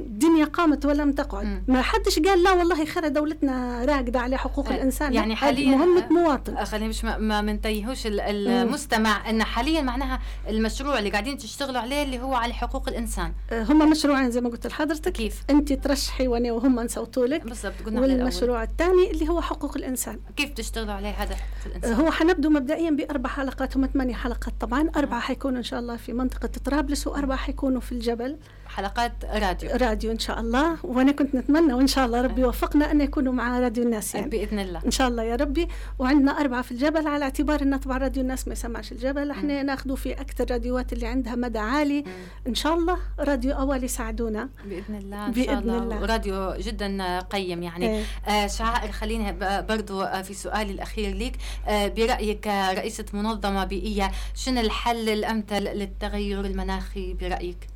الدنيا 0.00 0.44
قامت 0.44 0.86
ولم 0.86 1.12
تقعد. 1.12 1.62
ما 1.68 1.82
حدش 1.82 2.18
قال 2.18 2.42
لا 2.42 2.52
والله 2.52 2.84
خير 2.84 3.08
دولتنا 3.08 3.84
راقدة 3.84 4.20
على 4.20 4.38
حقوق 4.38 4.68
أه، 4.68 4.74
الإنسان. 4.74 5.14
يعني 5.14 5.36
حاليا 5.36 5.76
مهمة 5.76 6.12
مواطن. 6.12 6.64
خلينا 6.64 6.88
مش 6.88 7.04
ما 7.04 7.40
منتهيهوش 7.40 8.02
المستمع. 8.06 9.30
إن 9.30 9.44
حاليا 9.44 9.82
معناها 9.82 10.20
المشروع 10.48 10.98
اللي 10.98 11.10
قاعدين 11.10 11.38
تشتغلوا 11.38 11.80
عليه 11.80 12.02
اللي 12.02 12.20
هو 12.20 12.34
على 12.34 12.52
حقوق 12.52 12.88
الإنسان. 12.88 13.32
أه، 13.52 13.62
هم 13.62 13.90
مشروعين 13.90 14.30
زي 14.30 14.40
ما 14.40 14.48
قلت 14.48 14.66
لحضرتك. 14.66 15.12
كيف؟ 15.12 15.42
أنت 15.50 15.72
ترشحي 15.72 16.28
وأنا 16.28 16.52
وهم 16.52 16.80
نصوتوا 16.80 17.26
لك. 17.26 17.44
بالضبط 17.44 17.74
قلنا 17.86 18.00
والمشروع 18.00 18.62
الثاني 18.62 19.10
اللي 19.10 19.28
هو 19.28 19.40
حقوق 19.40 19.76
الإنسان. 19.76 20.18
كيف 20.36 20.50
تشتغلوا 20.50 20.94
عليه 20.94 21.10
هذا 21.10 21.34
حقوق 21.34 21.66
الإنسان؟ 21.66 21.92
هو 21.92 22.10
حنبدو 22.10 22.50
مبدئيا 22.50 22.90
بأربع 22.90 23.30
حلقات 23.30 23.76
هم 23.76 23.86
ثمانية 23.86 24.14
حلقات 24.14 24.54
طبعا. 24.60 24.90
أربعة 24.96 25.20
حيكونوا 25.20 25.58
إن 25.58 25.62
شاء 25.62 25.80
الله 25.80 25.96
في 25.96 26.12
منطقة 26.12 26.50
طرابلس 26.64 27.06
وأربعة 27.06 27.38
حيكونوا 27.38 27.80
في 27.80 27.92
الجبل. 27.92 28.36
حلقات 28.68 29.12
راديو. 29.24 29.70
راديو 29.70 30.10
إن 30.12 30.18
شاء 30.18 30.40
الله. 30.40 30.76
وأنا 30.82 31.12
كنت 31.12 31.34
نتمنى 31.34 31.72
وإن 31.72 31.86
شاء 31.86 32.06
الله 32.06 32.22
ربي 32.22 32.40
يوفقنا 32.40 32.90
أن 32.90 33.00
يكونوا 33.00 33.32
مع 33.32 33.58
راديو 33.60 33.84
الناس 33.84 34.14
يعني. 34.14 34.28
بإذن 34.28 34.58
الله. 34.58 34.80
إن 34.86 34.90
شاء 34.90 35.08
الله 35.08 35.22
يا 35.22 35.36
ربي. 35.36 35.68
وعندنا 35.98 36.40
أربعة 36.40 36.62
في 36.62 36.72
الجبل 36.72 37.06
على 37.08 37.24
اعتبار 37.24 37.62
إن 37.62 37.76
طبعا 37.76 37.98
راديو 37.98 38.22
الناس 38.22 38.48
ما 38.48 38.52
يسمعش 38.52 38.92
الجبل. 38.92 39.30
إحنا 39.30 39.62
ناخذه 39.62 39.94
في 39.94 40.12
أكثر 40.12 40.50
راديوات 40.50 40.92
اللي 40.92 41.06
عندها 41.06 41.34
مدى 41.34 41.58
عالي. 41.58 42.04
إن 42.48 42.54
شاء 42.54 42.74
الله 42.74 42.98
راديو 43.18 43.52
اول 43.52 43.84
يساعدونا. 43.84 44.48
بإذن 44.64 44.94
الله 44.94 45.26
إن 45.26 45.32
بإذن 45.32 45.46
شاء 45.46 45.58
الله, 45.58 45.78
الله. 45.78 46.06
راديو 46.06 46.52
جدا 46.54 47.20
قيم 47.20 47.62
يعني. 47.62 47.88
إيه. 47.88 48.04
آه 48.28 48.46
شعائر 48.46 48.92
خلينا 48.92 49.60
برضو 49.60 50.02
آه، 50.02 50.22
في 50.22 50.34
سؤالي 50.34 50.72
الأخير 50.72 51.16
لك 51.16 51.36
آه 51.68 51.88
برأيك 51.88 52.46
رئيسة 52.46 53.04
منظمة 53.12 53.64
بيئية 53.64 54.10
شنو 54.34 54.60
الحل 54.60 55.08
الأمثل 55.08 55.62
للتغير 55.62 56.40
المناخي 56.40 57.14
برأيك؟ 57.14 57.56
آه، 57.62 57.75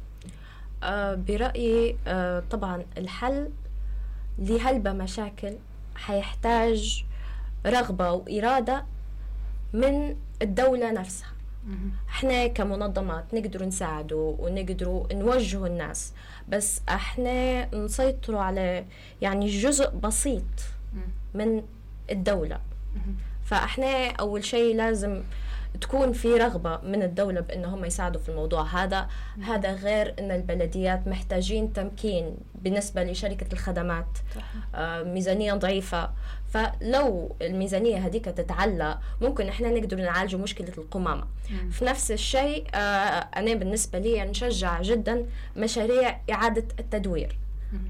برأيي 1.14 1.96
آه، 2.06 2.42
طبعا 2.50 2.84
الحل 2.98 3.50
لهلبة 4.38 4.92
مشاكل 4.92 5.52
حيحتاج 5.96 7.04
رغبة 7.66 8.12
وإرادة 8.12 8.84
من 9.72 10.16
الدولة 10.42 10.92
نفسها. 10.92 11.28
إحنا 12.08 12.46
كمنظمات 12.46 13.34
نقدر 13.34 13.64
نساعده 13.64 14.36
ونقدر 14.38 15.06
نوجه 15.12 15.66
الناس 15.66 16.12
بس 16.48 16.80
إحنا 16.88 17.66
نسيطروا 17.74 18.40
على 18.40 18.84
يعني 19.22 19.46
جزء 19.48 19.90
بسيط 19.90 20.44
من 21.34 21.62
الدولة. 22.10 22.60
فإحنا 23.44 24.10
أول 24.10 24.44
شيء 24.44 24.76
لازم 24.76 25.22
تكون 25.80 26.12
في 26.12 26.28
رغبة 26.36 26.80
من 26.82 27.02
الدولة 27.02 27.40
بأنهم 27.40 27.84
يساعدوا 27.84 28.20
في 28.20 28.28
الموضوع 28.28 28.62
هذا. 28.62 29.08
هذا 29.42 29.72
غير 29.72 30.14
أن 30.18 30.30
البلديات 30.30 31.08
محتاجين 31.08 31.72
تمكين 31.72 32.36
بالنسبة 32.54 33.04
لشركة 33.04 33.46
الخدمات 33.52 34.18
آه 34.74 35.02
ميزانية 35.02 35.52
ضعيفة. 35.54 36.10
فلو 36.48 37.36
الميزانية 37.42 37.96
هذيك 38.06 38.24
تتعلى 38.24 38.98
ممكن 39.20 39.48
إحنا 39.48 39.70
نقدر 39.70 39.96
نعالج 39.96 40.36
مشكلة 40.36 40.72
القمامة. 40.78 41.24
مم. 41.50 41.70
في 41.70 41.84
نفس 41.84 42.10
الشيء 42.10 42.64
آه 42.74 42.78
أنا 43.36 43.54
بالنسبة 43.54 43.98
لي 43.98 44.24
نشجع 44.24 44.82
جدا 44.82 45.26
مشاريع 45.56 46.20
إعادة 46.30 46.64
التدوير. 46.80 47.38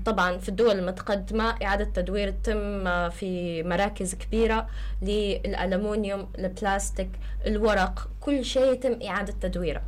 طبعا 0.05 0.39
في 0.39 0.49
الدول 0.49 0.78
المتقدمة 0.78 1.55
إعادة 1.62 1.85
تدوير 1.85 2.31
تتم 2.31 2.85
في 3.11 3.62
مراكز 3.62 4.14
كبيرة 4.14 4.66
للألمنيوم 5.03 6.28
البلاستيك 6.39 7.11
الورق 7.47 8.09
كل 8.20 8.45
شيء 8.45 8.72
يتم 8.72 8.99
إعادة 9.07 9.35
تدويره. 9.41 9.83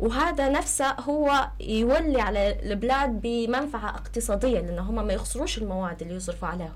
وهذا 0.00 0.48
نفسه 0.48 0.92
هو 0.92 1.48
يولي 1.60 2.20
على 2.20 2.60
البلاد 2.62 3.20
بمنفعة 3.20 3.88
اقتصادية 3.88 4.60
لأن 4.60 4.78
هم 4.78 5.06
ما 5.06 5.12
يخسروش 5.12 5.58
المواد 5.58 6.02
اللي 6.02 6.14
يصرفوا 6.14 6.48
عليها. 6.48 6.74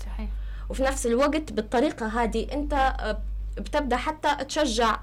صحيح. 0.00 0.28
وفي 0.70 0.82
نفس 0.82 1.06
الوقت 1.06 1.52
بالطريقة 1.52 2.06
هذه 2.06 2.46
أنت 2.52 2.94
بتبدأ 3.58 3.96
حتى 3.96 4.44
تشجع 4.44 4.98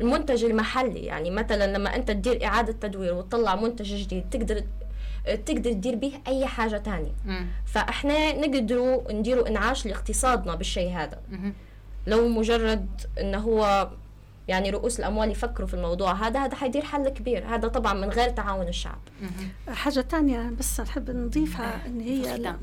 المنتج 0.00 0.44
المحلي. 0.44 1.00
يعني 1.00 1.30
مثلا 1.30 1.76
لما 1.76 1.96
أنت 1.96 2.10
تدير 2.10 2.44
إعادة 2.44 2.72
تدوير 2.72 3.14
وتطلع 3.14 3.56
منتج 3.56 3.94
جديد 3.94 4.30
تقدر 4.30 4.62
تقدر 5.34 5.72
تدير 5.72 5.94
به 5.94 6.12
أي 6.26 6.46
حاجة 6.46 6.76
تانية. 6.76 7.12
مم. 7.24 7.46
فإحنا 7.66 8.46
نقدروا 8.46 9.12
نديروا 9.12 9.48
إنعاش 9.48 9.86
لاقتصادنا 9.86 10.54
بالشيء 10.54 10.96
هذا. 10.96 11.20
مم. 11.30 11.52
لو 12.06 12.28
مجرد 12.28 12.86
انه 13.20 13.38
هو 13.38 13.90
يعني 14.48 14.70
رؤوس 14.70 14.98
الأموال 14.98 15.30
يفكروا 15.30 15.68
في 15.68 15.74
الموضوع 15.74 16.12
هذا 16.12 16.40
هذا 16.40 16.54
حيدير 16.54 16.82
حل 16.84 17.08
كبير. 17.08 17.46
هذا 17.46 17.68
طبعا 17.68 17.94
من 17.94 18.08
غير 18.10 18.28
تعاون 18.28 18.68
الشعب. 18.68 18.98
حاجة 19.68 20.00
ثانية 20.00 20.50
بس 20.58 20.80
نحب 20.80 21.10
نضيفها 21.10 21.86
إن 21.86 22.00
هي 22.00 22.54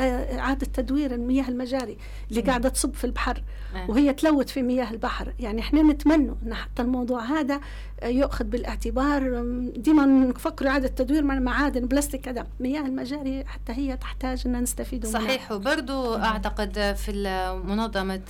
آه، 0.00 0.38
إعادة 0.38 0.66
تدوير 0.66 1.14
المياه 1.14 1.48
المجاري 1.48 1.96
اللي 2.30 2.40
قاعدة 2.40 2.68
تصب 2.68 2.94
في 2.94 3.04
البحر 3.04 3.42
وهي 3.88 4.12
تلوث 4.12 4.46
في 4.46 4.62
مياه 4.62 4.90
البحر. 4.90 5.32
يعني 5.40 5.60
إحنا 5.60 5.82
نتمنى 5.82 6.34
إن 6.46 6.54
حتى 6.54 6.82
الموضوع 6.82 7.24
هذا 7.24 7.60
يؤخذ 8.04 8.44
بالاعتبار 8.44 9.42
ديما 9.76 10.06
نفكر 10.06 10.68
اعاده 10.68 10.88
تدوير 10.88 11.22
مع 11.24 11.38
معادن 11.38 11.86
بلاستيك 11.86 12.20
كذا 12.20 12.46
مياه 12.60 12.80
المجاري 12.80 13.44
حتى 13.44 13.72
هي 13.72 13.96
تحتاج 13.96 14.42
ان 14.46 14.62
نستفيد 14.62 15.06
منها. 15.06 15.20
صحيح 15.20 15.52
وبرضه 15.52 16.24
أعتقد 16.24 16.96
في 16.96 17.12
منظمة 17.64 18.20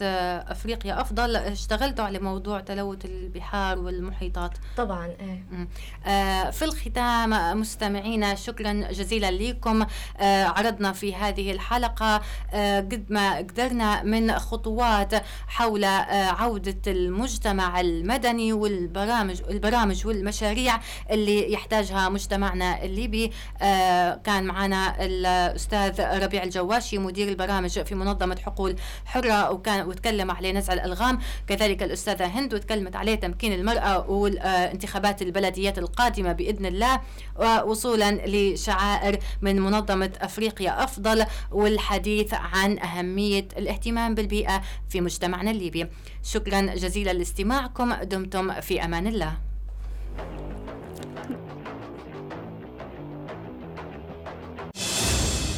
أفريقيا 0.48 1.00
أفضل 1.00 1.36
اشتغلتوا 1.36 2.04
على 2.04 2.18
موضوع 2.18 2.60
تلوث 2.60 3.04
البحار 3.04 3.78
والمحيطات. 3.78 4.52
طبعا 4.76 5.06
إيه. 5.06 5.68
آه 6.06 6.50
في 6.50 6.64
الختام 6.64 7.60
مستمعينا 7.60 8.34
شكرا 8.34 8.72
جزيلا 8.72 9.30
لكم. 9.30 9.86
آه 10.18 10.44
عرضنا 10.44 10.92
في 10.92 11.14
هذه 11.14 11.52
الحلقة. 11.52 12.20
آه 12.52 12.80
قد 12.80 13.04
ما 13.10 13.36
قدرنا 13.36 14.02
من 14.02 14.32
خطوات 14.32 15.14
حول 15.46 15.84
آه 15.84 16.30
عودة 16.30 16.82
المجتمع 16.86 17.80
المدني 17.80 18.52
والبرامج 18.52 19.42
البرامج 19.59 20.06
والمشاريع 20.06 20.80
اللي 21.11 21.52
يحتاجها 21.52 22.09
مجتمعنا 22.09 22.84
الليبي. 22.84 23.32
آه 23.62 24.14
كان 24.24 24.44
معنا 24.44 25.04
الأستاذ 25.04 26.00
ربيع 26.00 26.42
الجواشي 26.42 26.98
مدير 26.98 27.28
البرامج 27.28 27.82
في 27.82 27.94
منظمة 27.94 28.38
حقول 28.44 28.76
حرة 29.04 29.50
وكان 29.50 29.86
وتكلم 29.88 30.30
عليه 30.30 30.52
نزع 30.52 30.72
الألغام. 30.72 31.18
كذلك 31.46 31.82
الأستاذة 31.82 32.26
هند 32.26 32.54
وتكلمت 32.54 32.96
عليه 32.96 33.14
تمكين 33.14 33.52
المرأة 33.52 34.11
والانتخابات 34.11 35.22
البلديات 35.22 35.78
القادمة 35.78 36.32
بإذن 36.32 36.66
الله 36.66 37.00
ووصولا 37.36 38.26
لشعائر 38.26 39.18
من 39.42 39.61
منظمة 39.61 40.12
أفريقيا 40.20 40.84
أفضل 40.84 41.24
والحديث 41.50 42.34
عن 42.34 42.78
أهمية 42.78 43.48
الاهتمام 43.59 44.14
بالبيئة 44.14 44.62
في 44.88 45.00
مجتمعنا 45.00 45.50
الليبي. 45.50 45.86
شكرا 46.22 46.61
جزيلا 46.61 47.12
لاستماعكم. 47.12 47.94
دمتم 47.94 48.61
في 48.61 48.84
أمان 48.84 49.06
الله. 49.06 49.47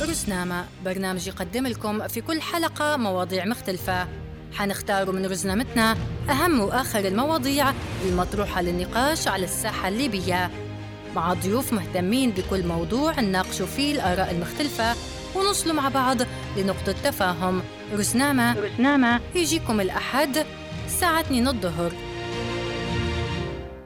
رزنامة 0.02 0.64
برنامج 0.84 1.28
يقدم 1.28 1.66
لكم 1.66 2.08
في 2.08 2.20
كل 2.20 2.42
حلقة 2.42 2.96
مواضيع 2.96 3.44
مختلفة. 3.44 4.08
حنختار 4.52 5.12
من 5.12 5.26
رزنامتنا 5.26 5.96
أهم 6.30 6.61
وآخر 6.61 6.98
المواضيع 6.98 7.72
المطروحة 8.04 8.62
للنقاش 8.62 9.28
على 9.28 9.44
الساحة 9.44 9.88
الليبية. 9.88 10.50
مع 11.16 11.34
ضيوف 11.34 11.72
مهتمين 11.72 12.30
بكل 12.30 12.66
موضوع 12.66 13.20
نناقشوا 13.20 13.66
فيه 13.66 13.94
الآراء 13.94 14.30
المختلفة 14.30 14.94
ونوصلوا 15.34 15.74
مع 15.74 15.88
بعض 15.88 16.16
لنقطة 16.56 16.92
تفاهم. 16.92 17.62
رزنامة 17.92 18.61
رزنامة. 18.61 19.20
يجيكم 19.34 19.80
الأحد 19.80 20.46
الساعة 20.86 21.20
2 21.20 21.48
الظهر 21.48 21.92